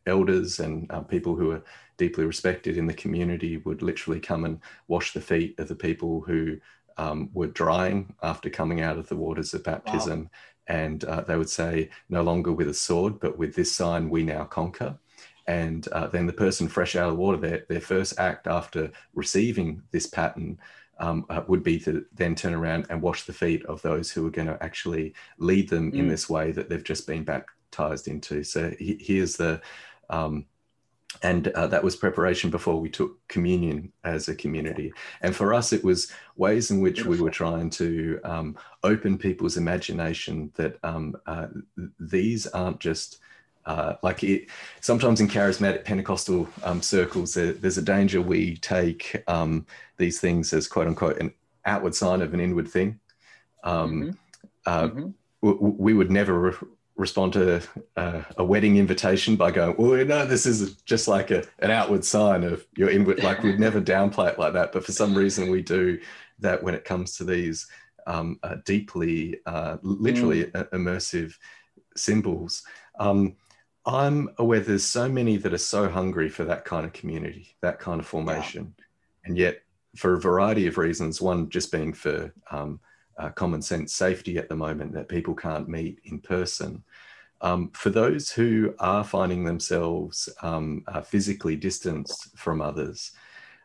elders 0.07 0.61
and 0.61 0.91
uh, 0.91 1.01
people 1.01 1.35
who 1.35 1.53
are 1.53 1.63
deeply 1.97 2.25
respected 2.25 2.77
in 2.77 2.87
the 2.87 2.95
community 2.95 3.59
would 3.59 3.83
literally 3.83 4.21
come 4.21 4.45
and 4.45 4.61
wash 4.89 5.13
the 5.13 5.21
feet 5.21 5.59
of 5.59 5.69
the 5.69 5.75
people 5.75 6.21
who 6.21 6.57
um, 6.99 7.31
were 7.33 7.47
drying 7.47 8.15
after 8.23 8.51
coming 8.51 8.81
out 8.81 8.99
of 8.99 9.09
the 9.09 9.17
waters 9.17 9.55
of 9.55 9.65
baptism. 9.65 10.23
Wow. 10.23 10.31
And 10.69 11.05
uh, 11.05 11.21
they 11.23 11.37
would 11.37 11.49
say, 11.49 11.91
no 12.09 12.23
longer 12.23 12.53
with 12.53 12.69
a 12.69 12.75
sword, 12.75 13.21
but 13.21 13.39
with 13.39 13.55
this 13.55 13.73
sign, 13.73 14.11
we 14.11 14.25
now 14.25 14.45
conquer. 14.45 14.99
And 15.47 15.87
uh, 15.89 16.09
then 16.09 16.27
the 16.27 16.33
person 16.33 16.67
fresh 16.67 16.97
out 16.97 17.09
of 17.09 17.15
the 17.15 17.21
water, 17.21 17.39
their, 17.39 17.65
their 17.69 17.81
first 17.81 18.19
act 18.19 18.49
after 18.49 18.91
receiving 19.15 19.83
this 19.93 20.07
pattern 20.07 20.59
um, 20.99 21.27
uh, 21.29 21.43
would 21.47 21.63
be 21.63 21.79
to 21.81 22.05
then 22.13 22.35
turn 22.35 22.55
around 22.55 22.87
and 22.91 23.03
wash 23.03 23.25
the 23.25 23.33
feet 23.33 23.65
of 23.67 23.83
those 23.83 24.11
who 24.11 24.27
are 24.27 24.31
going 24.31 24.49
to 24.49 24.63
actually 24.63 25.15
lead 25.39 25.69
them 25.69 25.93
mm. 25.93 25.99
in 25.99 26.09
this 26.09 26.29
way 26.29 26.53
that 26.53 26.69
they've 26.69 26.85
just 26.85 27.07
been 27.07 27.25
baptized 27.25 28.09
into. 28.09 28.43
So 28.43 28.73
he, 28.79 28.97
here's 29.01 29.37
the 29.37 29.61
um, 30.09 30.47
and 31.23 31.49
uh, 31.49 31.67
that 31.69 31.83
was 31.83 31.97
preparation 31.97 32.51
before 32.51 32.81
we 32.81 32.89
took 32.89 33.27
communion 33.29 33.93
as 34.05 34.29
a 34.29 34.35
community. 34.35 34.93
And 35.23 35.35
for 35.35 35.55
us, 35.55 35.73
it 35.73 35.83
was 35.83 36.13
ways 36.37 36.71
in 36.71 36.81
which 36.81 37.05
we 37.05 37.21
were 37.21 37.31
trying 37.31 37.71
to 37.71 38.21
um, 38.25 38.57
open 38.83 39.17
people's 39.17 39.57
imagination 39.57 40.53
that 40.57 40.79
um, 40.83 41.17
uh, 41.27 41.47
these 41.99 42.47
aren't 42.49 42.81
just 42.81 43.21
uh, 43.67 43.95
like 44.03 44.23
it, 44.23 44.49
sometimes 44.81 45.21
in 45.21 45.29
charismatic 45.29 45.85
Pentecostal 45.85 46.49
um, 46.63 46.81
circles, 46.81 47.35
there, 47.35 47.53
there's 47.53 47.79
a 47.79 47.83
danger 47.83 48.23
we 48.23 48.57
take 48.59 49.23
um, 49.27 49.67
these 49.97 50.21
things 50.21 50.53
as 50.53 50.69
quote 50.69 50.87
unquote 50.87 51.19
an 51.19 51.33
outward 51.65 51.95
sign 51.95 52.23
of 52.23 52.33
an 52.33 52.41
inward 52.41 52.69
thing. 52.69 53.01
Um, 53.65 53.93
mm-hmm. 53.93 54.11
Uh, 54.67 54.89
mm-hmm. 54.89 55.83
we 55.83 55.95
would 55.95 56.11
never 56.11 56.57
respond 56.97 57.33
to 57.35 57.61
uh, 57.97 58.23
a 58.37 58.45
wedding 58.45 58.77
invitation 58.77 59.37
by 59.37 59.51
going, 59.51 59.75
"Oh 59.79 60.03
no, 60.05 60.27
this 60.27 60.47
is 60.47 60.77
just 60.83 61.09
like 61.09 61.31
a, 61.31 61.45
an 61.59 61.71
outward 61.71 62.05
sign 62.05 62.45
of 62.45 62.65
your 62.77 62.91
inward." 62.91 63.23
Like 63.23 63.43
we'd 63.43 63.61
never 63.61 63.81
downplay 63.93 64.33
it 64.33 64.39
like 64.39 64.53
that, 64.55 64.73
but 64.73 64.85
for 64.85 64.93
some 64.93 65.15
reason 65.15 65.51
we 65.51 65.63
do 65.63 65.99
that 66.39 66.63
when 66.63 66.75
it 66.75 66.85
comes 66.85 67.17
to 67.17 67.25
these 67.25 67.67
um, 68.07 68.39
uh, 68.43 68.57
deeply, 68.65 69.41
uh, 69.47 69.79
literally 69.83 70.45
mm. 70.45 70.69
immersive 70.71 71.35
symbols. 71.97 72.63
Um, 72.99 73.37
I'm 73.87 74.31
aware 74.39 74.59
there's 74.59 74.85
so 74.85 75.09
many 75.09 75.37
that 75.37 75.55
are 75.55 75.59
so 75.59 75.89
hungry 75.89 76.29
for 76.29 76.45
that 76.45 76.65
kind 76.65 76.85
of 76.85 76.93
community, 76.93 77.55
that 77.61 77.79
kind 77.79 78.01
of 78.01 78.07
formation, 78.07 78.75
yeah. 78.77 78.85
and 79.25 79.39
yet 79.39 79.63
for 79.97 80.15
a 80.15 80.21
variety 80.21 80.67
of 80.67 80.77
reasons, 80.77 81.23
one 81.23 81.49
just 81.49 81.71
being 81.71 81.93
for 81.93 82.35
um, 82.51 82.81
uh, 83.17 83.31
common 83.31 83.63
sense 83.63 83.95
safety 83.95 84.39
at 84.39 84.49
the 84.49 84.57
moment 84.57 84.93
that 84.93 85.09
people 85.09 85.35
can't 85.35 85.69
meet 85.69 86.01
in 86.05 86.21
person. 86.21 86.83
Um, 87.41 87.71
for 87.75 87.91
those 87.91 88.31
who 88.31 88.75
are 88.81 89.05
finding 89.05 89.45
themselves 89.45 90.29
um, 90.43 90.83
uh, 90.89 91.03
physically 91.03 91.55
distanced 91.55 92.37
from 92.37 92.61
others, 92.61 93.13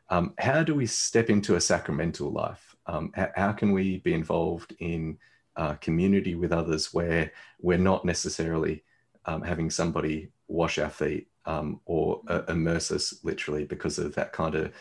um, 0.09 0.33
how 0.37 0.61
do 0.61 0.75
we 0.75 0.85
step 0.85 1.29
into 1.29 1.55
a 1.55 1.61
sacramental 1.61 2.31
life? 2.31 2.75
Um, 2.85 3.11
how, 3.15 3.29
how, 3.35 3.51
can 3.53 3.71
we 3.71 3.99
be 3.99 4.13
involved 4.13 4.75
in 4.79 5.17
uh, 5.55 5.75
community 5.75 6.35
with 6.35 6.51
others 6.51 6.93
where 6.93 7.31
we're 7.59 7.77
not 7.77 8.03
necessarily 8.03 8.83
um, 9.25 9.41
having 9.41 9.69
somebody 9.69 10.31
wash 10.47 10.77
our 10.77 10.89
feet 10.89 11.27
um, 11.45 11.79
or 11.85 12.21
uh, 12.27 12.41
immerse 12.49 12.91
us 12.91 13.19
literally 13.23 13.65
because 13.65 13.97
of 13.97 14.13
that 14.15 14.31
kind 14.33 14.55
of 14.55 14.71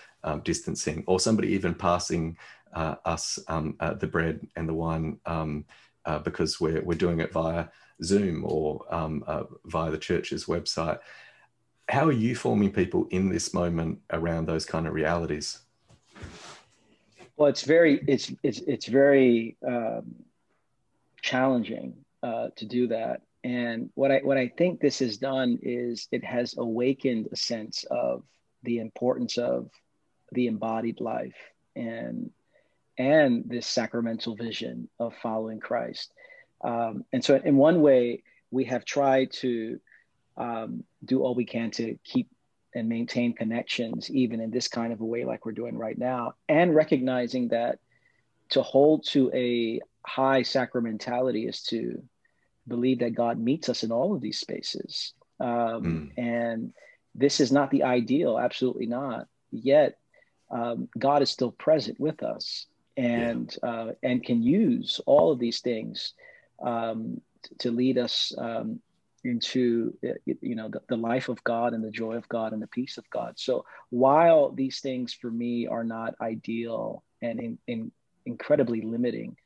distancing, 0.44 1.02
or 1.06 1.18
somebody 1.18 1.48
even 1.48 1.74
passing 1.74 2.36
uh, 2.72 2.96
us 3.04 3.38
um, 3.48 3.76
uh, 3.80 3.94
the 3.94 4.06
bread 4.06 4.46
and 4.56 4.68
the 4.68 4.74
wine 4.74 5.18
um, 5.26 5.64
uh, 6.04 6.18
because 6.18 6.60
we're, 6.60 6.82
we're 6.82 6.94
doing 6.94 7.20
it 7.20 7.32
via 7.32 7.66
Zoom 8.02 8.44
or 8.46 8.84
um, 8.90 9.24
uh, 9.26 9.44
via 9.66 9.90
the 9.90 9.98
church's 9.98 10.46
website. 10.46 10.98
How 11.88 12.06
are 12.06 12.12
you 12.12 12.36
forming 12.36 12.72
people 12.72 13.08
in 13.10 13.28
this 13.28 13.52
moment 13.52 13.98
around 14.10 14.46
those 14.46 14.64
kind 14.64 14.86
of 14.86 14.94
realities? 14.94 15.60
Well, 17.36 17.48
it's 17.48 17.62
very 17.62 18.04
it's 18.06 18.30
it's 18.42 18.60
it's 18.60 18.86
very 18.86 19.56
um, 19.66 20.14
challenging 21.22 21.96
uh, 22.22 22.48
to 22.56 22.64
do 22.66 22.86
that. 22.88 23.22
And 23.42 23.90
what 23.94 24.10
I 24.10 24.18
what 24.18 24.36
I 24.36 24.48
think 24.48 24.80
this 24.80 24.98
has 24.98 25.16
done 25.16 25.58
is 25.62 26.08
it 26.12 26.24
has 26.24 26.54
awakened 26.58 27.28
a 27.32 27.36
sense 27.36 27.84
of 27.90 28.22
the 28.62 28.78
importance 28.78 29.38
of 29.38 29.70
the 30.32 30.46
embodied 30.46 31.00
life 31.00 31.36
and 31.74 32.30
and 32.98 33.44
this 33.46 33.66
sacramental 33.66 34.36
vision 34.36 34.88
of 34.98 35.14
following 35.22 35.58
Christ. 35.58 36.12
Um, 36.62 37.04
and 37.12 37.24
so, 37.24 37.36
in 37.36 37.56
one 37.56 37.80
way, 37.80 38.22
we 38.50 38.64
have 38.64 38.84
tried 38.84 39.32
to 39.32 39.80
um, 40.36 40.84
do 41.04 41.22
all 41.22 41.34
we 41.34 41.46
can 41.46 41.70
to 41.72 41.96
keep 42.04 42.28
and 42.74 42.88
maintain 42.88 43.32
connections, 43.32 44.10
even 44.10 44.40
in 44.40 44.50
this 44.50 44.68
kind 44.68 44.92
of 44.92 45.00
a 45.00 45.04
way, 45.04 45.24
like 45.24 45.44
we're 45.44 45.52
doing 45.52 45.76
right 45.76 45.98
now, 45.98 46.34
and 46.48 46.74
recognizing 46.74 47.48
that 47.48 47.78
to 48.50 48.62
hold 48.62 49.04
to 49.06 49.30
a 49.34 49.80
high 50.06 50.42
sacramentality 50.42 51.48
is 51.48 51.62
to 51.62 52.02
believe 52.70 53.00
that 53.00 53.14
God 53.14 53.38
meets 53.38 53.68
us 53.68 53.82
in 53.82 53.92
all 53.92 54.14
of 54.14 54.22
these 54.22 54.40
spaces. 54.40 55.12
Um, 55.38 55.50
mm. 55.82 56.10
And 56.16 56.72
this 57.14 57.40
is 57.40 57.52
not 57.52 57.70
the 57.70 57.82
ideal, 57.82 58.38
absolutely 58.38 58.86
not. 58.86 59.26
Yet, 59.50 59.98
um, 60.50 60.88
God 60.98 61.22
is 61.22 61.30
still 61.30 61.52
present 61.52 62.00
with 62.00 62.22
us 62.22 62.66
and 62.96 63.56
yeah. 63.62 63.70
uh, 63.70 63.92
and 64.02 64.24
can 64.24 64.42
use 64.42 65.00
all 65.06 65.30
of 65.32 65.38
these 65.38 65.60
things 65.60 66.14
um, 66.62 67.20
to 67.58 67.70
lead 67.70 67.98
us 67.98 68.32
um, 68.36 68.80
into 69.24 69.96
you 70.24 70.54
know 70.54 70.68
the, 70.68 70.80
the, 70.88 70.96
life 70.96 71.28
of 71.28 71.42
God 71.44 71.72
and 71.72 71.84
the 71.84 71.90
joy 71.90 72.14
of 72.14 72.28
God 72.28 72.52
and 72.52 72.62
the 72.62 72.66
peace 72.66 72.98
of 72.98 73.08
God. 73.10 73.34
So 73.36 73.64
while 73.90 74.50
these 74.50 74.80
things 74.80 75.12
for 75.12 75.30
me 75.30 75.66
are 75.66 75.84
not 75.84 76.14
ideal 76.20 77.02
and 77.22 77.38
in, 77.38 77.58
in 77.66 77.92
incredibly 78.26 78.80
limiting, 78.80 79.36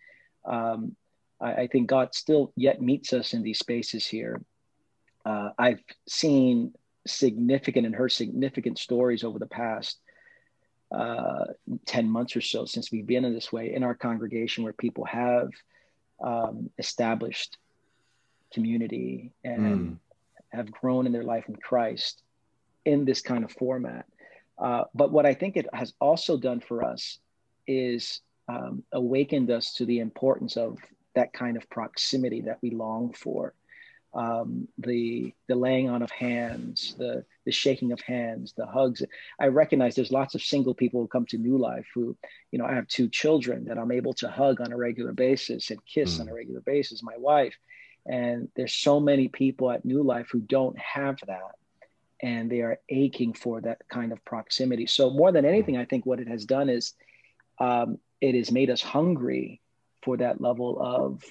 um, 0.45 0.97
I, 1.45 1.53
I, 1.53 1.67
think 1.67 1.89
God 1.89 2.15
still 2.15 2.53
yet 2.57 2.81
meets 2.81 3.13
us 3.13 3.35
in 3.35 3.43
these 3.43 3.59
spaces 3.59 4.07
here. 4.07 4.43
Uh, 5.25 5.51
I've 5.59 5.83
seen 6.09 6.73
significant 7.07 7.87
and 7.87 7.95
heard 7.95 8.13
significant 8.13 8.79
stories 8.79 9.23
over 9.23 9.39
the 9.39 9.47
past 9.47 9.99
uh, 10.91 11.47
10 11.87 12.09
months 12.09 12.37
or 12.37 12.41
so 12.41 12.65
since 12.65 12.91
we've 12.91 13.07
been 13.07 13.25
in 13.25 13.35
this 13.35 13.53
way 13.53 13.75
in 13.75 13.83
our 13.83 13.95
congregation 13.95 14.65
where 14.65 14.73
people 14.73 15.05
have 15.05 15.51
um, 16.23 16.71
established 16.79 17.59
community 18.53 19.33
and 19.43 19.61
mm. 19.61 19.97
have 20.53 20.71
grown 20.71 21.07
in 21.07 21.13
their 21.13 21.25
life 21.25 21.45
in 21.49 21.57
Christ 21.57 22.23
in 22.85 23.05
this 23.05 23.21
kind 23.21 23.45
of 23.45 23.53
format. 23.53 24.07
Uh, 24.57 24.85
but 24.95 25.11
what 25.11 25.27
I 25.27 25.35
think 25.35 25.57
it 25.57 25.67
has 25.73 25.93
also 26.01 26.37
done 26.37 26.61
for 26.61 26.85
us 26.85 27.19
is 27.67 28.21
um, 28.49 28.85
awakened 28.93 29.51
us 29.51 29.75
to 29.75 29.87
the 29.87 29.99
importance 29.99 30.57
of 30.57 30.79
that 31.15 31.33
kind 31.33 31.57
of 31.57 31.69
proximity 31.71 32.43
that 32.43 32.59
we 32.63 32.71
long 32.71 33.13
for 33.13 33.55
um, 34.15 34.69
the 34.79 35.35
the 35.49 35.57
laying 35.57 35.89
on 35.89 36.03
of 36.03 36.11
hands, 36.11 36.95
the 36.99 37.25
the 37.45 37.53
shaking 37.53 37.93
of 37.93 38.01
hands, 38.01 38.55
the 38.57 38.67
hugs. 38.67 39.03
I 39.41 39.49
recognize 39.49 39.95
there's 39.95 40.13
lots 40.13 40.35
of 40.35 40.43
single 40.43 40.75
people 40.75 41.01
who 41.01 41.09
come 41.09 41.27
to 41.27 41.39
New 41.39 41.59
Life 41.59 41.87
who, 41.95 42.17
you 42.53 42.59
know, 42.59 42.65
I 42.65 42.75
have 42.75 42.87
two 42.87 43.09
children 43.09 43.65
that 43.65 43.79
I'm 43.79 43.91
able 43.91 44.15
to 44.15 44.29
hug 44.29 44.61
on 44.61 44.73
a 44.73 44.77
regular 44.77 45.13
basis 45.13 45.71
and 45.71 45.85
kiss 45.85 46.17
mm. 46.17 46.21
on 46.23 46.29
a 46.29 46.35
regular 46.35 46.61
basis. 46.61 47.03
My 47.03 47.17
wife, 47.17 47.57
and 48.07 48.49
there's 48.55 48.73
so 48.73 49.01
many 49.01 49.29
people 49.29 49.71
at 49.71 49.85
New 49.85 50.03
Life 50.03 50.29
who 50.31 50.41
don't 50.41 50.79
have 50.79 51.19
that, 51.27 51.57
and 52.23 52.49
they 52.49 52.61
are 52.61 52.79
aching 52.89 53.33
for 53.33 53.61
that 53.63 53.83
kind 53.89 54.13
of 54.13 54.25
proximity. 54.25 54.87
So 54.87 55.11
more 55.11 55.33
than 55.33 55.45
anything, 55.45 55.77
I 55.77 55.87
think 55.87 56.07
what 56.07 56.21
it 56.21 56.29
has 56.29 56.45
done 56.45 56.69
is 56.69 56.95
um, 57.59 57.99
it 58.21 58.37
has 58.37 58.53
made 58.53 58.71
us 58.71 58.81
hungry 58.81 59.61
for 60.05 60.17
that 60.19 60.41
level 60.41 60.79
of 60.81 61.23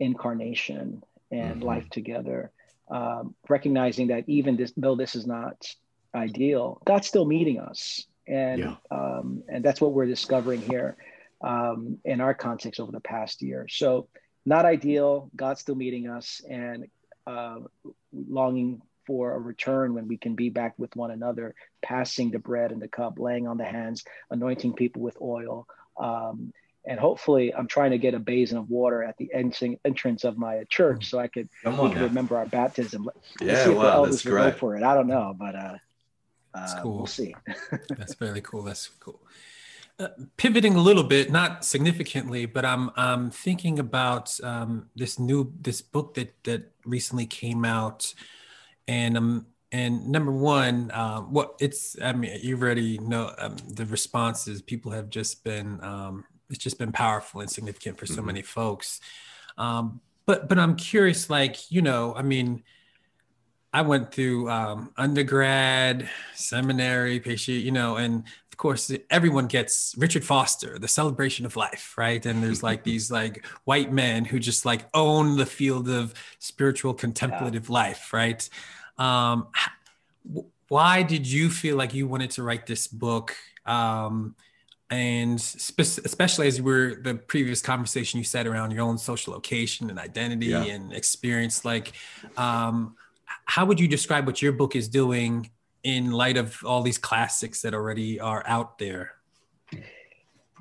incarnation 0.00 1.02
and 1.30 1.56
mm-hmm. 1.56 1.64
life 1.64 1.88
together. 1.90 2.50
Um, 2.90 3.34
recognizing 3.48 4.08
that 4.08 4.24
even 4.26 4.56
this, 4.56 4.72
though 4.76 4.96
this 4.96 5.14
is 5.14 5.26
not 5.26 5.66
ideal, 6.14 6.82
God's 6.84 7.06
still 7.06 7.24
meeting 7.24 7.58
us, 7.58 8.04
and 8.26 8.58
yeah. 8.58 8.74
um, 8.90 9.42
and 9.48 9.64
that's 9.64 9.80
what 9.80 9.92
we're 9.92 10.06
discovering 10.06 10.60
here 10.60 10.96
um, 11.40 11.98
in 12.04 12.20
our 12.20 12.34
context 12.34 12.80
over 12.80 12.92
the 12.92 13.00
past 13.00 13.40
year. 13.40 13.66
So, 13.70 14.08
not 14.44 14.66
ideal. 14.66 15.30
God's 15.34 15.60
still 15.60 15.76
meeting 15.76 16.08
us, 16.08 16.42
and 16.48 16.86
uh, 17.26 17.60
longing 18.12 18.82
for 19.06 19.34
a 19.34 19.38
return 19.38 19.94
when 19.94 20.06
we 20.06 20.16
can 20.16 20.34
be 20.34 20.50
back 20.50 20.74
with 20.78 20.94
one 20.94 21.10
another, 21.10 21.54
passing 21.82 22.30
the 22.30 22.38
bread 22.38 22.72
and 22.72 22.82
the 22.82 22.88
cup, 22.88 23.18
laying 23.18 23.48
on 23.48 23.56
the 23.56 23.64
hands, 23.64 24.04
anointing 24.30 24.74
people 24.74 25.02
with 25.02 25.16
oil, 25.20 25.66
um, 25.98 26.52
and 26.84 26.98
hopefully 26.98 27.54
I'm 27.54 27.68
trying 27.68 27.92
to 27.92 27.98
get 27.98 28.14
a 28.14 28.18
basin 28.18 28.58
of 28.58 28.68
water 28.68 29.02
at 29.02 29.16
the 29.16 29.30
entrance 29.32 30.24
of 30.24 30.36
my 30.36 30.64
church 30.68 31.08
so 31.08 31.18
I 31.18 31.28
could, 31.28 31.48
remember 31.64 32.36
our 32.36 32.46
baptism. 32.46 33.08
Yeah, 33.40 33.46
Let's 33.46 33.64
see 33.64 33.70
if 33.70 33.76
wow, 33.76 33.92
elders 33.92 34.24
will 34.24 34.32
go 34.32 34.50
for 34.52 34.76
it. 34.76 34.82
I 34.82 34.94
don't 34.94 35.06
know, 35.06 35.34
but 35.38 35.54
uh, 35.54 35.76
uh 36.54 36.82
cool. 36.82 36.96
we'll 36.98 37.06
see. 37.06 37.34
that's 37.96 38.14
very 38.14 38.40
cool. 38.40 38.62
That's 38.62 38.88
cool. 39.00 39.20
Uh, 39.98 40.08
pivoting 40.36 40.74
a 40.74 40.80
little 40.80 41.04
bit, 41.04 41.30
not 41.30 41.64
significantly, 41.64 42.46
but 42.46 42.64
I'm 42.64 42.90
I'm 42.96 43.30
thinking 43.30 43.78
about 43.78 44.38
um, 44.42 44.88
this 44.96 45.18
new 45.18 45.52
this 45.60 45.82
book 45.82 46.14
that 46.14 46.42
that 46.44 46.72
recently 46.84 47.26
came 47.26 47.64
out, 47.64 48.12
and 48.88 49.16
um 49.16 49.46
and 49.70 50.08
number 50.08 50.32
one, 50.32 50.90
um, 50.92 51.32
what 51.32 51.54
it's 51.60 51.96
I 52.02 52.12
mean 52.12 52.38
you 52.42 52.56
already 52.56 52.98
know 52.98 53.32
um, 53.38 53.56
the 53.68 53.86
responses. 53.86 54.60
People 54.62 54.92
have 54.92 55.10
just 55.10 55.44
been 55.44 55.82
um, 55.84 56.24
it's 56.52 56.62
just 56.62 56.78
been 56.78 56.92
powerful 56.92 57.40
and 57.40 57.50
significant 57.50 57.98
for 57.98 58.06
so 58.06 58.16
mm-hmm. 58.16 58.26
many 58.26 58.42
folks. 58.42 59.00
Um, 59.58 60.00
but 60.26 60.48
but 60.48 60.58
I'm 60.58 60.76
curious, 60.76 61.28
like 61.28 61.70
you 61.70 61.82
know, 61.82 62.14
I 62.14 62.22
mean, 62.22 62.62
I 63.72 63.82
went 63.82 64.12
through 64.12 64.50
um, 64.50 64.92
undergrad, 64.96 66.08
seminary, 66.34 67.20
patient, 67.20 67.58
you 67.58 67.72
know, 67.72 67.96
and 67.96 68.24
of 68.52 68.56
course 68.58 68.92
everyone 69.10 69.46
gets 69.46 69.94
Richard 69.96 70.24
Foster, 70.24 70.78
the 70.78 70.88
celebration 70.88 71.46
of 71.46 71.56
life, 71.56 71.94
right? 71.96 72.24
And 72.24 72.42
there's 72.42 72.62
like 72.62 72.84
these 72.84 73.10
like 73.10 73.44
white 73.64 73.90
men 73.90 74.26
who 74.26 74.38
just 74.38 74.66
like 74.66 74.86
own 74.92 75.36
the 75.36 75.46
field 75.46 75.88
of 75.88 76.12
spiritual 76.38 76.92
contemplative 76.92 77.68
yeah. 77.68 77.74
life, 77.74 78.12
right? 78.12 78.48
Um, 78.98 79.48
why 80.68 81.02
did 81.02 81.26
you 81.26 81.50
feel 81.50 81.76
like 81.76 81.94
you 81.94 82.06
wanted 82.06 82.30
to 82.32 82.42
write 82.42 82.66
this 82.66 82.86
book? 82.86 83.34
Um, 83.64 84.36
and 84.92 85.40
spe- 85.40 86.04
especially 86.04 86.46
as 86.46 86.60
we're 86.60 86.96
the 86.96 87.14
previous 87.14 87.62
conversation 87.62 88.18
you 88.18 88.24
said 88.24 88.46
around 88.46 88.72
your 88.72 88.84
own 88.84 88.98
social 88.98 89.32
location 89.32 89.88
and 89.88 89.98
identity 89.98 90.48
yeah. 90.48 90.64
and 90.64 90.92
experience, 90.92 91.64
like, 91.64 91.92
um, 92.36 92.94
how 93.46 93.64
would 93.64 93.80
you 93.80 93.88
describe 93.88 94.26
what 94.26 94.42
your 94.42 94.52
book 94.52 94.76
is 94.76 94.88
doing 94.88 95.50
in 95.82 96.10
light 96.10 96.36
of 96.36 96.62
all 96.62 96.82
these 96.82 96.98
classics 96.98 97.62
that 97.62 97.72
already 97.72 98.20
are 98.20 98.44
out 98.46 98.78
there? 98.78 99.12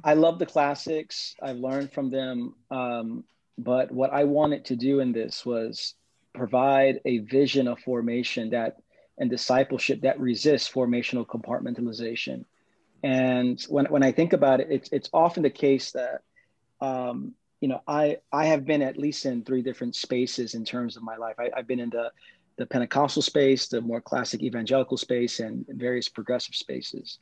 I 0.02 0.14
love 0.14 0.40
the 0.40 0.46
classics. 0.46 1.36
I've 1.42 1.58
learned 1.58 1.92
from 1.92 2.10
them. 2.10 2.56
Um, 2.72 3.26
but 3.58 3.92
what 3.92 4.14
I 4.14 4.24
wanted 4.24 4.64
to 4.66 4.78
do 4.78 5.02
in 5.02 5.12
this 5.12 5.46
was 5.46 5.96
provide 6.34 7.02
a 7.04 7.18
vision 7.18 7.68
of 7.68 7.80
formation 7.80 8.50
that 8.52 8.78
and 9.18 9.30
discipleship 9.30 10.02
that 10.02 10.18
resists 10.22 10.72
formational 10.72 11.26
compartmentalization. 11.26 12.46
And 13.04 13.62
when, 13.70 13.86
when 13.86 14.04
I 14.04 14.12
think 14.12 14.34
about 14.34 14.60
it, 14.60 14.68
it's, 14.70 14.90
it's 14.92 15.10
often 15.12 15.44
the 15.44 15.50
case 15.50 15.92
that, 15.92 16.22
um, 16.80 17.34
you 17.60 17.68
know, 17.68 17.82
I, 17.88 18.18
I 18.32 18.46
have 18.46 18.66
been 18.66 18.82
at 18.82 18.98
least 18.98 19.26
in 19.26 19.44
three 19.44 19.62
different 19.62 19.96
spaces 19.96 20.54
in 20.56 20.66
terms 20.66 20.98
of 20.98 21.04
my 21.04 21.16
life. 21.16 21.36
I, 21.40 21.50
I've 21.56 21.68
been 21.68 21.80
in 21.80 21.90
the, 21.90 22.12
the 22.58 22.66
Pentecostal 22.66 23.22
space, 23.22 23.68
the 23.68 23.82
more 23.82 24.02
classic 24.02 24.42
evangelical 24.44 24.98
space, 24.98 25.40
and 25.40 25.66
various 25.68 26.10
progressive 26.10 26.56
spaces. 26.56 27.18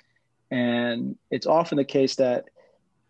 And 0.52 1.18
it's 1.30 1.46
often 1.46 1.78
the 1.78 1.86
case 1.86 2.16
that 2.16 2.46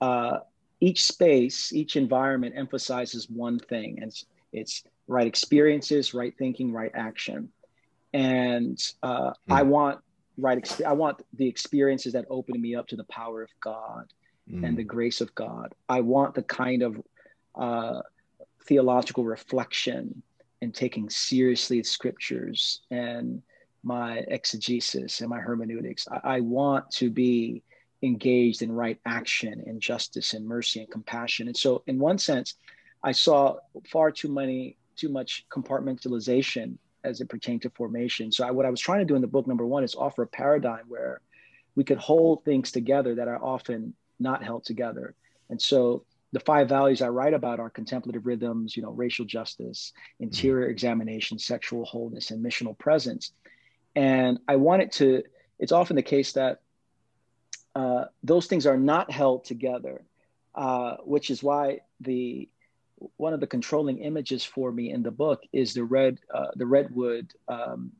uh, 0.01 0.39
each 0.80 1.05
space, 1.05 1.74
each 1.74 1.95
environment 1.95 2.55
emphasizes 2.57 3.30
one 3.30 3.59
thing, 3.59 3.99
and 4.01 4.09
it's, 4.09 4.26
it's 4.51 4.84
right 5.07 5.28
experiences, 5.28 6.13
right 6.13 6.34
thinking, 6.38 6.72
right 6.72 6.91
action. 6.93 7.49
And 8.13 8.78
uh, 9.03 9.30
mm. 9.30 9.34
I 9.49 9.63
want 9.63 9.99
right, 10.39 10.81
I 10.81 10.93
want 10.93 11.21
the 11.33 11.47
experiences 11.47 12.13
that 12.13 12.25
open 12.29 12.59
me 12.61 12.75
up 12.75 12.87
to 12.87 12.95
the 12.95 13.03
power 13.05 13.41
of 13.43 13.49
God 13.61 14.11
mm. 14.49 14.65
and 14.65 14.77
the 14.77 14.83
grace 14.83 15.21
of 15.21 15.33
God. 15.35 15.73
I 15.87 16.01
want 16.01 16.35
the 16.35 16.43
kind 16.43 16.83
of 16.83 17.01
uh, 17.55 18.01
theological 18.65 19.23
reflection 19.23 20.21
and 20.61 20.73
taking 20.73 21.09
seriously 21.09 21.79
the 21.79 21.87
scriptures 21.87 22.81
and 22.91 23.41
my 23.83 24.17
exegesis 24.27 25.21
and 25.21 25.29
my 25.29 25.39
hermeneutics. 25.39 26.07
I, 26.11 26.35
I 26.35 26.39
want 26.41 26.89
to 26.91 27.09
be 27.09 27.63
engaged 28.01 28.61
in 28.61 28.71
right 28.71 28.99
action 29.05 29.63
and 29.65 29.81
justice 29.81 30.33
and 30.33 30.45
mercy 30.45 30.81
and 30.81 30.91
compassion. 30.91 31.47
And 31.47 31.57
so, 31.57 31.83
in 31.87 31.99
one 31.99 32.17
sense, 32.17 32.55
I 33.03 33.11
saw 33.11 33.55
far 33.87 34.11
too 34.11 34.33
many, 34.33 34.77
too 34.95 35.09
much 35.09 35.45
compartmentalization 35.49 36.77
as 37.04 37.22
it 37.22 37.30
pertained 37.30 37.62
to 37.64 37.70
formation. 37.70 38.32
So, 38.32 38.45
I, 38.45 38.52
what 38.52 38.66
I 38.66 38.70
was 38.70 38.80
trying 38.80 39.00
to 39.00 39.06
do 39.06 39.16
in 39.16 39.22
the 39.22 39.28
book, 39.28 39.47
number 39.47 39.66
one, 39.66 39.84
is 39.84 39.95
offer 39.95 40.24
a 40.24 40.28
paradigm 40.28 40.86
where 40.88 41.22
we 41.76 41.84
could 41.84 41.97
hold 41.97 42.43
things 42.43 42.72
together 42.72 43.16
that 43.16 43.28
are 43.28 43.41
often 43.43 43.93
not 44.20 44.43
held 44.43 44.66
together. 44.66 45.16
And 45.50 45.62
so, 45.62 46.04
the 46.32 46.39
five 46.39 46.70
values 46.70 47.02
I 47.02 47.10
write 47.10 47.34
about 47.34 47.60
are 47.60 47.70
contemplative 47.70 48.26
rhythms, 48.26 48.78
you 48.78 48.84
know, 48.84 48.91
racial 48.91 49.26
justice, 49.26 49.93
interior 50.20 50.70
examination, 50.70 51.39
sexual 51.39 51.86
wholeness, 51.86 52.32
and 52.32 52.45
missional 52.45 52.78
presence. 52.78 53.32
And 53.95 54.39
I 54.47 54.58
wanted 54.58 54.91
to, 54.93 55.24
it's 55.58 55.72
often 55.72 55.95
the 55.95 56.04
case 56.04 56.34
that 56.34 56.62
uh, 57.76 58.06
those 58.24 58.47
things 58.47 58.66
are 58.68 58.78
not 58.78 59.12
held 59.12 59.45
together, 59.45 60.04
uh, 60.54 60.97
which 61.04 61.30
is 61.32 61.41
why 61.41 61.80
the 62.00 62.50
one 63.18 63.34
of 63.34 63.39
the 63.39 63.47
controlling 63.47 64.00
images 64.00 64.43
for 64.43 64.72
me 64.72 64.91
in 64.91 65.04
the 65.04 65.12
book 65.12 65.43
is 65.54 65.74
the 65.74 65.84
red 65.84 66.20
uh, 66.34 66.47
the 66.56 66.66
redwood 66.66 67.34
um, 67.47 67.91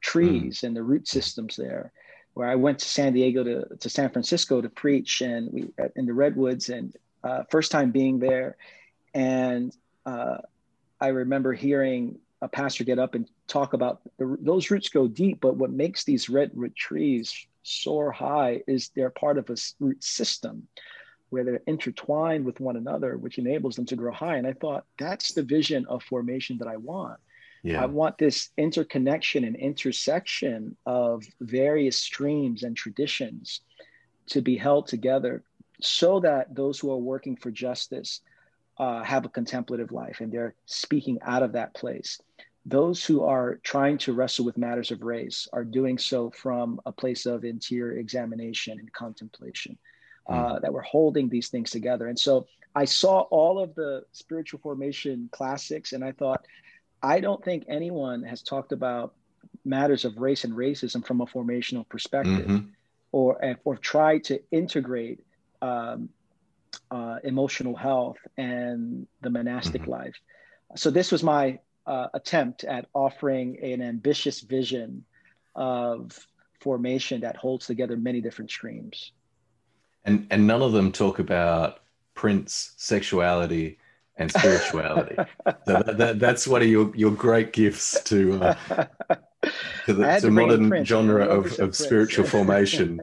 trees 0.00 0.60
mm. 0.60 0.64
and 0.64 0.76
the 0.76 0.82
root 0.82 1.08
systems 1.08 1.56
there. 1.56 1.92
Where 2.34 2.48
I 2.48 2.54
went 2.54 2.78
to 2.80 2.88
San 2.88 3.14
Diego 3.14 3.42
to, 3.42 3.76
to 3.76 3.88
San 3.88 4.10
Francisco 4.10 4.60
to 4.60 4.68
preach, 4.68 5.22
and 5.22 5.52
we 5.52 5.68
in 5.96 6.06
the 6.06 6.12
redwoods, 6.12 6.68
and 6.68 6.94
uh, 7.24 7.42
first 7.50 7.72
time 7.72 7.90
being 7.90 8.20
there, 8.20 8.56
and 9.12 9.74
uh, 10.06 10.38
I 11.00 11.08
remember 11.08 11.52
hearing 11.52 12.18
a 12.40 12.48
pastor 12.48 12.84
get 12.84 13.00
up 13.00 13.16
and 13.16 13.28
talk 13.48 13.72
about 13.72 14.02
the, 14.18 14.36
those 14.40 14.70
roots 14.70 14.88
go 14.88 15.08
deep, 15.08 15.40
but 15.40 15.56
what 15.56 15.70
makes 15.70 16.04
these 16.04 16.28
redwood 16.28 16.76
trees 16.76 17.46
soar 17.64 18.12
high 18.12 18.62
is 18.66 18.90
they're 18.94 19.10
part 19.10 19.38
of 19.38 19.50
a 19.50 19.56
root 19.80 20.02
system 20.02 20.66
where 21.30 21.44
they're 21.44 21.62
intertwined 21.66 22.44
with 22.44 22.60
one 22.60 22.76
another, 22.76 23.16
which 23.16 23.38
enables 23.38 23.76
them 23.76 23.86
to 23.86 23.96
grow 23.96 24.12
high. 24.12 24.36
And 24.36 24.46
I 24.46 24.52
thought 24.54 24.84
that's 24.98 25.32
the 25.32 25.42
vision 25.42 25.86
of 25.86 26.02
formation 26.02 26.58
that 26.58 26.68
I 26.68 26.76
want. 26.76 27.18
Yeah. 27.62 27.82
I 27.82 27.86
want 27.86 28.18
this 28.18 28.50
interconnection 28.56 29.44
and 29.44 29.56
intersection 29.56 30.76
of 30.86 31.24
various 31.40 31.96
streams 31.96 32.62
and 32.62 32.76
traditions 32.76 33.60
to 34.28 34.40
be 34.40 34.56
held 34.56 34.86
together 34.86 35.42
so 35.80 36.20
that 36.20 36.54
those 36.54 36.78
who 36.78 36.90
are 36.90 36.98
working 36.98 37.36
for 37.36 37.50
justice 37.50 38.20
uh, 38.78 39.02
have 39.02 39.24
a 39.24 39.28
contemplative 39.28 39.90
life 39.90 40.20
and 40.20 40.30
they're 40.30 40.54
speaking 40.66 41.18
out 41.22 41.42
of 41.42 41.52
that 41.52 41.74
place 41.74 42.20
those 42.68 43.04
who 43.04 43.22
are 43.24 43.56
trying 43.62 43.96
to 43.96 44.12
wrestle 44.12 44.44
with 44.44 44.58
matters 44.58 44.90
of 44.90 45.02
race 45.02 45.48
are 45.52 45.64
doing 45.64 45.96
so 45.96 46.30
from 46.30 46.80
a 46.84 46.92
place 46.92 47.24
of 47.24 47.44
interior 47.44 47.98
examination 47.98 48.78
and 48.78 48.92
contemplation. 48.92 49.78
Uh, 50.28 50.56
mm. 50.56 50.60
that 50.60 50.72
we're 50.72 50.82
holding 50.82 51.28
these 51.28 51.48
things 51.48 51.70
together. 51.70 52.06
And 52.06 52.18
so 52.18 52.46
I 52.74 52.84
saw 52.84 53.20
all 53.20 53.58
of 53.58 53.74
the 53.74 54.04
spiritual 54.12 54.60
formation 54.60 55.30
classics, 55.32 55.94
and 55.94 56.04
I 56.04 56.12
thought, 56.12 56.44
I 57.02 57.20
don't 57.20 57.42
think 57.42 57.64
anyone 57.66 58.22
has 58.24 58.42
talked 58.42 58.72
about 58.72 59.14
matters 59.64 60.04
of 60.04 60.18
race 60.18 60.44
and 60.44 60.52
racism 60.52 61.06
from 61.06 61.20
a 61.20 61.26
formational 61.26 61.88
perspective, 61.88 62.46
mm-hmm. 62.46 62.68
or 63.12 63.56
or 63.64 63.76
tried 63.76 64.24
to 64.24 64.40
integrate 64.50 65.24
um, 65.62 66.10
uh, 66.90 67.18
emotional 67.24 67.74
health 67.74 68.18
and 68.36 69.06
the 69.22 69.30
monastic 69.30 69.82
mm-hmm. 69.82 69.92
life. 69.92 70.16
So 70.76 70.90
this 70.90 71.10
was 71.10 71.22
my 71.22 71.58
uh, 71.86 72.08
attempt 72.12 72.64
at 72.64 72.86
offering 72.92 73.58
an 73.62 73.80
ambitious 73.80 74.40
vision 74.40 75.04
of 75.54 76.18
formation 76.60 77.22
that 77.22 77.36
holds 77.36 77.66
together 77.66 77.96
many 77.96 78.20
different 78.20 78.50
streams. 78.50 79.12
And 80.08 80.26
and 80.30 80.46
none 80.46 80.62
of 80.62 80.72
them 80.72 80.90
talk 80.90 81.18
about 81.18 81.80
Prince, 82.14 82.72
sexuality, 82.78 83.78
and 84.16 84.32
spirituality. 84.32 85.16
so 85.46 85.54
that, 85.82 85.98
that, 85.98 86.18
that's 86.18 86.48
one 86.48 86.62
of 86.62 86.68
your, 86.68 86.90
your 86.96 87.10
great 87.10 87.52
gifts 87.52 88.02
to 88.04 88.42
uh, 88.42 88.54
to 89.84 89.92
the 89.92 90.18
to 90.22 90.30
modern 90.30 90.82
genre 90.82 91.26
of, 91.26 91.58
of 91.58 91.76
spiritual 91.76 92.24
formation. 92.36 93.02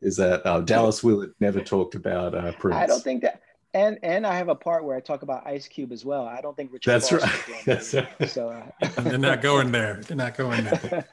is 0.00 0.16
that 0.16 0.46
uh, 0.46 0.60
Dallas 0.62 1.04
Willard 1.04 1.34
never 1.40 1.60
talked 1.60 1.94
about 1.94 2.34
uh, 2.34 2.52
Prince? 2.52 2.76
I 2.76 2.86
don't 2.86 3.04
think 3.04 3.20
that 3.20 3.42
and 3.74 3.98
and 4.02 4.26
I 4.26 4.34
have 4.38 4.48
a 4.48 4.54
part 4.54 4.82
where 4.84 4.96
I 4.96 5.00
talk 5.00 5.20
about 5.20 5.46
Ice 5.46 5.68
Cube 5.68 5.92
as 5.92 6.06
well. 6.06 6.26
I 6.26 6.40
don't 6.40 6.56
think 6.56 6.72
Richard. 6.72 6.90
That's 6.90 7.12
right. 7.12 7.64
That's 7.66 7.92
right. 7.92 8.30
So 8.30 8.48
uh, 8.48 8.88
they're 9.02 9.18
not 9.18 9.42
going 9.42 9.72
there. 9.72 10.00
They're 10.06 10.16
not 10.16 10.38
going 10.38 10.64
there. 10.64 11.04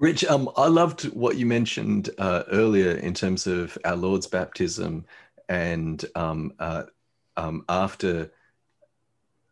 Rich, 0.00 0.24
um, 0.24 0.48
I 0.56 0.66
loved 0.66 1.12
what 1.12 1.36
you 1.36 1.44
mentioned 1.44 2.08
uh, 2.16 2.44
earlier 2.50 2.92
in 2.92 3.12
terms 3.12 3.46
of 3.46 3.76
our 3.84 3.96
Lord's 3.96 4.26
baptism, 4.26 5.04
and 5.50 6.02
um, 6.14 6.54
uh, 6.58 6.84
um, 7.36 7.66
after 7.68 8.32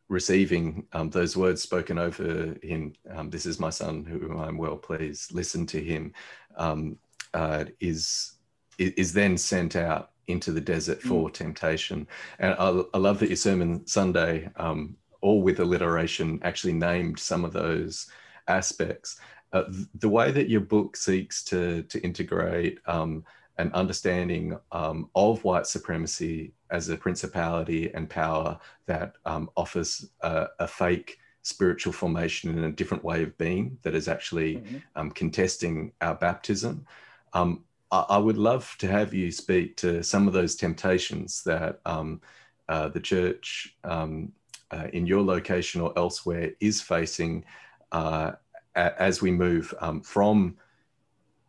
receiving 0.08 0.86
um, 0.94 1.10
those 1.10 1.36
words 1.36 1.60
spoken 1.60 1.98
over 1.98 2.56
him, 2.62 2.94
um, 3.10 3.28
"This 3.28 3.44
is 3.44 3.60
my 3.60 3.68
son, 3.68 4.06
whom 4.06 4.38
I'm 4.38 4.56
well 4.56 4.78
pleased. 4.78 5.34
Listen 5.34 5.66
to 5.66 5.84
him." 5.84 6.14
Um, 6.56 6.96
uh, 7.34 7.66
is 7.78 8.36
is 8.78 9.12
then 9.12 9.36
sent 9.36 9.76
out 9.76 10.12
into 10.28 10.50
the 10.50 10.62
desert 10.62 11.02
for 11.02 11.28
mm. 11.28 11.34
temptation. 11.34 12.06
And 12.38 12.54
I, 12.58 12.68
I, 12.94 12.98
love 12.98 13.18
that 13.18 13.28
your 13.28 13.36
sermon 13.36 13.86
Sunday, 13.86 14.48
um, 14.56 14.96
all 15.20 15.42
with 15.42 15.58
alliteration, 15.58 16.38
actually 16.42 16.74
named 16.74 17.18
some 17.18 17.44
of 17.44 17.52
those 17.52 18.06
aspects. 18.46 19.20
Uh, 19.52 19.64
the 19.94 20.08
way 20.08 20.30
that 20.30 20.48
your 20.48 20.60
book 20.60 20.96
seeks 20.96 21.42
to 21.42 21.82
to 21.84 22.00
integrate 22.02 22.78
um, 22.86 23.24
an 23.58 23.72
understanding 23.72 24.56
um, 24.72 25.08
of 25.14 25.42
white 25.44 25.66
supremacy 25.66 26.52
as 26.70 26.88
a 26.88 26.96
principality 26.96 27.92
and 27.92 28.08
power 28.08 28.58
that 28.86 29.14
um, 29.26 29.50
offers 29.56 30.08
a, 30.20 30.46
a, 30.60 30.66
fake 30.66 31.18
spiritual 31.42 31.92
formation 31.92 32.50
and 32.50 32.64
a 32.64 32.72
different 32.72 33.02
way 33.02 33.22
of 33.22 33.36
being 33.38 33.76
that 33.82 33.94
is 33.94 34.06
actually 34.06 34.56
mm-hmm. 34.56 34.76
Um, 34.96 35.10
contesting 35.10 35.92
our 36.00 36.14
baptism. 36.14 36.86
Um, 37.32 37.64
I, 37.90 38.04
I, 38.10 38.18
would 38.18 38.36
love 38.36 38.76
to 38.78 38.86
have 38.86 39.14
you 39.14 39.32
speak 39.32 39.76
to 39.78 40.02
some 40.02 40.28
of 40.28 40.34
those 40.34 40.54
temptations 40.54 41.42
that 41.44 41.80
um, 41.86 42.20
uh, 42.68 42.88
the 42.88 43.00
church 43.00 43.76
um, 43.84 44.32
uh, 44.70 44.88
in 44.92 45.06
your 45.06 45.22
location 45.22 45.80
or 45.80 45.92
elsewhere 45.96 46.52
is 46.60 46.80
facing 46.80 47.44
uh, 47.92 48.32
as 48.78 49.20
we 49.20 49.30
move 49.30 49.74
um, 49.80 50.00
from 50.00 50.56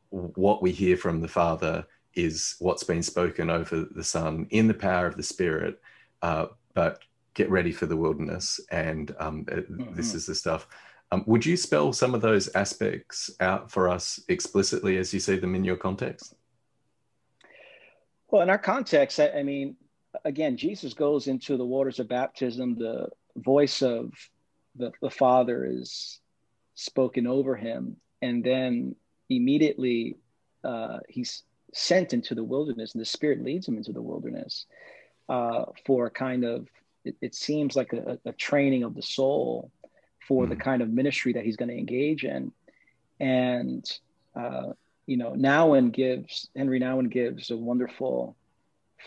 what 0.10 0.62
we 0.62 0.72
hear 0.72 0.98
from 0.98 1.22
the 1.22 1.28
Father 1.28 1.86
is 2.16 2.56
what's 2.60 2.84
been 2.84 3.04
spoken 3.04 3.50
over 3.50 3.86
the 3.92 4.04
Son 4.04 4.48
in 4.50 4.68
the 4.68 4.74
power 4.74 5.06
of 5.06 5.16
the 5.16 5.24
Spirit, 5.24 5.80
uh, 6.22 6.48
but 6.74 7.04
get 7.36 7.50
ready 7.50 7.72
for 7.72 7.86
the 7.86 7.96
wilderness, 7.96 8.60
and 8.72 9.16
um, 9.20 9.46
mm-hmm. 9.46 9.96
this 9.96 10.14
is 10.14 10.26
the 10.26 10.36
stuff. 10.36 10.68
Um, 11.12 11.24
would 11.26 11.46
you 11.46 11.58
spell 11.58 11.94
some 11.94 12.14
of 12.14 12.22
those 12.22 12.50
aspects 12.56 13.32
out 13.40 13.72
for 13.72 13.90
us 13.90 14.20
explicitly 14.28 14.98
as 14.98 15.14
you 15.14 15.20
see 15.20 15.38
them 15.38 15.56
in 15.56 15.64
your 15.64 15.78
context? 15.78 16.36
Well, 18.30 18.44
in 18.44 18.50
our 18.50 18.60
context, 18.60 19.20
I, 19.20 19.30
I 19.30 19.44
mean, 19.44 19.76
again, 20.26 20.58
Jesus 20.58 20.94
goes 20.94 21.28
into 21.28 21.58
the 21.58 21.66
waters 21.66 22.00
of 22.00 22.08
baptism. 22.08 22.78
The 22.78 23.08
voice 23.36 23.82
of 23.82 24.12
the, 24.76 24.92
the 25.02 25.10
Father 25.10 25.66
is 25.66 26.19
spoken 26.80 27.28
over 27.28 27.56
him, 27.56 27.98
and 28.22 28.44
then 28.44 28.96
immediately 29.30 30.16
uh, 30.64 31.00
he's 31.08 31.44
sent 31.74 32.14
into 32.14 32.36
the 32.36 32.44
wilderness, 32.44 32.94
and 32.94 33.02
the 33.02 33.06
Spirit 33.06 33.44
leads 33.44 33.68
him 33.68 33.78
into 33.78 33.92
the 33.92 34.02
wilderness 34.02 34.66
uh, 35.28 35.66
for 35.86 36.08
a 36.08 36.12
kind 36.12 36.44
of 36.44 36.68
it, 37.06 37.16
it 37.22 37.36
seems 37.36 37.76
like 37.76 37.94
a, 37.94 38.20
a, 38.26 38.34
training 38.34 38.84
of 38.84 38.94
the 38.94 39.02
soul 39.02 39.72
for 40.28 40.46
mm. 40.46 40.50
the 40.50 40.56
kind 40.56 40.82
of 40.82 40.90
ministry 40.90 41.34
that 41.34 41.46
he's 41.46 41.56
going 41.56 41.70
to 41.70 41.78
engage 41.78 42.24
in, 42.24 42.52
and 43.20 44.00
uh, 44.36 44.74
you 45.06 45.18
know, 45.18 45.32
Nouwen 45.32 45.92
gives 45.92 46.50
Henri 46.56 46.80
Nouwen 46.80 47.10
gives 47.10 47.52
a 47.52 47.58
wonderful 47.58 48.36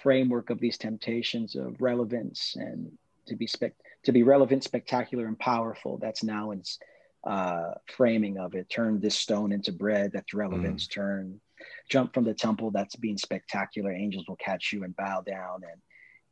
framework 0.02 0.50
of 0.50 0.58
these 0.58 0.78
temptations 0.78 1.54
of 1.54 1.80
relevance 1.80 2.56
and 2.58 2.90
to 3.26 3.36
be 3.36 3.46
spec 3.46 3.72
to 4.04 4.12
be 4.12 4.22
relevant, 4.22 4.64
spectacular, 4.64 5.26
and 5.26 5.38
powerful. 5.38 5.98
That's 5.98 6.24
Nouwen's 6.24 6.78
uh, 7.24 7.72
framing 7.86 8.38
of 8.38 8.54
it. 8.54 8.68
Turn 8.68 9.00
this 9.00 9.16
stone 9.16 9.52
into 9.52 9.72
bread. 9.72 10.10
That's 10.12 10.34
relevance. 10.34 10.86
Mm. 10.86 10.90
Turn 10.90 11.40
jump 11.88 12.14
from 12.14 12.24
the 12.24 12.34
temple. 12.34 12.70
That's 12.70 12.96
being 12.96 13.18
spectacular. 13.18 13.92
Angels 13.92 14.26
will 14.28 14.36
catch 14.36 14.72
you 14.72 14.84
and 14.84 14.96
bow 14.96 15.22
down, 15.22 15.62
and 15.70 15.80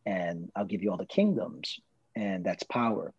and 0.06 0.50
I'll 0.56 0.64
give 0.64 0.82
you 0.82 0.90
all 0.90 0.96
the 0.96 1.06
kingdoms, 1.06 1.78
and 2.16 2.44
that's 2.44 2.62
power. 2.64 3.12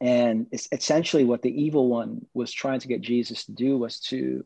And 0.00 0.46
it's 0.50 0.68
essentially 0.72 1.24
what 1.24 1.42
the 1.42 1.62
evil 1.62 1.88
one 1.88 2.26
was 2.32 2.52
trying 2.52 2.80
to 2.80 2.88
get 2.88 3.02
Jesus 3.02 3.44
to 3.44 3.52
do 3.52 3.76
was 3.76 4.00
to 4.00 4.44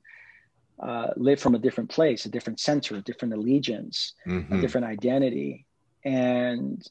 uh, 0.81 1.09
live 1.17 1.41
from 1.41 1.55
a 1.55 1.59
different 1.59 1.91
place, 1.91 2.27
a 2.27 2.29
different 2.29 2.59
center, 2.59 2.97
a 2.97 3.03
different 3.03 3.35
allegiance, 3.35 4.15
mm-hmm. 4.27 4.53
a 4.53 4.61
different 4.61 4.87
identity. 4.87 5.65
And 6.05 6.85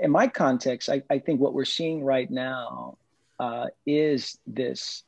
in 0.00 0.10
my 0.12 0.28
context, 0.28 0.88
I, 0.88 1.02
I 1.10 1.18
think 1.18 1.40
what 1.40 1.52
we're 1.52 1.64
seeing 1.64 2.04
right 2.04 2.30
now 2.30 2.96
uh, 3.38 3.66
is 3.86 4.38
this 4.46 5.04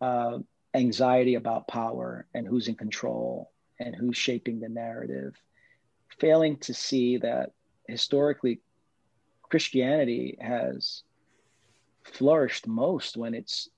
uh, 0.00 0.38
anxiety 0.74 1.34
about 1.34 1.68
power 1.68 2.26
and 2.34 2.46
who's 2.46 2.68
in 2.68 2.74
control 2.74 3.50
and 3.80 3.94
who's 3.94 4.16
shaping 4.16 4.60
the 4.60 4.68
narrative, 4.68 5.34
failing 6.18 6.56
to 6.58 6.74
see 6.74 7.16
that 7.18 7.52
historically 7.88 8.60
Christianity 9.50 10.36
has 10.40 11.02
flourished 12.02 12.66
most 12.66 13.16
when 13.16 13.34
it's 13.34 13.68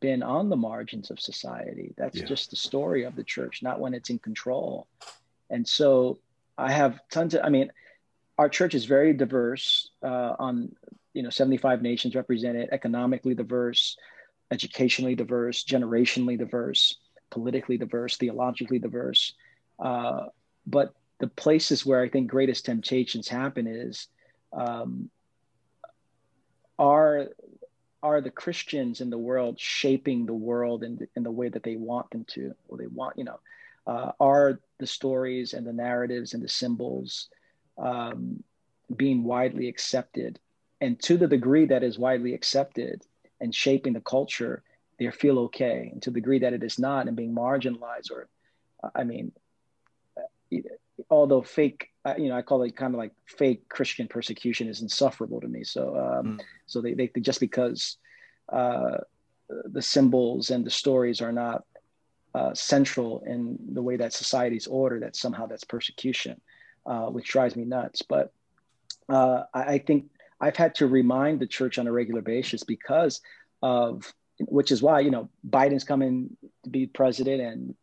been 0.00 0.22
on 0.22 0.50
the 0.50 0.56
margins 0.56 1.10
of 1.10 1.18
society. 1.18 1.94
That's 1.96 2.18
yeah. 2.18 2.26
just 2.26 2.50
the 2.50 2.56
story 2.56 3.04
of 3.04 3.16
the 3.16 3.24
church, 3.24 3.62
not 3.62 3.80
when 3.80 3.94
it's 3.94 4.10
in 4.10 4.18
control. 4.18 4.86
And 5.50 5.66
so 5.66 6.18
I 6.58 6.72
have 6.72 7.00
tons 7.10 7.34
of, 7.34 7.40
I 7.42 7.48
mean, 7.48 7.72
our 8.36 8.48
church 8.48 8.74
is 8.74 8.84
very 8.84 9.12
diverse 9.12 9.90
uh, 10.02 10.34
on, 10.38 10.74
you 11.14 11.22
know, 11.22 11.30
75 11.30 11.80
nations 11.80 12.14
represented, 12.14 12.68
economically 12.72 13.34
diverse, 13.34 13.96
educationally 14.50 15.14
diverse, 15.14 15.64
generationally 15.64 16.38
diverse, 16.38 16.98
politically 17.30 17.78
diverse, 17.78 18.16
theologically 18.16 18.78
diverse. 18.78 19.32
Uh, 19.78 20.26
but 20.66 20.94
the 21.20 21.28
places 21.28 21.86
where 21.86 22.02
I 22.02 22.08
think 22.08 22.30
greatest 22.30 22.66
temptations 22.66 23.28
happen 23.28 23.66
is 23.66 24.08
um, 24.52 25.10
are 26.78 27.28
are 28.02 28.20
the 28.20 28.30
Christians 28.30 29.00
in 29.00 29.08
the 29.08 29.16
world 29.16 29.58
shaping 29.58 30.26
the 30.26 30.34
world 30.34 30.82
in 30.84 30.98
in 31.16 31.22
the 31.22 31.30
way 31.30 31.48
that 31.48 31.62
they 31.62 31.76
want 31.76 32.10
them 32.10 32.24
to, 32.30 32.54
or 32.68 32.76
they 32.76 32.86
want, 32.86 33.16
you 33.16 33.24
know, 33.24 33.40
uh, 33.86 34.12
are 34.20 34.60
the 34.78 34.86
stories 34.86 35.54
and 35.54 35.66
the 35.66 35.72
narratives 35.72 36.34
and 36.34 36.42
the 36.42 36.48
symbols 36.48 37.28
um, 37.78 38.42
being 38.94 39.24
widely 39.24 39.68
accepted? 39.68 40.38
And 40.84 41.00
to 41.04 41.16
the 41.16 41.26
degree 41.26 41.64
that 41.64 41.82
is 41.82 41.98
widely 41.98 42.34
accepted 42.34 43.06
and 43.40 43.54
shaping 43.54 43.94
the 43.94 44.02
culture, 44.02 44.62
they 44.98 45.10
feel 45.10 45.38
okay. 45.46 45.88
And 45.90 46.02
to 46.02 46.10
the 46.10 46.20
degree 46.20 46.40
that 46.40 46.52
it 46.52 46.62
is 46.62 46.78
not 46.78 47.08
and 47.08 47.16
being 47.16 47.34
marginalized, 47.34 48.10
or, 48.10 48.28
I 48.94 49.02
mean, 49.04 49.32
although 51.10 51.42
fake 51.42 51.90
you 52.18 52.28
know 52.28 52.36
i 52.36 52.42
call 52.42 52.62
it 52.62 52.76
kind 52.76 52.94
of 52.94 52.98
like 52.98 53.12
fake 53.24 53.68
christian 53.68 54.06
persecution 54.06 54.68
is 54.68 54.80
insufferable 54.80 55.40
to 55.40 55.48
me 55.48 55.64
so 55.64 55.96
um, 55.96 56.38
mm. 56.38 56.40
so 56.66 56.80
they, 56.80 56.94
they 56.94 57.08
just 57.20 57.40
because 57.40 57.96
uh, 58.52 58.98
the 59.48 59.82
symbols 59.82 60.50
and 60.50 60.64
the 60.64 60.70
stories 60.70 61.20
are 61.20 61.32
not 61.32 61.64
uh, 62.34 62.52
central 62.54 63.24
in 63.26 63.58
the 63.72 63.82
way 63.82 63.96
that 63.96 64.12
society's 64.12 64.66
order 64.66 65.00
that 65.00 65.16
somehow 65.16 65.46
that's 65.46 65.64
persecution 65.64 66.40
uh, 66.86 67.06
which 67.06 67.28
drives 67.28 67.56
me 67.56 67.64
nuts 67.64 68.02
but 68.02 68.32
uh, 69.08 69.42
I, 69.52 69.62
I 69.74 69.78
think 69.78 70.06
i've 70.44 70.56
had 70.56 70.74
to 70.74 70.86
remind 70.86 71.40
the 71.40 71.46
church 71.46 71.78
on 71.78 71.86
a 71.86 71.92
regular 71.92 72.22
basis 72.22 72.62
because 72.62 73.20
of 73.62 74.12
which 74.40 74.70
is 74.70 74.82
why 74.82 75.00
you 75.00 75.10
know 75.10 75.28
biden's 75.48 75.84
coming 75.84 76.36
to 76.62 76.70
be 76.70 76.86
president 76.86 77.40
and 77.40 77.74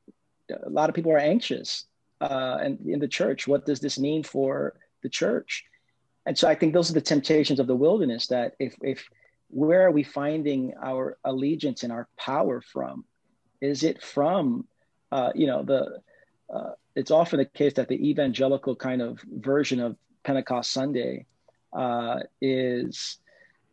a 0.66 0.70
lot 0.70 0.90
of 0.90 0.96
people 0.96 1.12
are 1.12 1.18
anxious 1.18 1.86
uh, 2.22 2.60
and 2.62 2.80
in 2.88 3.00
the 3.00 3.08
church. 3.08 3.48
What 3.48 3.66
does 3.66 3.80
this 3.80 4.00
mean 4.00 4.24
for 4.24 4.76
the 5.02 5.10
church? 5.10 5.66
And 6.26 6.38
so 6.38 6.48
I 6.48 6.56
think 6.56 6.74
those 6.74 6.90
are 6.92 6.94
the 6.94 7.02
temptations 7.02 7.60
of 7.60 7.68
the 7.68 7.76
wilderness. 7.76 8.28
That 8.28 8.54
if 8.60 8.76
if 8.82 9.10
where 9.50 9.86
are 9.86 9.92
we 9.92 10.04
finding 10.04 10.74
our 10.82 11.18
allegiance 11.26 11.84
and 11.84 11.92
our 11.92 12.08
power 12.18 12.62
from? 12.62 13.06
Is 13.60 13.84
it 13.84 14.04
from 14.04 14.68
uh, 15.12 15.32
you 15.34 15.48
know 15.48 15.64
the 15.64 16.02
uh, 16.54 16.72
it's 16.96 17.12
often 17.12 17.40
the 17.40 17.46
case 17.46 17.74
that 17.74 17.88
the 17.88 18.10
evangelical 18.10 18.76
kind 18.76 19.02
of 19.02 19.20
version 19.28 19.80
of 19.80 19.98
Pentecost 20.24 20.72
Sunday 20.72 21.26
uh, 21.74 22.20
is, 22.42 23.18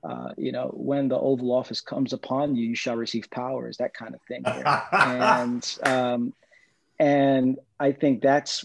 uh, 0.05 0.31
you 0.37 0.53
know, 0.53 0.71
when 0.75 1.09
the 1.09 1.19
Oval 1.19 1.53
Office 1.53 1.81
comes 1.81 2.13
upon 2.13 2.57
you, 2.57 2.69
you 2.69 2.77
shall 2.77 2.97
receive 2.97 3.31
powers, 3.31 3.77
that 3.79 3.95
kind 3.95 4.15
of 4.15 4.21
thing. 4.23 4.43
and 4.93 5.79
um, 5.85 6.33
and 6.99 7.59
I 7.79 7.93
think 7.93 8.23
that's 8.23 8.65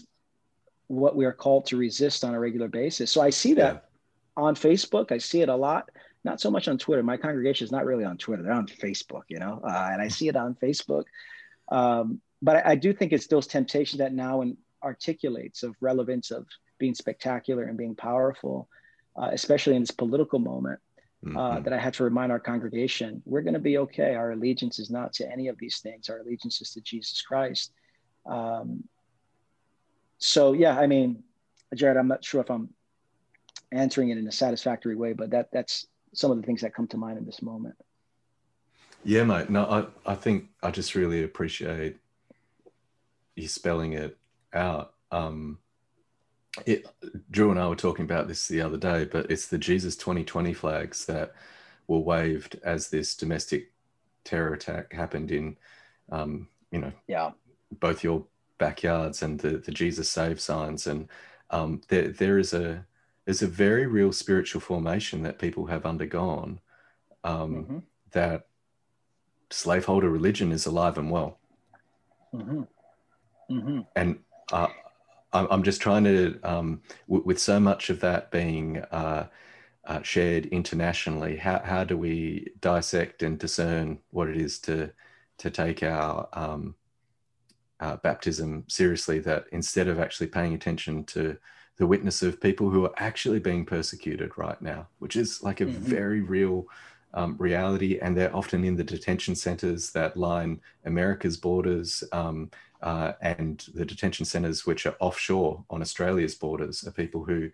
what 0.88 1.16
we 1.16 1.24
are 1.24 1.32
called 1.32 1.66
to 1.66 1.76
resist 1.76 2.24
on 2.24 2.34
a 2.34 2.40
regular 2.40 2.68
basis. 2.68 3.10
So 3.10 3.20
I 3.20 3.30
see 3.30 3.54
that 3.54 3.74
yeah. 4.36 4.42
on 4.42 4.54
Facebook. 4.54 5.12
I 5.12 5.18
see 5.18 5.40
it 5.40 5.48
a 5.48 5.56
lot. 5.56 5.90
Not 6.24 6.40
so 6.40 6.50
much 6.50 6.68
on 6.68 6.78
Twitter. 6.78 7.02
My 7.02 7.16
congregation 7.16 7.64
is 7.64 7.72
not 7.72 7.84
really 7.84 8.04
on 8.04 8.16
Twitter. 8.16 8.42
They're 8.42 8.52
on 8.52 8.66
Facebook, 8.66 9.22
you 9.28 9.38
know, 9.38 9.60
uh, 9.62 9.90
and 9.92 10.00
I 10.00 10.08
see 10.08 10.28
it 10.28 10.36
on 10.36 10.54
Facebook. 10.54 11.04
Um, 11.68 12.20
but 12.42 12.56
I, 12.56 12.72
I, 12.72 12.74
do 12.74 12.92
think 12.92 13.12
it's 13.12 13.26
those 13.26 13.46
temptations 13.46 13.98
that 13.98 14.12
Nouwen 14.12 14.56
articulates 14.82 15.62
of 15.62 15.74
relevance 15.80 16.30
of 16.30 16.46
being 16.78 16.94
spectacular 16.94 17.64
and 17.64 17.78
being 17.78 17.94
powerful, 17.94 18.68
uh, 19.16 19.30
especially 19.32 19.76
in 19.76 19.82
this 19.82 19.90
political 19.90 20.38
moment. 20.38 20.80
Uh, 21.24 21.28
mm-hmm. 21.28 21.64
that 21.64 21.72
I 21.72 21.78
had 21.78 21.94
to 21.94 22.04
remind 22.04 22.30
our 22.30 22.38
congregation, 22.38 23.22
we're 23.24 23.40
going 23.40 23.54
to 23.54 23.58
be 23.60 23.78
okay. 23.78 24.14
Our 24.14 24.32
allegiance 24.32 24.78
is 24.78 24.90
not 24.90 25.14
to 25.14 25.32
any 25.32 25.48
of 25.48 25.56
these 25.56 25.78
things. 25.78 26.10
Our 26.10 26.18
allegiance 26.18 26.60
is 26.60 26.72
to 26.72 26.82
Jesus 26.82 27.22
Christ. 27.22 27.72
Um, 28.26 28.84
so 30.18 30.52
yeah, 30.52 30.78
I 30.78 30.86
mean, 30.86 31.22
Jared, 31.74 31.96
I'm 31.96 32.08
not 32.08 32.22
sure 32.22 32.42
if 32.42 32.50
I'm 32.50 32.68
answering 33.72 34.10
it 34.10 34.18
in 34.18 34.26
a 34.28 34.32
satisfactory 34.32 34.96
way, 34.96 35.14
but 35.14 35.30
that 35.30 35.48
that's 35.50 35.86
some 36.12 36.30
of 36.30 36.36
the 36.36 36.42
things 36.42 36.60
that 36.60 36.74
come 36.74 36.86
to 36.88 36.96
mind 36.96 37.18
in 37.18 37.26
this 37.26 37.42
moment. 37.42 37.74
Yeah, 39.04 39.24
mate. 39.24 39.50
No, 39.50 39.64
I, 40.06 40.12
I 40.12 40.14
think 40.14 40.48
I 40.62 40.70
just 40.70 40.94
really 40.94 41.22
appreciate 41.22 41.96
you 43.36 43.48
spelling 43.48 43.92
it 43.92 44.16
out. 44.52 44.94
Um, 45.10 45.58
it, 46.66 46.86
Drew 47.30 47.50
and 47.50 47.58
I 47.58 47.68
were 47.68 47.76
talking 47.76 48.04
about 48.04 48.28
this 48.28 48.48
the 48.48 48.60
other 48.60 48.76
day, 48.76 49.04
but 49.04 49.30
it's 49.30 49.48
the 49.48 49.58
Jesus 49.58 49.96
2020 49.96 50.52
flags 50.52 51.06
that 51.06 51.34
were 51.86 51.98
waved 51.98 52.60
as 52.64 52.88
this 52.88 53.14
domestic 53.14 53.72
terror 54.24 54.54
attack 54.54 54.92
happened 54.92 55.30
in, 55.30 55.56
um, 56.10 56.48
you 56.70 56.78
know, 56.78 56.92
yeah, 57.06 57.30
both 57.80 58.04
your 58.04 58.24
backyards 58.58 59.22
and 59.22 59.40
the, 59.40 59.58
the 59.58 59.72
Jesus 59.72 60.08
save 60.08 60.40
signs. 60.40 60.86
And 60.86 61.08
um, 61.50 61.80
there, 61.88 62.08
there 62.08 62.38
is 62.38 62.54
a, 62.54 62.86
there's 63.24 63.42
a 63.42 63.48
very 63.48 63.86
real 63.86 64.12
spiritual 64.12 64.60
formation 64.60 65.22
that 65.22 65.38
people 65.38 65.66
have 65.66 65.86
undergone 65.86 66.60
um, 67.24 67.54
mm-hmm. 67.54 67.78
that 68.12 68.46
slaveholder 69.50 70.10
religion 70.10 70.52
is 70.52 70.66
alive 70.66 70.98
and 70.98 71.10
well. 71.10 71.38
Mm-hmm. 72.34 72.62
Mm-hmm. 73.50 73.80
And 73.96 74.18
uh, 74.52 74.68
I'm 75.34 75.62
just 75.62 75.80
trying 75.80 76.04
to, 76.04 76.38
um, 76.44 76.80
w- 77.08 77.24
with 77.26 77.38
so 77.40 77.58
much 77.58 77.90
of 77.90 78.00
that 78.00 78.30
being 78.30 78.78
uh, 78.90 79.26
uh, 79.84 80.02
shared 80.02 80.46
internationally, 80.46 81.36
how, 81.36 81.60
how 81.64 81.84
do 81.84 81.98
we 81.98 82.52
dissect 82.60 83.22
and 83.22 83.38
discern 83.38 83.98
what 84.10 84.28
it 84.28 84.36
is 84.36 84.58
to 84.60 84.92
to 85.36 85.50
take 85.50 85.82
our 85.82 86.28
um, 86.32 86.76
uh, 87.80 87.96
baptism 87.96 88.64
seriously 88.68 89.18
that 89.18 89.46
instead 89.50 89.88
of 89.88 89.98
actually 89.98 90.28
paying 90.28 90.54
attention 90.54 91.04
to 91.04 91.36
the 91.76 91.86
witness 91.86 92.22
of 92.22 92.40
people 92.40 92.70
who 92.70 92.84
are 92.84 92.94
actually 92.98 93.40
being 93.40 93.66
persecuted 93.66 94.30
right 94.38 94.62
now, 94.62 94.86
which 95.00 95.16
is 95.16 95.42
like 95.42 95.60
a 95.60 95.66
mm-hmm. 95.66 95.82
very 95.82 96.20
real 96.20 96.66
um, 97.14 97.36
reality. 97.38 97.98
And 97.98 98.16
they're 98.16 98.34
often 98.34 98.64
in 98.64 98.76
the 98.76 98.84
detention 98.84 99.34
centers 99.34 99.90
that 99.92 100.16
line 100.16 100.60
America's 100.84 101.36
borders 101.36 102.04
um, 102.12 102.50
uh, 102.82 103.12
and 103.22 103.66
the 103.74 103.86
detention 103.86 104.26
centers 104.26 104.66
which 104.66 104.84
are 104.84 104.96
offshore 105.00 105.64
on 105.70 105.80
Australia's 105.80 106.34
borders 106.34 106.86
are 106.86 106.92
people 106.92 107.24
who 107.24 107.50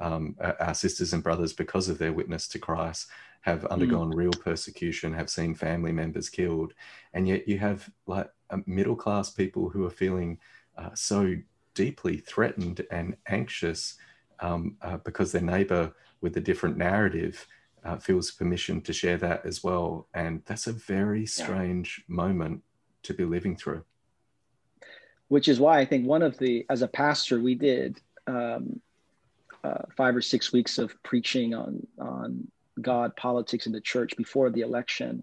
um, 0.00 0.34
our 0.58 0.74
sisters 0.74 1.12
and 1.12 1.22
brothers, 1.22 1.52
because 1.52 1.88
of 1.88 1.98
their 1.98 2.12
witness 2.12 2.48
to 2.48 2.58
Christ, 2.58 3.06
have 3.42 3.62
mm. 3.62 3.70
undergone 3.70 4.10
mm. 4.10 4.16
real 4.16 4.32
persecution, 4.32 5.14
have 5.14 5.30
seen 5.30 5.54
family 5.54 5.92
members 5.92 6.28
killed, 6.28 6.74
and 7.14 7.28
yet 7.28 7.46
you 7.46 7.58
have 7.58 7.88
like 8.06 8.28
middle 8.66 8.96
class 8.96 9.30
people 9.30 9.68
who 9.68 9.86
are 9.86 9.90
feeling 9.90 10.38
uh, 10.76 10.90
so 10.94 11.36
deeply 11.74 12.18
threatened 12.18 12.84
and 12.90 13.16
anxious 13.28 13.94
um, 14.40 14.76
uh, 14.82 14.96
because 14.98 15.32
their 15.32 15.42
neighbor 15.42 15.92
with 16.20 16.36
a 16.36 16.40
different 16.40 16.76
narrative 16.76 17.46
uh, 17.84 17.96
feels 17.96 18.30
permission 18.30 18.80
to 18.82 18.92
share 18.92 19.16
that 19.18 19.44
as 19.44 19.62
well. 19.64 20.08
And 20.14 20.42
that's 20.46 20.66
a 20.66 20.72
very 20.72 21.26
strange 21.26 22.04
yeah. 22.08 22.14
moment 22.14 22.62
to 23.04 23.14
be 23.14 23.24
living 23.24 23.56
through. 23.56 23.84
Which 25.28 25.48
is 25.48 25.58
why 25.58 25.78
I 25.78 25.84
think 25.84 26.06
one 26.06 26.22
of 26.22 26.38
the, 26.38 26.66
as 26.68 26.82
a 26.82 26.88
pastor, 26.88 27.40
we 27.40 27.54
did 27.54 28.00
um, 28.26 28.80
uh, 29.64 29.82
five 29.96 30.14
or 30.14 30.22
six 30.22 30.52
weeks 30.52 30.78
of 30.78 31.00
preaching 31.02 31.54
on 31.54 31.86
on 31.98 32.48
God, 32.80 33.14
politics, 33.16 33.66
and 33.66 33.74
the 33.74 33.80
church 33.80 34.16
before 34.16 34.50
the 34.50 34.62
election. 34.62 35.22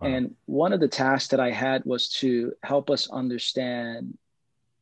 Wow. 0.00 0.08
And 0.08 0.34
one 0.46 0.72
of 0.72 0.80
the 0.80 0.88
tasks 0.88 1.28
that 1.28 1.40
I 1.40 1.50
had 1.50 1.84
was 1.84 2.08
to 2.20 2.52
help 2.62 2.90
us 2.90 3.10
understand, 3.10 4.16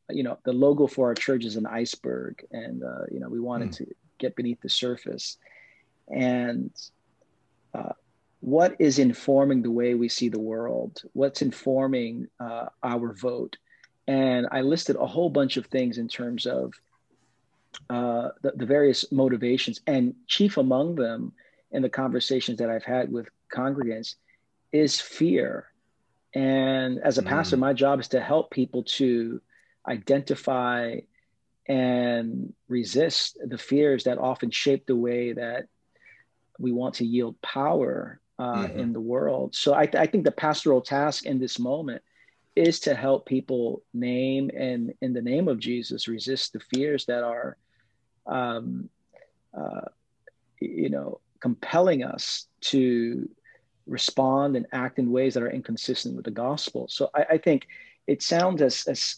you 0.09 0.23
know, 0.23 0.37
the 0.43 0.53
logo 0.53 0.87
for 0.87 1.07
our 1.07 1.15
church 1.15 1.45
is 1.45 1.55
an 1.55 1.65
iceberg, 1.65 2.45
and 2.51 2.83
uh, 2.83 3.05
you 3.11 3.19
know, 3.19 3.29
we 3.29 3.39
wanted 3.39 3.69
mm. 3.69 3.77
to 3.77 3.87
get 4.17 4.35
beneath 4.35 4.61
the 4.61 4.69
surface, 4.69 5.37
and 6.09 6.71
uh, 7.75 7.93
what 8.39 8.75
is 8.79 8.99
informing 8.99 9.61
the 9.61 9.71
way 9.71 9.95
we 9.95 10.09
see 10.09 10.29
the 10.29 10.39
world? 10.39 11.01
What's 11.13 11.41
informing 11.41 12.27
uh, 12.39 12.67
our 12.83 13.13
vote? 13.13 13.57
And 14.07 14.47
I 14.51 14.61
listed 14.61 14.95
a 14.97 15.05
whole 15.05 15.29
bunch 15.29 15.57
of 15.57 15.65
things 15.67 15.97
in 15.97 16.07
terms 16.07 16.45
of 16.45 16.73
uh, 17.89 18.29
the, 18.41 18.51
the 18.55 18.65
various 18.65 19.11
motivations, 19.11 19.81
and 19.87 20.13
chief 20.27 20.57
among 20.57 20.95
them 20.95 21.33
in 21.71 21.81
the 21.81 21.89
conversations 21.89 22.57
that 22.59 22.69
I've 22.69 22.83
had 22.83 23.11
with 23.11 23.27
congregants 23.53 24.15
is 24.71 25.01
fear. 25.01 25.71
And 26.33 26.99
as 26.99 27.17
a 27.17 27.23
mm. 27.23 27.27
pastor, 27.27 27.57
my 27.57 27.73
job 27.73 27.99
is 27.99 28.07
to 28.09 28.21
help 28.21 28.51
people 28.51 28.83
to 28.83 29.41
identify 29.87 30.99
and 31.67 32.53
resist 32.67 33.37
the 33.43 33.57
fears 33.57 34.03
that 34.03 34.19
often 34.19 34.51
shape 34.51 34.85
the 34.85 34.95
way 34.95 35.33
that 35.33 35.67
we 36.59 36.71
want 36.71 36.95
to 36.95 37.05
yield 37.05 37.39
power 37.41 38.19
uh, 38.39 38.55
mm-hmm. 38.55 38.79
in 38.79 38.93
the 38.93 38.99
world. 38.99 39.55
So 39.55 39.73
I, 39.73 39.85
th- 39.85 40.01
I, 40.01 40.07
think 40.07 40.25
the 40.25 40.31
pastoral 40.31 40.81
task 40.81 41.25
in 41.25 41.39
this 41.39 41.57
moment 41.59 42.01
is 42.55 42.79
to 42.81 42.95
help 42.95 43.25
people 43.25 43.83
name 43.93 44.49
and 44.57 44.93
in 45.01 45.13
the 45.13 45.21
name 45.21 45.47
of 45.47 45.59
Jesus 45.59 46.07
resist 46.07 46.53
the 46.53 46.59
fears 46.59 47.05
that 47.05 47.23
are, 47.23 47.57
um, 48.25 48.89
uh, 49.57 49.81
you 50.59 50.89
know, 50.89 51.19
compelling 51.39 52.03
us 52.03 52.47
to 52.61 53.29
respond 53.87 54.55
and 54.55 54.65
act 54.71 54.99
in 54.99 55.11
ways 55.11 55.33
that 55.33 55.43
are 55.43 55.51
inconsistent 55.51 56.15
with 56.15 56.25
the 56.25 56.31
gospel. 56.31 56.87
So 56.89 57.09
I, 57.13 57.25
I 57.31 57.37
think 57.37 57.67
it 58.07 58.21
sounds 58.21 58.61
as, 58.61 58.85
as 58.87 59.17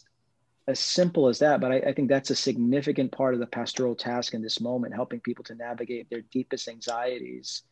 as 0.68 0.78
simple 0.78 1.28
as 1.28 1.38
that, 1.38 1.62
but 1.62 1.72
I, 1.72 1.76
I, 1.76 1.92
think 1.94 2.10
that's 2.10 2.28
a 2.28 2.36
significant 2.36 3.10
part 3.10 3.32
of 3.32 3.40
the 3.40 3.46
pastoral 3.46 3.94
task 3.94 4.34
in 4.34 4.42
this 4.42 4.60
moment, 4.60 4.94
helping 4.94 5.18
people 5.18 5.42
to 5.44 5.54
navigate 5.54 6.10
their 6.10 6.20
deepest 6.30 6.68
anxieties 6.68 7.62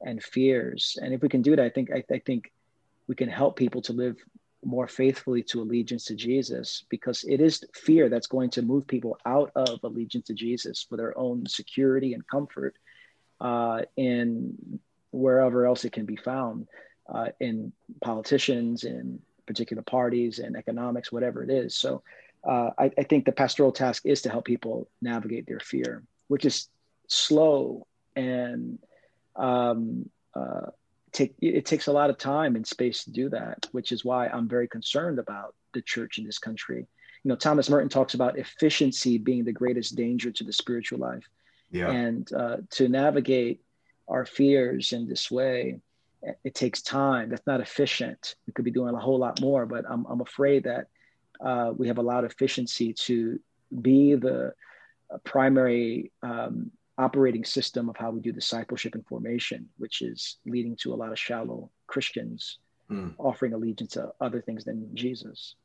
and 0.00 0.22
fears. 0.22 0.96
And 1.02 1.12
if 1.12 1.22
we 1.22 1.28
can 1.28 1.42
do 1.42 1.56
that, 1.56 1.64
I 1.64 1.70
think 1.70 1.90
I, 1.92 2.04
I 2.08 2.20
think 2.20 2.52
we 3.08 3.16
can 3.16 3.28
help 3.28 3.56
people 3.56 3.82
to 3.82 3.92
live 3.92 4.16
more 4.64 4.86
faithfully 4.86 5.42
to 5.42 5.60
allegiance 5.60 6.04
to 6.04 6.14
Jesus, 6.14 6.84
because 6.88 7.24
it 7.24 7.40
is 7.40 7.64
fear 7.74 8.08
that's 8.08 8.28
going 8.28 8.50
to 8.50 8.62
move 8.62 8.86
people 8.86 9.18
out 9.26 9.50
of 9.56 9.80
allegiance 9.82 10.28
to 10.28 10.34
Jesus 10.34 10.86
for 10.88 10.96
their 10.96 11.18
own 11.18 11.46
security 11.46 12.14
and 12.14 12.26
comfort 12.28 12.76
uh, 13.40 13.82
in 13.96 14.78
wherever 15.10 15.66
else 15.66 15.84
it 15.84 15.92
can 15.92 16.06
be 16.06 16.16
found 16.16 16.68
uh, 17.12 17.26
in 17.40 17.72
politicians, 18.04 18.84
in 18.84 19.18
particular 19.46 19.82
parties, 19.82 20.38
and 20.38 20.56
economics, 20.56 21.10
whatever 21.10 21.42
it 21.42 21.50
is. 21.50 21.76
So 21.76 22.02
uh, 22.46 22.70
I, 22.78 22.90
I, 22.96 23.02
think 23.02 23.24
the 23.24 23.32
pastoral 23.32 23.72
task 23.72 24.06
is 24.06 24.22
to 24.22 24.30
help 24.30 24.44
people 24.44 24.88
navigate 25.02 25.46
their 25.46 25.60
fear, 25.60 26.04
which 26.28 26.44
is 26.44 26.68
slow 27.08 27.86
and 28.14 28.78
um, 29.34 30.08
uh, 30.34 30.66
take, 31.12 31.34
it 31.40 31.66
takes 31.66 31.88
a 31.88 31.92
lot 31.92 32.10
of 32.10 32.18
time 32.18 32.56
and 32.56 32.66
space 32.66 33.04
to 33.04 33.10
do 33.10 33.28
that, 33.30 33.66
which 33.72 33.90
is 33.90 34.04
why 34.04 34.28
I'm 34.28 34.48
very 34.48 34.68
concerned 34.68 35.18
about 35.18 35.54
the 35.74 35.82
church 35.82 36.18
in 36.18 36.24
this 36.24 36.38
country. 36.38 36.86
You 37.24 37.28
know, 37.28 37.36
Thomas 37.36 37.68
Merton 37.68 37.88
talks 37.88 38.14
about 38.14 38.38
efficiency 38.38 39.18
being 39.18 39.44
the 39.44 39.52
greatest 39.52 39.96
danger 39.96 40.30
to 40.30 40.44
the 40.44 40.52
spiritual 40.52 41.00
life. 41.00 41.28
Yeah. 41.70 41.90
And 41.90 42.32
uh, 42.32 42.58
to 42.70 42.88
navigate 42.88 43.60
our 44.06 44.24
fears 44.24 44.92
in 44.92 45.08
this 45.08 45.30
way, 45.30 45.80
it 46.44 46.54
takes 46.54 46.82
time. 46.82 47.30
That's 47.30 47.46
not 47.46 47.60
efficient. 47.60 48.36
We 48.46 48.52
could 48.52 48.64
be 48.64 48.70
doing 48.70 48.94
a 48.94 49.00
whole 49.00 49.18
lot 49.18 49.40
more, 49.40 49.66
but 49.66 49.84
I'm, 49.88 50.06
I'm 50.06 50.20
afraid 50.20 50.64
that 50.64 50.86
uh, 51.40 51.72
we 51.76 51.88
have 51.88 51.98
allowed 51.98 52.24
efficiency 52.24 52.92
to 52.92 53.38
be 53.82 54.14
the 54.14 54.52
uh, 55.12 55.18
primary 55.24 56.12
um, 56.22 56.70
operating 56.98 57.44
system 57.44 57.88
of 57.88 57.96
how 57.96 58.10
we 58.10 58.20
do 58.20 58.32
discipleship 58.32 58.94
and 58.94 59.06
formation, 59.06 59.68
which 59.76 60.02
is 60.02 60.38
leading 60.46 60.76
to 60.76 60.94
a 60.94 60.96
lot 60.96 61.12
of 61.12 61.18
shallow 61.18 61.70
Christians 61.86 62.58
mm. 62.90 63.12
offering 63.18 63.52
allegiance 63.52 63.92
to 63.92 64.12
other 64.20 64.40
things 64.40 64.64
than 64.64 64.88
Jesus. 64.94 65.56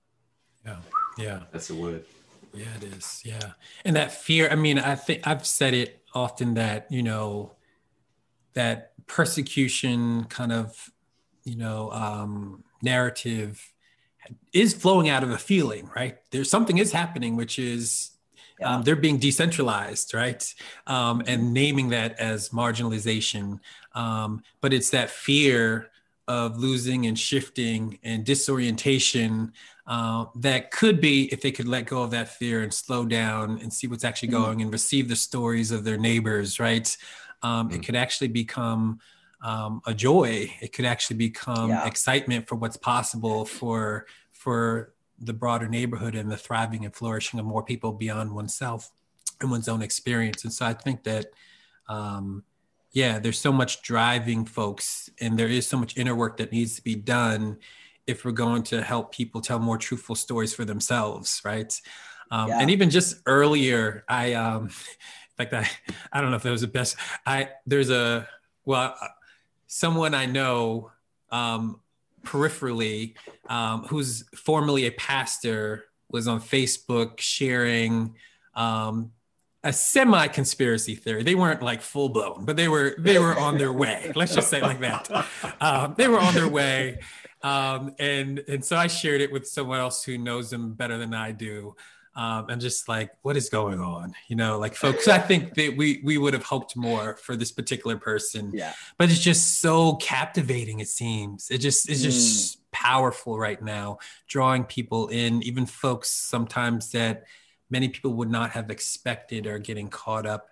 Yeah, 0.66 0.78
yeah, 1.18 1.40
that's 1.52 1.70
a 1.70 1.76
word. 1.76 2.06
Yeah, 2.54 2.66
it 2.78 2.84
is. 2.84 3.22
Yeah. 3.24 3.52
And 3.86 3.96
that 3.96 4.12
fear, 4.12 4.50
I 4.50 4.56
mean, 4.56 4.78
I 4.78 4.96
think 4.96 5.26
I've 5.26 5.46
said 5.46 5.74
it 5.74 6.04
often 6.14 6.56
that, 6.56 6.92
you 6.92 7.02
know, 7.02 7.54
that 8.54 8.92
persecution 9.08 10.26
kind 10.26 10.52
of, 10.52 10.92
you 11.46 11.56
know, 11.56 11.92
um, 11.92 12.64
narrative 12.84 13.74
is 14.54 14.74
flowing 14.74 15.10
out 15.10 15.24
of 15.24 15.32
a 15.32 15.38
feeling, 15.38 15.90
right? 15.96 16.18
There's 16.32 16.50
something 16.50 16.78
is 16.78 16.92
happening, 16.92 17.36
which 17.36 17.58
is 17.60 18.12
yeah. 18.60 18.76
um, 18.76 18.84
they're 18.84 18.96
being 18.96 19.18
decentralized, 19.18 20.14
right? 20.14 20.54
Um, 20.88 21.24
and 21.28 21.54
naming 21.54 21.90
that 21.90 22.20
as 22.20 22.50
marginalization. 22.50 23.60
Um, 23.94 24.44
but 24.62 24.74
it's 24.74 24.90
that 24.92 25.10
fear 25.10 25.90
of 26.28 26.58
losing 26.58 27.08
and 27.08 27.18
shifting 27.18 28.00
and 28.04 28.24
disorientation 28.24 29.54
uh, 29.88 30.26
that 30.36 30.72
could 30.72 31.02
be 31.02 31.24
if 31.34 31.42
they 31.42 31.52
could 31.52 31.68
let 31.68 31.86
go 31.86 32.04
of 32.04 32.12
that 32.12 32.30
fear 32.30 32.62
and 32.62 32.74
slow 32.74 33.06
down 33.06 33.60
and 33.60 33.74
see 33.74 33.88
what's 33.88 34.06
actually 34.06 34.30
mm-hmm. 34.30 34.44
going 34.44 34.62
and 34.62 34.72
receive 34.72 35.10
the 35.10 35.16
stories 35.16 35.72
of 35.72 35.84
their 35.84 35.98
neighbors 35.98 36.60
right 36.60 36.96
um, 37.44 37.68
mm-hmm. 37.68 37.76
it 37.76 37.86
could 37.86 37.96
actually 37.96 38.28
become 38.28 39.00
um, 39.42 39.82
a 39.86 39.94
joy 39.94 40.54
it 40.62 40.74
could 40.74 40.86
actually 40.86 41.18
become 41.18 41.70
yeah. 41.70 41.86
excitement 41.86 42.48
for 42.48 42.56
what's 42.56 42.78
possible 42.78 43.46
for 43.46 44.06
for 44.32 44.94
the 45.20 45.34
broader 45.34 45.68
neighborhood 45.68 46.16
and 46.16 46.32
the 46.32 46.38
thriving 46.38 46.86
and 46.86 46.96
flourishing 46.96 47.40
of 47.40 47.46
more 47.46 47.64
people 47.64 47.92
beyond 47.92 48.34
oneself 48.34 48.92
and 49.40 49.50
one's 49.50 49.68
own 49.68 49.82
experience 49.82 50.44
and 50.44 50.54
so 50.54 50.66
i 50.66 50.74
think 50.74 51.04
that 51.04 51.28
um, 51.90 52.44
yeah 52.94 53.20
there's 53.20 53.40
so 53.40 53.52
much 53.52 53.82
driving 53.82 54.46
folks 54.46 55.10
and 55.20 55.38
there 55.38 55.48
is 55.48 55.68
so 55.68 55.78
much 55.78 55.98
inner 55.98 56.16
work 56.16 56.38
that 56.38 56.52
needs 56.52 56.76
to 56.76 56.84
be 56.84 56.96
done 56.96 57.58
if 58.08 58.26
we're 58.26 58.32
going 58.32 58.64
to 58.64 58.82
help 58.82 59.14
people 59.14 59.42
tell 59.42 59.60
more 59.60 59.78
truthful 59.78 60.16
stories 60.16 60.54
for 60.54 60.66
themselves 60.66 61.42
right 61.44 61.82
um, 62.30 62.50
yeah. 62.50 62.60
and 62.60 62.70
even 62.70 62.90
just 62.90 63.22
earlier 63.26 64.04
i 64.08 64.34
um 64.34 64.64
in 64.66 64.70
fact 65.50 65.54
i 65.54 65.68
i 66.12 66.22
don't 66.22 66.30
know 66.30 66.38
if 66.38 66.44
that 66.44 66.52
was 66.52 66.62
the 66.62 66.68
best 66.68 66.96
i 67.26 67.50
there's 67.66 67.90
a 67.90 68.28
well 68.66 68.96
someone 69.74 70.14
i 70.14 70.26
know 70.26 70.92
um 71.32 71.80
peripherally 72.24 73.16
um, 73.50 73.84
who's 73.86 74.26
formerly 74.36 74.86
a 74.86 74.92
pastor 74.92 75.86
was 76.10 76.28
on 76.28 76.40
facebook 76.42 77.20
sharing 77.20 78.14
um, 78.54 79.12
a 79.64 79.72
semi 79.72 80.28
conspiracy 80.28 80.96
theory. 80.96 81.24
They 81.24 81.36
weren't 81.36 81.62
like 81.62 81.82
full 81.82 82.10
blown, 82.10 82.46
but 82.46 82.58
they 82.58 82.68
were 82.68 82.96
they 82.98 83.20
were 83.20 83.38
on 83.38 83.58
their 83.58 83.72
way. 83.72 84.12
Let's 84.16 84.34
just 84.34 84.50
say 84.50 84.58
it 84.58 84.64
like 84.64 84.80
that. 84.82 85.10
Um, 85.62 85.96
they 85.98 86.08
were 86.08 86.20
on 86.20 86.34
their 86.34 86.48
way, 86.48 87.00
um, 87.44 87.94
and 88.00 88.44
and 88.48 88.66
so 88.66 88.76
I 88.76 88.88
shared 88.88 89.22
it 89.22 89.32
with 89.32 89.48
someone 89.48 89.80
else 89.80 90.04
who 90.04 90.18
knows 90.18 90.50
them 90.50 90.74
better 90.74 90.98
than 90.98 91.14
I 91.14 91.32
do. 91.32 91.76
Um, 92.14 92.50
and 92.50 92.60
just 92.60 92.90
like 92.90 93.12
what 93.22 93.38
is 93.38 93.48
going 93.48 93.80
on 93.80 94.14
you 94.28 94.36
know 94.36 94.60
like 94.60 94.76
folks 94.86 95.08
i 95.08 95.18
think 95.18 95.54
that 95.54 95.78
we 95.78 96.02
we 96.04 96.18
would 96.18 96.34
have 96.34 96.44
hoped 96.44 96.76
more 96.76 97.16
for 97.16 97.38
this 97.38 97.54
particular 97.54 97.96
person 97.96 98.52
yeah 98.54 98.74
but 98.98 99.10
it's 99.10 99.22
just 99.22 99.62
so 99.62 99.96
captivating 99.96 100.82
it 100.82 100.90
seems 100.90 101.50
it 101.50 101.60
just 101.60 101.90
it's 101.90 102.02
just 102.02 102.58
mm. 102.58 102.62
powerful 102.72 103.40
right 103.40 103.62
now 103.62 103.98
drawing 104.28 104.66
people 104.66 105.08
in 105.08 105.42
even 105.44 105.66
folks 105.66 106.10
sometimes 106.10 106.92
that 106.92 107.24
many 107.72 107.88
people 107.88 108.14
would 108.14 108.30
not 108.30 108.52
have 108.52 108.70
expected 108.70 109.48
or 109.48 109.58
getting 109.58 109.88
caught 109.88 110.28
up 110.28 110.50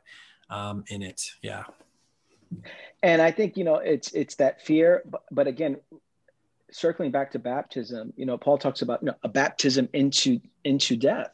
um, 0.50 0.84
in 0.88 1.04
it. 1.04 1.32
Yeah. 1.44 1.66
And 3.04 3.22
I 3.22 3.30
think 3.30 3.58
you 3.58 3.64
know 3.64 3.76
it's 3.76 4.12
it's 4.14 4.36
that 4.36 4.62
fear, 4.62 5.04
but, 5.06 5.22
but 5.30 5.46
again, 5.46 5.78
circling 6.72 7.12
back 7.12 7.32
to 7.32 7.40
baptism, 7.40 8.12
you 8.16 8.26
know, 8.26 8.38
Paul 8.38 8.58
talks 8.58 8.82
about 8.82 9.04
you 9.04 9.08
know, 9.08 9.16
a 9.22 9.30
baptism 9.30 9.88
into 9.94 10.40
into 10.64 10.98
death. 10.98 11.32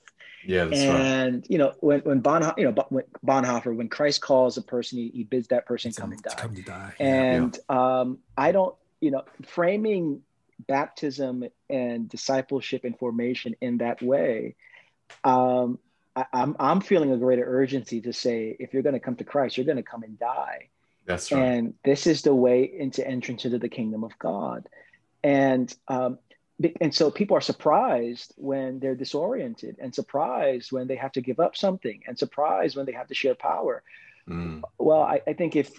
Yeah, 0.47 0.65
and 0.65 1.35
right. 1.35 1.45
you 1.49 1.57
know 1.57 1.73
when 1.79 2.01
when 2.01 2.21
Bonhoeffer, 2.21 2.57
you 2.57 2.71
know 2.71 2.85
when 2.89 3.03
Bonhoeffer, 3.25 3.75
when 3.75 3.89
Christ 3.89 4.21
calls 4.21 4.57
a 4.57 4.61
person, 4.61 4.99
he, 4.99 5.09
he 5.09 5.23
bids 5.23 5.47
that 5.49 5.65
person 5.65 5.91
come 5.91 6.11
and 6.11 6.21
die. 6.21 6.35
Come 6.35 6.55
to 6.55 6.61
die. 6.61 6.93
And 6.99 7.57
yeah. 7.69 7.99
um, 7.99 8.19
I 8.37 8.51
don't, 8.51 8.75
you 9.01 9.11
know, 9.11 9.23
framing 9.45 10.21
baptism 10.67 11.45
and 11.69 12.07
discipleship 12.09 12.83
and 12.83 12.97
formation 12.97 13.55
in 13.61 13.79
that 13.79 14.01
way, 14.01 14.55
um, 15.23 15.79
I, 16.15 16.25
I'm 16.31 16.55
I'm 16.59 16.81
feeling 16.81 17.11
a 17.11 17.17
greater 17.17 17.43
urgency 17.45 18.01
to 18.01 18.13
say 18.13 18.55
if 18.59 18.73
you're 18.73 18.83
going 18.83 18.93
to 18.93 18.99
come 18.99 19.15
to 19.17 19.23
Christ, 19.23 19.57
you're 19.57 19.65
going 19.65 19.77
to 19.77 19.83
come 19.83 20.03
and 20.03 20.17
die. 20.19 20.69
That's 21.05 21.31
right. 21.31 21.41
And 21.41 21.73
this 21.83 22.07
is 22.07 22.23
the 22.23 22.33
way 22.33 22.63
into 22.63 23.05
entrance 23.07 23.45
into 23.45 23.59
the 23.59 23.69
kingdom 23.69 24.03
of 24.03 24.17
God. 24.19 24.67
And 25.23 25.73
um, 25.87 26.19
and 26.79 26.93
so 26.93 27.11
people 27.11 27.35
are 27.35 27.41
surprised 27.41 28.33
when 28.37 28.79
they're 28.79 28.95
disoriented 28.95 29.75
and 29.79 29.93
surprised 29.93 30.71
when 30.71 30.87
they 30.87 30.95
have 30.95 31.11
to 31.13 31.21
give 31.21 31.39
up 31.39 31.57
something 31.57 32.01
and 32.07 32.17
surprised 32.17 32.77
when 32.77 32.85
they 32.85 32.93
have 32.93 33.07
to 33.07 33.13
share 33.13 33.35
power. 33.35 33.83
Mm. 34.29 34.61
Well, 34.77 35.01
I, 35.01 35.21
I 35.27 35.33
think 35.33 35.55
if 35.55 35.71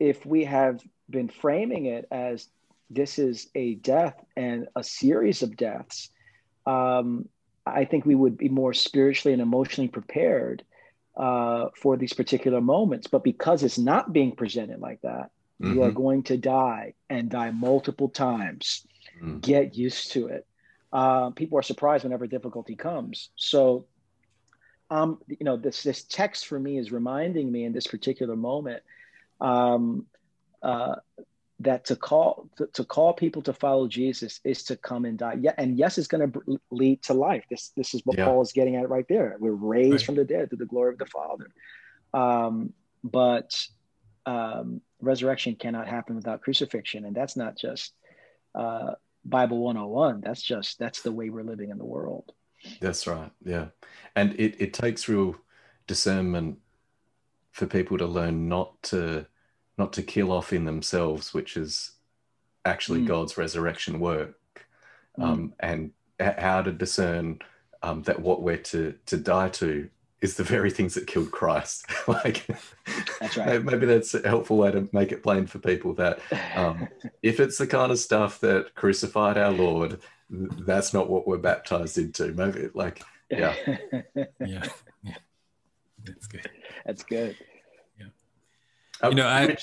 if 0.00 0.24
we 0.24 0.44
have 0.44 0.80
been 1.10 1.28
framing 1.28 1.86
it 1.86 2.06
as 2.10 2.48
this 2.90 3.18
is 3.18 3.48
a 3.54 3.74
death 3.74 4.24
and 4.36 4.68
a 4.74 4.82
series 4.82 5.42
of 5.42 5.56
deaths, 5.56 6.10
um, 6.66 7.28
I 7.66 7.84
think 7.84 8.06
we 8.06 8.14
would 8.14 8.38
be 8.38 8.48
more 8.48 8.72
spiritually 8.72 9.34
and 9.34 9.42
emotionally 9.42 9.88
prepared 9.88 10.64
uh, 11.16 11.66
for 11.76 11.96
these 11.96 12.14
particular 12.14 12.60
moments. 12.60 13.08
But 13.08 13.24
because 13.24 13.62
it's 13.62 13.78
not 13.78 14.12
being 14.12 14.32
presented 14.32 14.80
like 14.80 15.02
that, 15.02 15.30
mm-hmm. 15.60 15.74
you 15.74 15.82
are 15.82 15.88
mm-hmm. 15.88 15.96
going 15.96 16.22
to 16.24 16.36
die 16.38 16.94
and 17.10 17.28
die 17.28 17.50
multiple 17.50 18.08
times. 18.08 18.86
Mm. 19.22 19.40
Get 19.40 19.76
used 19.76 20.12
to 20.12 20.28
it. 20.28 20.46
Uh, 20.92 21.30
people 21.30 21.58
are 21.58 21.62
surprised 21.62 22.04
whenever 22.04 22.26
difficulty 22.26 22.74
comes. 22.74 23.30
So, 23.36 23.86
um, 24.90 25.18
you 25.26 25.44
know, 25.44 25.56
this 25.56 25.82
this 25.82 26.04
text 26.04 26.46
for 26.46 26.58
me 26.58 26.78
is 26.78 26.90
reminding 26.90 27.52
me 27.52 27.64
in 27.64 27.72
this 27.72 27.86
particular 27.86 28.36
moment 28.36 28.82
um, 29.40 30.06
uh, 30.62 30.96
that 31.60 31.84
to 31.86 31.96
call 31.96 32.48
to, 32.56 32.66
to, 32.68 32.84
call 32.84 33.12
people 33.12 33.42
to 33.42 33.52
follow 33.52 33.86
Jesus 33.86 34.40
is 34.44 34.62
to 34.64 34.76
come 34.76 35.04
and 35.04 35.18
die. 35.18 35.36
Yeah, 35.40 35.52
and 35.58 35.76
yes, 35.76 35.98
it's 35.98 36.08
going 36.08 36.32
to 36.32 36.60
lead 36.70 37.02
to 37.02 37.14
life. 37.14 37.44
This 37.50 37.70
this 37.76 37.92
is 37.92 38.00
what 38.06 38.16
yeah. 38.16 38.24
Paul 38.24 38.40
is 38.40 38.52
getting 38.52 38.76
at 38.76 38.88
right 38.88 39.06
there. 39.08 39.36
We're 39.38 39.52
raised 39.52 39.92
right. 39.92 40.02
from 40.02 40.14
the 40.14 40.24
dead 40.24 40.50
to 40.50 40.56
the 40.56 40.66
glory 40.66 40.92
of 40.94 40.98
the 40.98 41.06
Father. 41.06 41.50
Um, 42.14 42.72
but 43.04 43.62
um, 44.24 44.80
resurrection 45.00 45.54
cannot 45.54 45.86
happen 45.86 46.16
without 46.16 46.40
crucifixion, 46.40 47.04
and 47.04 47.14
that's 47.14 47.36
not 47.36 47.58
just 47.58 47.92
uh, 48.54 48.92
Bible 49.24 49.58
101. 49.58 50.20
That's 50.20 50.42
just 50.42 50.78
that's 50.78 51.02
the 51.02 51.12
way 51.12 51.30
we're 51.30 51.42
living 51.42 51.70
in 51.70 51.78
the 51.78 51.84
world. 51.84 52.32
That's 52.80 53.06
right. 53.06 53.30
Yeah, 53.44 53.66
and 54.16 54.34
it 54.38 54.56
it 54.60 54.74
takes 54.74 55.08
real 55.08 55.36
discernment 55.86 56.58
for 57.52 57.66
people 57.66 57.98
to 57.98 58.06
learn 58.06 58.48
not 58.48 58.82
to 58.84 59.26
not 59.76 59.92
to 59.94 60.02
kill 60.02 60.32
off 60.32 60.52
in 60.52 60.64
themselves, 60.64 61.32
which 61.32 61.56
is 61.56 61.92
actually 62.64 63.00
mm. 63.00 63.06
God's 63.06 63.38
resurrection 63.38 64.00
work, 64.00 64.36
mm. 65.18 65.24
um, 65.24 65.54
and 65.60 65.92
how 66.20 66.62
to 66.62 66.72
discern 66.72 67.38
um, 67.82 68.02
that 68.02 68.20
what 68.20 68.42
we're 68.42 68.56
to 68.56 68.94
to 69.06 69.16
die 69.16 69.48
to 69.50 69.88
is 70.20 70.36
the 70.36 70.42
very 70.42 70.70
things 70.70 70.94
that 70.94 71.06
killed 71.06 71.30
Christ. 71.30 71.86
like, 72.08 72.46
that's 73.20 73.36
right. 73.36 73.62
Maybe 73.62 73.86
that's 73.86 74.14
a 74.14 74.26
helpful 74.28 74.56
way 74.56 74.70
to 74.72 74.88
make 74.92 75.12
it 75.12 75.22
plain 75.22 75.46
for 75.46 75.58
people 75.58 75.94
that 75.94 76.20
um, 76.56 76.88
if 77.22 77.40
it's 77.40 77.58
the 77.58 77.66
kind 77.66 77.92
of 77.92 77.98
stuff 77.98 78.40
that 78.40 78.74
crucified 78.74 79.38
our 79.38 79.52
Lord, 79.52 80.00
that's 80.30 80.92
not 80.92 81.08
what 81.08 81.26
we're 81.26 81.38
baptized 81.38 81.98
into. 81.98 82.32
Maybe 82.32 82.68
like, 82.74 83.02
yeah, 83.30 83.54
yeah, 84.44 84.66
yeah. 85.02 85.14
That's 86.04 86.26
good. 86.26 86.50
That's 86.84 87.02
good. 87.02 87.36
Yeah. 87.98 89.08
You 89.08 89.14
know, 89.14 89.26
I. 89.26 89.56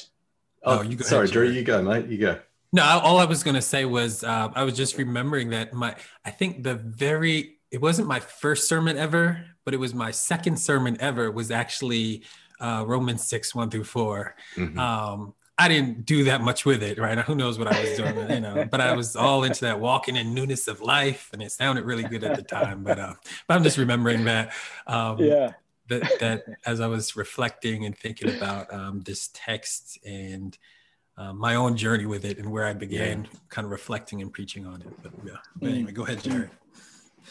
oh, 0.64 0.80
oh, 0.80 0.82
you 0.82 0.96
go 0.96 1.04
sorry, 1.04 1.26
ahead, 1.26 1.34
Drew. 1.34 1.50
You 1.50 1.64
go, 1.64 1.82
mate. 1.82 2.08
You 2.08 2.18
go. 2.18 2.40
No, 2.72 2.84
all 2.84 3.20
I 3.20 3.26
was 3.26 3.44
going 3.44 3.56
to 3.56 3.62
say 3.62 3.86
was 3.86 4.24
uh, 4.24 4.50
I 4.54 4.64
was 4.64 4.76
just 4.76 4.98
remembering 4.98 5.52
that 5.52 5.74
my 5.74 5.96
I 6.26 6.32
think 6.32 6.64
the 6.64 6.76
very 6.76 7.55
it 7.72 7.82
wasn't 7.82 8.08
my 8.08 8.20
first 8.20 8.68
sermon 8.68 8.98
ever, 8.98 9.46
but 9.64 9.74
it 9.74 9.78
was 9.78 9.94
my 9.94 10.12
second 10.12 10.58
sermon 10.58 10.98
ever. 11.00 11.32
Was 11.32 11.52
actually 11.52 12.24
uh, 12.60 12.84
Romans 12.88 13.28
six 13.28 13.54
one 13.54 13.70
through 13.70 13.84
4 13.84 14.36
mm-hmm. 14.56 14.80
um, 14.80 15.34
I 15.58 15.70
didn't 15.70 16.06
do 16.06 16.26
that 16.26 16.42
much 16.42 16.66
with 16.66 16.84
it, 16.84 16.98
right? 16.98 17.18
Who 17.20 17.34
knows 17.34 17.58
what 17.58 17.68
I 17.68 17.80
was 17.80 17.98
doing, 17.98 18.30
you 18.30 18.42
know? 18.42 18.66
But 18.70 18.82
I 18.82 18.94
was 18.94 19.16
all 19.16 19.46
into 19.46 19.62
that 19.62 19.80
walking 19.80 20.18
in 20.18 20.34
newness 20.34 20.68
of 20.68 20.82
life, 20.82 21.30
and 21.32 21.42
it 21.42 21.50
sounded 21.50 21.86
really 21.86 22.04
good 22.04 22.26
at 22.26 22.36
the 22.36 22.44
time. 22.44 22.84
But 22.84 23.00
uh, 23.00 23.14
but 23.48 23.56
I'm 23.56 23.64
just 23.64 23.78
remembering 23.78 24.26
that. 24.26 24.54
Um, 24.86 25.18
yeah 25.20 25.54
that, 25.88 26.20
that 26.20 26.46
as 26.66 26.82
I 26.82 26.88
was 26.88 27.16
reflecting 27.16 27.86
and 27.86 27.98
thinking 27.98 28.36
about 28.36 28.74
um, 28.74 29.02
this 29.02 29.30
text 29.34 30.00
and 30.06 30.58
uh, 31.18 31.34
my 31.34 31.56
own 31.56 31.78
journey 31.78 32.06
with 32.06 32.26
it 32.26 32.38
and 32.38 32.52
where 32.52 32.66
I 32.66 32.74
began 32.74 33.24
yeah. 33.24 33.40
kind 33.50 33.66
of 33.66 33.72
reflecting 33.72 34.22
and 34.22 34.34
preaching 34.34 34.66
on 34.66 34.82
it. 34.82 35.02
But 35.02 35.14
yeah, 35.26 35.38
but 35.56 35.70
anyway, 35.70 35.92
go 35.92 36.04
ahead, 36.04 36.24
Jared. 36.24 36.50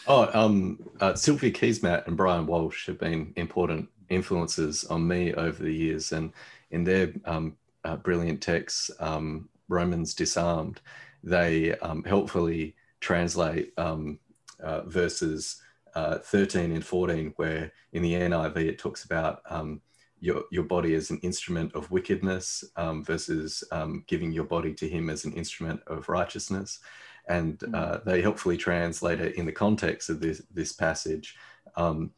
Oh, 0.06 0.28
um, 0.34 0.78
uh, 1.00 1.14
Sylvia 1.14 1.50
Keesmaat 1.50 2.06
and 2.06 2.16
Brian 2.16 2.46
Walsh 2.46 2.86
have 2.86 2.98
been 2.98 3.32
important 3.36 3.88
influences 4.10 4.84
on 4.84 5.08
me 5.08 5.32
over 5.32 5.62
the 5.62 5.72
years, 5.72 6.12
and 6.12 6.30
in 6.70 6.84
their 6.84 7.14
um, 7.24 7.56
uh, 7.84 7.96
brilliant 7.96 8.42
texts, 8.42 8.90
um, 9.00 9.48
Romans 9.68 10.12
Disarmed, 10.12 10.82
they 11.22 11.74
um, 11.78 12.04
helpfully 12.04 12.76
translate 13.00 13.72
um, 13.78 14.18
uh, 14.62 14.82
verses 14.82 15.62
uh, 15.94 16.18
13 16.18 16.72
and 16.72 16.84
14, 16.84 17.32
where 17.36 17.72
in 17.92 18.02
the 18.02 18.12
NIV 18.12 18.56
it 18.56 18.78
talks 18.78 19.04
about 19.04 19.40
um, 19.48 19.80
your, 20.20 20.44
your 20.50 20.64
body 20.64 20.94
as 20.94 21.08
an 21.08 21.18
instrument 21.22 21.74
of 21.74 21.90
wickedness 21.90 22.62
versus 22.76 23.64
giving 24.06 24.32
your 24.32 24.44
body 24.44 24.74
to 24.74 24.86
Him 24.86 25.08
as 25.08 25.24
an 25.24 25.32
instrument 25.32 25.80
of 25.86 26.10
righteousness. 26.10 26.80
And 27.28 27.58
mm. 27.58 27.74
uh, 27.74 28.00
they 28.04 28.20
helpfully 28.20 28.56
translate 28.56 29.20
it 29.20 29.36
in 29.36 29.46
the 29.46 29.52
context 29.52 30.10
of 30.10 30.20
this, 30.20 30.42
this 30.52 30.72
passage 30.72 31.36
um, 31.76 32.10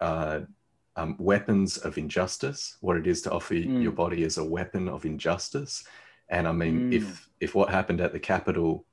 uh, 0.00 0.40
um, 0.96 1.16
weapons 1.18 1.78
of 1.78 1.96
injustice, 1.96 2.76
what 2.80 2.96
it 2.96 3.06
is 3.06 3.22
to 3.22 3.30
offer 3.30 3.54
mm. 3.54 3.82
your 3.82 3.92
body 3.92 4.24
as 4.24 4.38
a 4.38 4.44
weapon 4.44 4.88
of 4.88 5.04
injustice. 5.04 5.84
And 6.28 6.48
I 6.48 6.52
mean, 6.52 6.90
mm. 6.90 6.94
if 6.94 7.28
if 7.40 7.54
what 7.54 7.70
happened 7.70 8.00
at 8.00 8.12
the 8.12 8.18
Capitol 8.18 8.84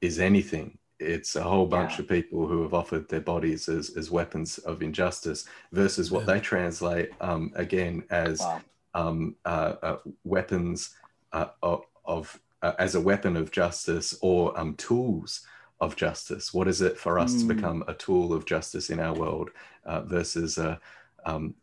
is 0.00 0.20
anything, 0.20 0.78
it's 1.00 1.36
a 1.36 1.42
whole 1.42 1.66
bunch 1.66 1.92
yeah. 1.92 2.00
of 2.00 2.08
people 2.08 2.46
who 2.46 2.62
have 2.62 2.74
offered 2.74 3.08
their 3.08 3.20
bodies 3.20 3.68
as, 3.68 3.96
as 3.96 4.10
weapons 4.10 4.58
of 4.58 4.82
injustice 4.82 5.46
versus 5.72 6.10
what 6.10 6.26
yeah. 6.26 6.34
they 6.34 6.40
translate 6.40 7.10
um, 7.20 7.50
again 7.56 8.04
as 8.10 8.40
wow. 8.40 8.60
um, 8.94 9.36
uh, 9.44 9.74
uh, 9.82 9.96
weapons 10.24 10.94
uh, 11.32 11.46
of, 11.62 11.84
of 12.04 12.38
uh, 12.64 12.74
as 12.78 12.94
a 12.94 13.00
weapon 13.00 13.36
of 13.36 13.50
justice 13.50 14.16
or 14.22 14.58
um, 14.58 14.74
tools 14.74 15.46
of 15.80 15.96
justice. 15.96 16.52
What 16.52 16.68
is 16.68 16.80
it 16.80 16.98
for 16.98 17.18
us 17.18 17.34
mm. 17.34 17.40
to 17.40 17.54
become 17.54 17.84
a 17.86 17.94
tool 17.94 18.32
of 18.32 18.46
justice 18.46 18.90
in 18.90 18.98
our 18.98 19.14
world 19.14 19.50
uh, 19.84 20.00
versus 20.00 20.58
uh, 20.58 20.76
um, 21.24 21.54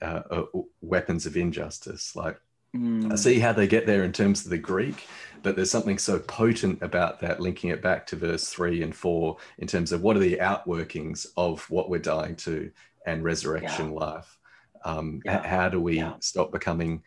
weapons 0.82 1.26
of 1.26 1.36
injustice? 1.36 2.16
Like 2.16 2.40
Mm. 2.76 3.12
I 3.12 3.16
see 3.16 3.40
how 3.40 3.52
they 3.52 3.68
get 3.68 3.86
there 3.86 4.04
in 4.04 4.14
terms 4.14 4.46
of 4.46 4.50
the 4.50 4.58
Greek, 4.58 5.08
but 5.44 5.56
there's 5.56 5.72
something 5.72 5.98
so 5.98 6.20
potent 6.20 6.82
about 6.82 7.20
that, 7.20 7.42
linking 7.42 7.70
it 7.70 7.82
back 7.82 8.08
to 8.08 8.16
verse 8.16 8.48
three 8.48 8.82
and 8.82 8.96
four 8.96 9.38
in 9.58 9.68
terms 9.68 9.92
of 9.92 10.04
what 10.04 10.16
are 10.16 10.22
the 10.22 10.38
outworkings 10.38 11.28
of 11.36 11.70
what 11.70 11.90
we're 11.90 12.00
dying 12.00 12.36
to 12.38 12.72
and 13.06 13.24
resurrection 13.24 13.90
yeah. 13.90 14.00
life. 14.00 14.38
Um, 14.86 15.22
yeah. 15.26 15.46
How 15.46 15.68
do 15.68 15.82
we 15.82 15.98
yeah. 15.98 16.14
stop 16.22 16.52
becoming 16.52 17.04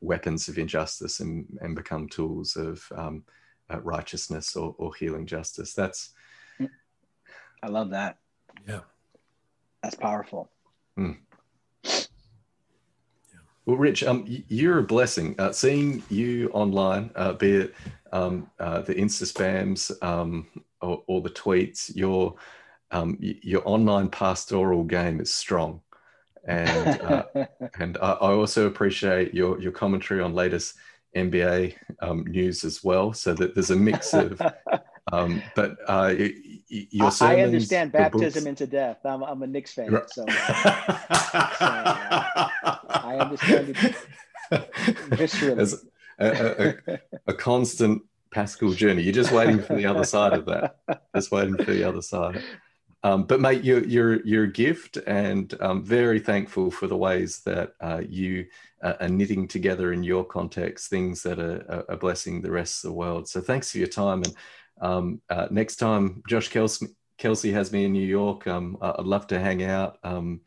weapons 0.00 0.48
of 0.48 0.58
injustice 0.58 1.20
and, 1.20 1.46
and 1.60 1.74
become 1.74 2.08
tools 2.08 2.56
of 2.56 2.84
um, 2.96 3.24
uh, 3.72 3.80
righteousness 3.80 4.56
or, 4.56 4.74
or 4.78 4.94
healing 4.94 5.26
justice? 5.26 5.74
That's. 5.74 6.10
I 7.62 7.68
love 7.68 7.90
that. 7.90 8.18
Yeah. 8.66 8.80
That's 9.82 9.94
powerful. 9.94 10.50
Mm. 10.98 11.18
Well, 13.66 13.76
Rich, 13.76 14.02
um, 14.04 14.24
you're 14.26 14.78
a 14.78 14.82
blessing. 14.82 15.34
Uh, 15.38 15.52
seeing 15.52 16.02
you 16.08 16.50
online, 16.50 17.10
uh, 17.14 17.34
be 17.34 17.52
it 17.52 17.74
um, 18.12 18.50
uh, 18.58 18.80
the 18.80 18.94
Insta 18.94 19.30
spams 19.30 19.90
um, 20.02 20.46
or, 20.80 21.02
or, 21.06 21.20
the 21.20 21.30
tweets, 21.30 21.94
your 21.94 22.34
um, 22.90 23.16
your 23.20 23.62
online 23.66 24.08
pastoral 24.08 24.82
game 24.82 25.20
is 25.20 25.32
strong, 25.32 25.80
and 26.50 27.00
uh, 27.02 27.24
and 27.78 27.98
I, 27.98 28.12
I, 28.12 28.32
also 28.32 28.66
appreciate 28.66 29.34
your 29.34 29.60
your 29.60 29.72
commentary 29.72 30.20
on 30.20 30.34
latest 30.34 30.74
NBA 31.16 31.74
um, 32.00 32.24
news 32.26 32.64
as 32.64 32.84
well. 32.84 33.12
So 33.12 33.34
that 33.34 33.54
there's 33.54 33.70
a 33.70 33.76
mix 33.76 34.14
of 34.14 34.40
Um, 35.12 35.42
but 35.56 35.76
uh, 35.88 36.14
your 36.68 37.10
sermons, 37.10 37.22
I 37.22 37.40
understand 37.40 37.92
baptism 37.92 38.46
into 38.46 38.66
death. 38.66 38.98
I'm, 39.04 39.22
I'm 39.22 39.42
a 39.42 39.46
Knicks 39.46 39.72
fan, 39.72 39.92
right. 39.92 40.08
so, 40.08 40.24
so 40.28 40.34
uh, 40.36 42.48
I 42.88 43.16
understand 43.18 43.70
it 43.70 43.96
viscerally. 45.10 45.84
A, 46.18 46.92
a, 46.92 47.00
a, 47.28 47.34
constant 47.34 48.02
paschal 48.30 48.72
journey. 48.72 49.02
You're 49.02 49.14
just 49.14 49.32
waiting 49.32 49.62
for 49.62 49.74
the 49.74 49.86
other 49.86 50.04
side 50.04 50.34
of 50.34 50.44
that. 50.46 50.76
Just 51.14 51.32
waiting 51.32 51.56
for 51.56 51.72
the 51.72 51.82
other 51.82 52.02
side. 52.02 52.42
Um, 53.02 53.24
but 53.24 53.40
mate, 53.40 53.64
you're 53.64 53.84
you're 53.84 54.20
you're 54.26 54.44
a 54.44 54.52
gift, 54.52 54.98
and 55.06 55.54
I'm 55.60 55.82
very 55.82 56.20
thankful 56.20 56.70
for 56.70 56.86
the 56.86 56.96
ways 56.96 57.40
that 57.46 57.72
uh, 57.80 58.02
you 58.06 58.46
uh, 58.82 58.94
are 59.00 59.08
knitting 59.08 59.48
together 59.48 59.92
in 59.92 60.02
your 60.02 60.24
context 60.24 60.90
things 60.90 61.22
that 61.22 61.38
are, 61.38 61.84
are, 61.88 61.96
blessing 61.96 62.42
the 62.42 62.50
rest 62.50 62.84
of 62.84 62.90
the 62.90 62.96
world. 62.96 63.26
So 63.28 63.40
thanks 63.40 63.72
for 63.72 63.78
your 63.78 63.88
time, 63.88 64.22
and 64.22 64.34
um, 64.80 65.20
uh, 65.30 65.48
next 65.50 65.76
time 65.76 66.22
Josh 66.28 66.48
Kelsey, 66.48 66.88
Kelsey 67.20 67.52
has 67.52 67.70
me 67.70 67.84
in 67.84 67.92
New 67.92 68.06
York, 68.06 68.46
um, 68.46 68.78
I'd 68.80 69.04
love 69.04 69.26
to 69.28 69.38
hang 69.38 69.62
out. 69.62 69.98
Um, 70.02 70.40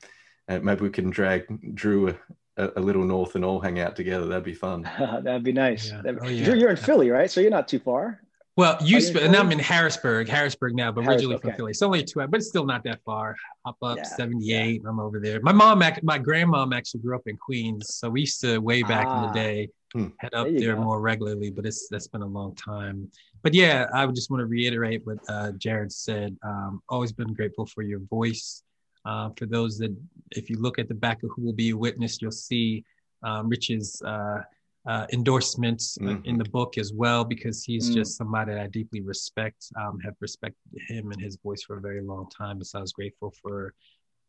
and 0.47 0.64
maybe 0.64 0.82
we 0.82 0.89
can 0.89 1.10
drag 1.12 1.76
Drew 1.76 2.10
a, 2.58 2.72
a, 2.76 2.82
little 2.82 3.04
north 3.04 3.36
and 3.36 3.45
all 3.45 3.60
hang 3.60 3.80
out 3.80 3.95
together. 3.95 4.26
That'd 4.26 4.43
be 4.43 4.56
fun. 4.56 4.82
That'd 4.99 5.43
be 5.43 5.54
nice. 5.54 5.91
Yeah. 5.91 6.01
That'd, 6.01 6.20
oh, 6.22 6.28
yeah. 6.28 6.45
Drew, 6.45 6.56
you're 6.56 6.72
in 6.72 6.78
Philly, 6.78 7.12
right? 7.12 7.30
So 7.30 7.41
you're 7.41 7.51
not 7.51 7.68
too 7.68 7.80
far. 7.80 8.22
Well, 8.56 8.78
you 8.84 9.01
sp- 9.01 9.18
and 9.26 9.36
I'm 9.36 9.51
in 9.51 9.58
Harrisburg, 9.58 10.30
Harrisburg 10.30 10.76
now, 10.76 10.91
but 10.91 11.08
originally 11.08 11.36
okay. 11.36 11.49
from 11.49 11.58
Philly. 11.58 11.72
It's 11.72 11.82
only 11.82 12.04
two, 12.04 12.22
hours, 12.22 12.30
but 12.30 12.38
it's 12.38 12.49
still 12.49 12.66
not 12.66 12.84
that 12.84 12.99
far. 13.04 13.36
Hop 13.66 13.78
up 13.82 13.97
yeah, 13.97 14.04
78, 14.04 14.82
yeah. 14.84 14.89
I'm 14.89 14.99
over 14.99 15.20
there. 15.20 15.41
My 15.41 15.51
mom, 15.51 15.80
my 15.80 16.20
grandmom 16.20 16.76
actually 16.76 16.99
grew 16.99 17.16
up 17.16 17.24
in 17.26 17.36
Queens, 17.36 17.95
so 17.95 18.12
we 18.12 18.22
used 18.22 18.41
to 18.41 18.60
way 18.60 18.84
back 18.84 19.08
ah, 19.08 19.16
in 19.16 19.22
the 19.24 19.30
ah. 19.30 19.34
day 19.34 19.70
hmm. 19.93 20.08
head 20.20 20.36
up 20.36 20.47
there, 20.47 20.60
there 20.60 20.76
more 20.78 21.01
regularly. 21.01 21.49
But 21.49 21.66
it's 21.66 21.88
that's 21.89 22.08
been 22.08 22.22
a 22.22 22.28
long 22.28 22.54
time. 22.54 23.10
But 23.41 23.56
yeah, 23.56 23.88
I 23.91 24.06
would 24.06 24.14
just 24.14 24.30
want 24.30 24.41
to 24.41 24.45
reiterate 24.45 25.01
what 25.04 25.18
uh, 25.28 25.54
Jared 25.54 25.91
said. 25.91 26.38
Um, 26.43 26.84
always 26.89 27.12
been 27.12 27.34
grateful 27.34 27.66
for 27.66 27.82
your 27.82 27.99
voice. 28.01 28.62
Uh, 29.04 29.32
for 29.36 29.47
those 29.47 29.80
that, 29.80 29.93
if 30.32 30.49
you 30.49 30.58
look 30.58 30.78
at 30.78 30.88
the 30.88 30.93
back 30.93 31.24
of 31.24 31.32
Who 31.36 31.41
Will 31.41 31.54
Be 31.54 31.72
a 31.72 31.78
Witness, 31.78 32.22
you'll 32.22 32.32
see 32.32 32.84
um, 33.24 33.49
Rich's. 33.49 33.99
Uh, 34.04 34.43
uh, 34.86 35.05
endorsements 35.13 35.97
mm-hmm. 35.97 36.23
in 36.25 36.38
the 36.38 36.45
book 36.45 36.77
as 36.77 36.91
well 36.93 37.23
because 37.23 37.63
he's 37.63 37.89
mm. 37.89 37.93
just 37.93 38.17
somebody 38.17 38.53
that 38.53 38.61
I 38.61 38.67
deeply 38.67 39.01
respect. 39.01 39.65
Um, 39.79 39.99
have 40.03 40.15
respected 40.19 40.57
him 40.88 41.11
and 41.11 41.21
his 41.21 41.38
voice 41.38 41.63
for 41.63 41.77
a 41.77 41.81
very 41.81 42.01
long 42.01 42.29
time, 42.29 42.57
and 42.57 42.67
so 42.67 42.79
I 42.79 42.81
was 42.81 42.91
grateful 42.91 43.34
for 43.41 43.73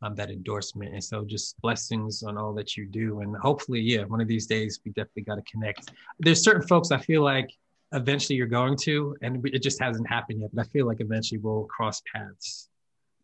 um, 0.03 0.15
that 0.15 0.31
endorsement. 0.31 0.93
And 0.93 1.03
so, 1.03 1.25
just 1.25 1.61
blessings 1.61 2.23
on 2.23 2.39
all 2.39 2.53
that 2.55 2.77
you 2.77 2.87
do, 2.87 3.21
and 3.21 3.37
hopefully, 3.37 3.81
yeah, 3.81 4.05
one 4.05 4.21
of 4.21 4.29
these 4.29 4.47
days 4.47 4.81
we 4.85 4.93
definitely 4.93 5.25
got 5.25 5.37
to 5.37 5.43
connect. 5.51 5.91
There's 6.21 6.43
certain 6.43 6.67
folks 6.67 6.93
I 6.93 6.99
feel 6.99 7.23
like 7.23 7.51
eventually 7.93 8.37
you're 8.37 8.47
going 8.47 8.77
to, 8.83 9.17
and 9.23 9.45
it 9.49 9.63
just 9.63 9.81
hasn't 9.81 10.09
happened 10.09 10.41
yet, 10.41 10.51
but 10.53 10.67
I 10.67 10.69
feel 10.69 10.87
like 10.87 11.01
eventually 11.01 11.39
we'll 11.39 11.65
cross 11.65 12.03
paths. 12.15 12.69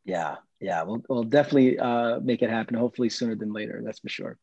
Yeah, 0.04 0.36
yeah, 0.60 0.82
we'll, 0.82 1.02
we'll 1.08 1.24
definitely 1.24 1.78
uh, 1.78 2.20
make 2.20 2.42
it 2.42 2.50
happen. 2.50 2.74
Hopefully 2.74 3.08
sooner 3.08 3.36
than 3.36 3.52
later. 3.52 3.82
That's 3.84 4.00
for 4.00 4.08
sure. 4.08 4.38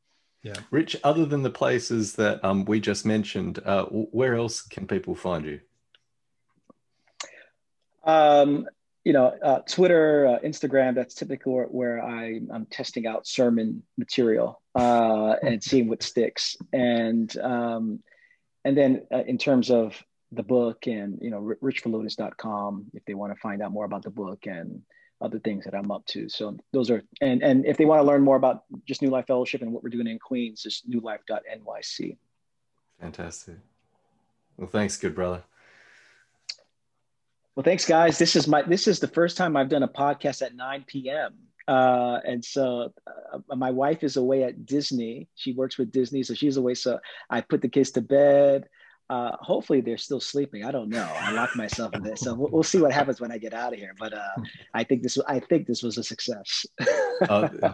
Yeah. 0.48 0.54
Rich, 0.72 0.96
other 1.04 1.26
than 1.26 1.44
the 1.44 1.50
places 1.50 2.14
that 2.14 2.42
um, 2.42 2.64
we 2.64 2.80
just 2.80 3.06
mentioned, 3.06 3.60
uh, 3.66 3.84
where 3.86 4.36
else 4.36 4.62
can 4.62 4.88
people 4.88 5.14
find 5.14 5.44
you? 5.46 5.60
Um, 8.06 8.66
you 9.04 9.12
know, 9.12 9.26
uh, 9.44 9.60
Twitter, 9.68 10.26
uh, 10.26 10.48
Instagram, 10.48 10.96
that's 10.96 11.16
typically 11.16 11.52
where, 11.52 11.66
where 11.66 12.02
I, 12.02 12.40
am 12.54 12.66
testing 12.72 13.06
out 13.06 13.28
sermon 13.28 13.84
material 13.98 14.62
uh, 14.74 15.36
and 15.42 15.62
seeing 15.62 15.90
what 15.90 16.02
sticks. 16.02 16.56
And 16.72 17.38
um, 17.40 18.02
and 18.64 18.78
then 18.78 19.02
uh, 19.14 19.24
in 19.28 19.38
terms 19.38 19.70
of 19.70 20.02
the 20.32 20.44
book 20.44 20.88
and, 20.88 21.20
you 21.22 21.30
know, 21.30 21.56
richvillodas.com, 21.62 22.86
if 22.94 23.04
they 23.04 23.16
want 23.16 23.34
to 23.34 23.40
find 23.40 23.62
out 23.62 23.72
more 23.72 23.86
about 23.86 24.04
the 24.04 24.10
book 24.10 24.46
and 24.46 24.82
other 25.22 25.40
things 25.40 25.66
that 25.66 25.74
I'm 25.74 25.92
up 25.92 26.06
to. 26.08 26.30
So 26.30 26.58
those 26.74 26.90
are 26.90 27.04
and 27.22 27.42
and 27.44 27.66
if 27.66 27.78
they 27.78 27.86
want 27.86 28.00
to 28.00 28.08
learn 28.08 28.24
more 28.24 28.36
about 28.36 28.64
just 28.86 29.02
New 29.02 29.10
Life 29.10 29.28
Fellowship 29.28 29.62
and 29.62 29.72
what 29.72 29.84
we're 29.84 29.90
doing 29.90 30.08
in 30.08 30.20
Queens, 30.20 30.62
just 30.62 30.90
newlife.nyc. 30.90 32.18
Fantastic. 33.00 33.58
Well, 34.58 34.68
thanks, 34.68 34.98
good 34.98 35.16
brother. 35.16 35.44
Well, 37.56 37.64
thanks, 37.64 37.86
guys. 37.86 38.20
This 38.20 38.36
is 38.36 38.48
my 38.48 38.62
this 38.62 38.88
is 38.88 39.00
the 39.00 39.08
first 39.08 39.38
time 39.38 39.58
I've 39.58 39.70
done 39.70 39.84
a 39.84 39.88
podcast 39.88 40.42
at 40.42 40.56
9 40.56 40.86
p.m. 40.88 41.34
Uh, 41.68 42.20
and 42.26 42.46
so 42.46 42.94
uh, 43.06 43.56
my 43.56 43.72
wife 43.72 44.04
is 44.04 44.16
away 44.16 44.44
at 44.44 44.66
Disney. 44.66 45.28
She 45.36 45.54
works 45.54 45.78
with 45.78 45.92
Disney, 45.92 46.24
so 46.24 46.34
she's 46.34 46.58
away. 46.58 46.76
So 46.76 47.00
I 47.30 47.42
put 47.42 47.62
the 47.62 47.68
kids 47.68 47.92
to 47.92 48.02
bed 48.02 48.70
uh, 49.10 49.38
hopefully 49.40 49.82
they're 49.82 49.98
still 49.98 50.20
sleeping. 50.20 50.66
I 50.66 50.72
don't 50.72 50.90
know. 50.90 51.08
I 51.20 51.32
locked 51.32 51.56
myself 51.56 51.94
in 51.94 52.04
there, 52.04 52.18
so 52.18 52.34
we'll, 52.34 52.50
we'll, 52.52 52.64
see 52.64 52.80
what 52.80 52.92
happens 52.92 53.22
when 53.22 53.32
I 53.32 53.38
get 53.38 53.54
out 53.54 53.74
of 53.74 53.80
here. 53.80 53.96
But 53.98 54.14
uh, 54.14 54.28
I 54.74 54.84
think 54.84 55.02
this 55.02 55.18
I 55.28 55.40
think 55.40 55.66
this 55.66 55.82
was 55.82 55.98
a 55.98 56.04
success. 56.04 56.66
uh, 57.30 57.48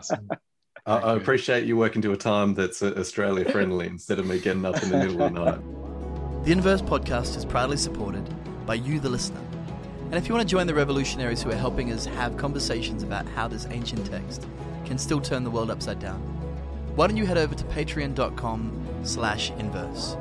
I 0.86 1.14
appreciate 1.14 1.66
you 1.66 1.78
working 1.78 2.02
to 2.04 2.12
a 2.12 2.18
time 2.18 2.54
that's 2.54 2.84
uh, 2.84 2.94
Australia 2.98 3.50
friendly 3.50 3.88
instead 3.88 4.20
of 4.20 4.28
me 4.28 4.40
getting 4.40 4.66
up 4.66 4.82
in 4.84 4.90
the 4.90 4.98
middle 4.98 5.22
of 5.24 5.34
the 5.34 5.46
night. 5.46 6.46
The 6.46 6.52
Inverse 6.52 6.82
podcast 6.82 7.36
is 7.38 7.46
proudly 7.46 7.78
supported 7.78 8.30
by 8.66 8.76
you, 8.76 9.00
the 9.00 9.10
listener. 9.10 9.42
And 10.06 10.16
if 10.16 10.28
you 10.28 10.36
want 10.36 10.48
to 10.48 10.52
join 10.52 10.68
the 10.68 10.76
revolutionaries 10.76 11.42
who 11.42 11.50
are 11.50 11.56
helping 11.56 11.92
us 11.92 12.06
have 12.06 12.38
conversations 12.38 13.02
about 13.02 13.28
how 13.30 13.48
this 13.48 13.66
ancient 13.72 14.06
text 14.06 14.46
can 14.86 14.98
still 15.00 15.22
turn 15.22 15.44
the 15.44 15.50
world 15.50 15.72
upside 15.72 16.00
down, 16.00 16.20
why 16.96 17.08
don't 17.08 17.18
you 17.18 17.26
head 17.26 17.38
over 17.40 17.56
to 17.56 17.64
patreon.com 17.64 19.02
slash 19.04 19.52
inverse 19.52 20.16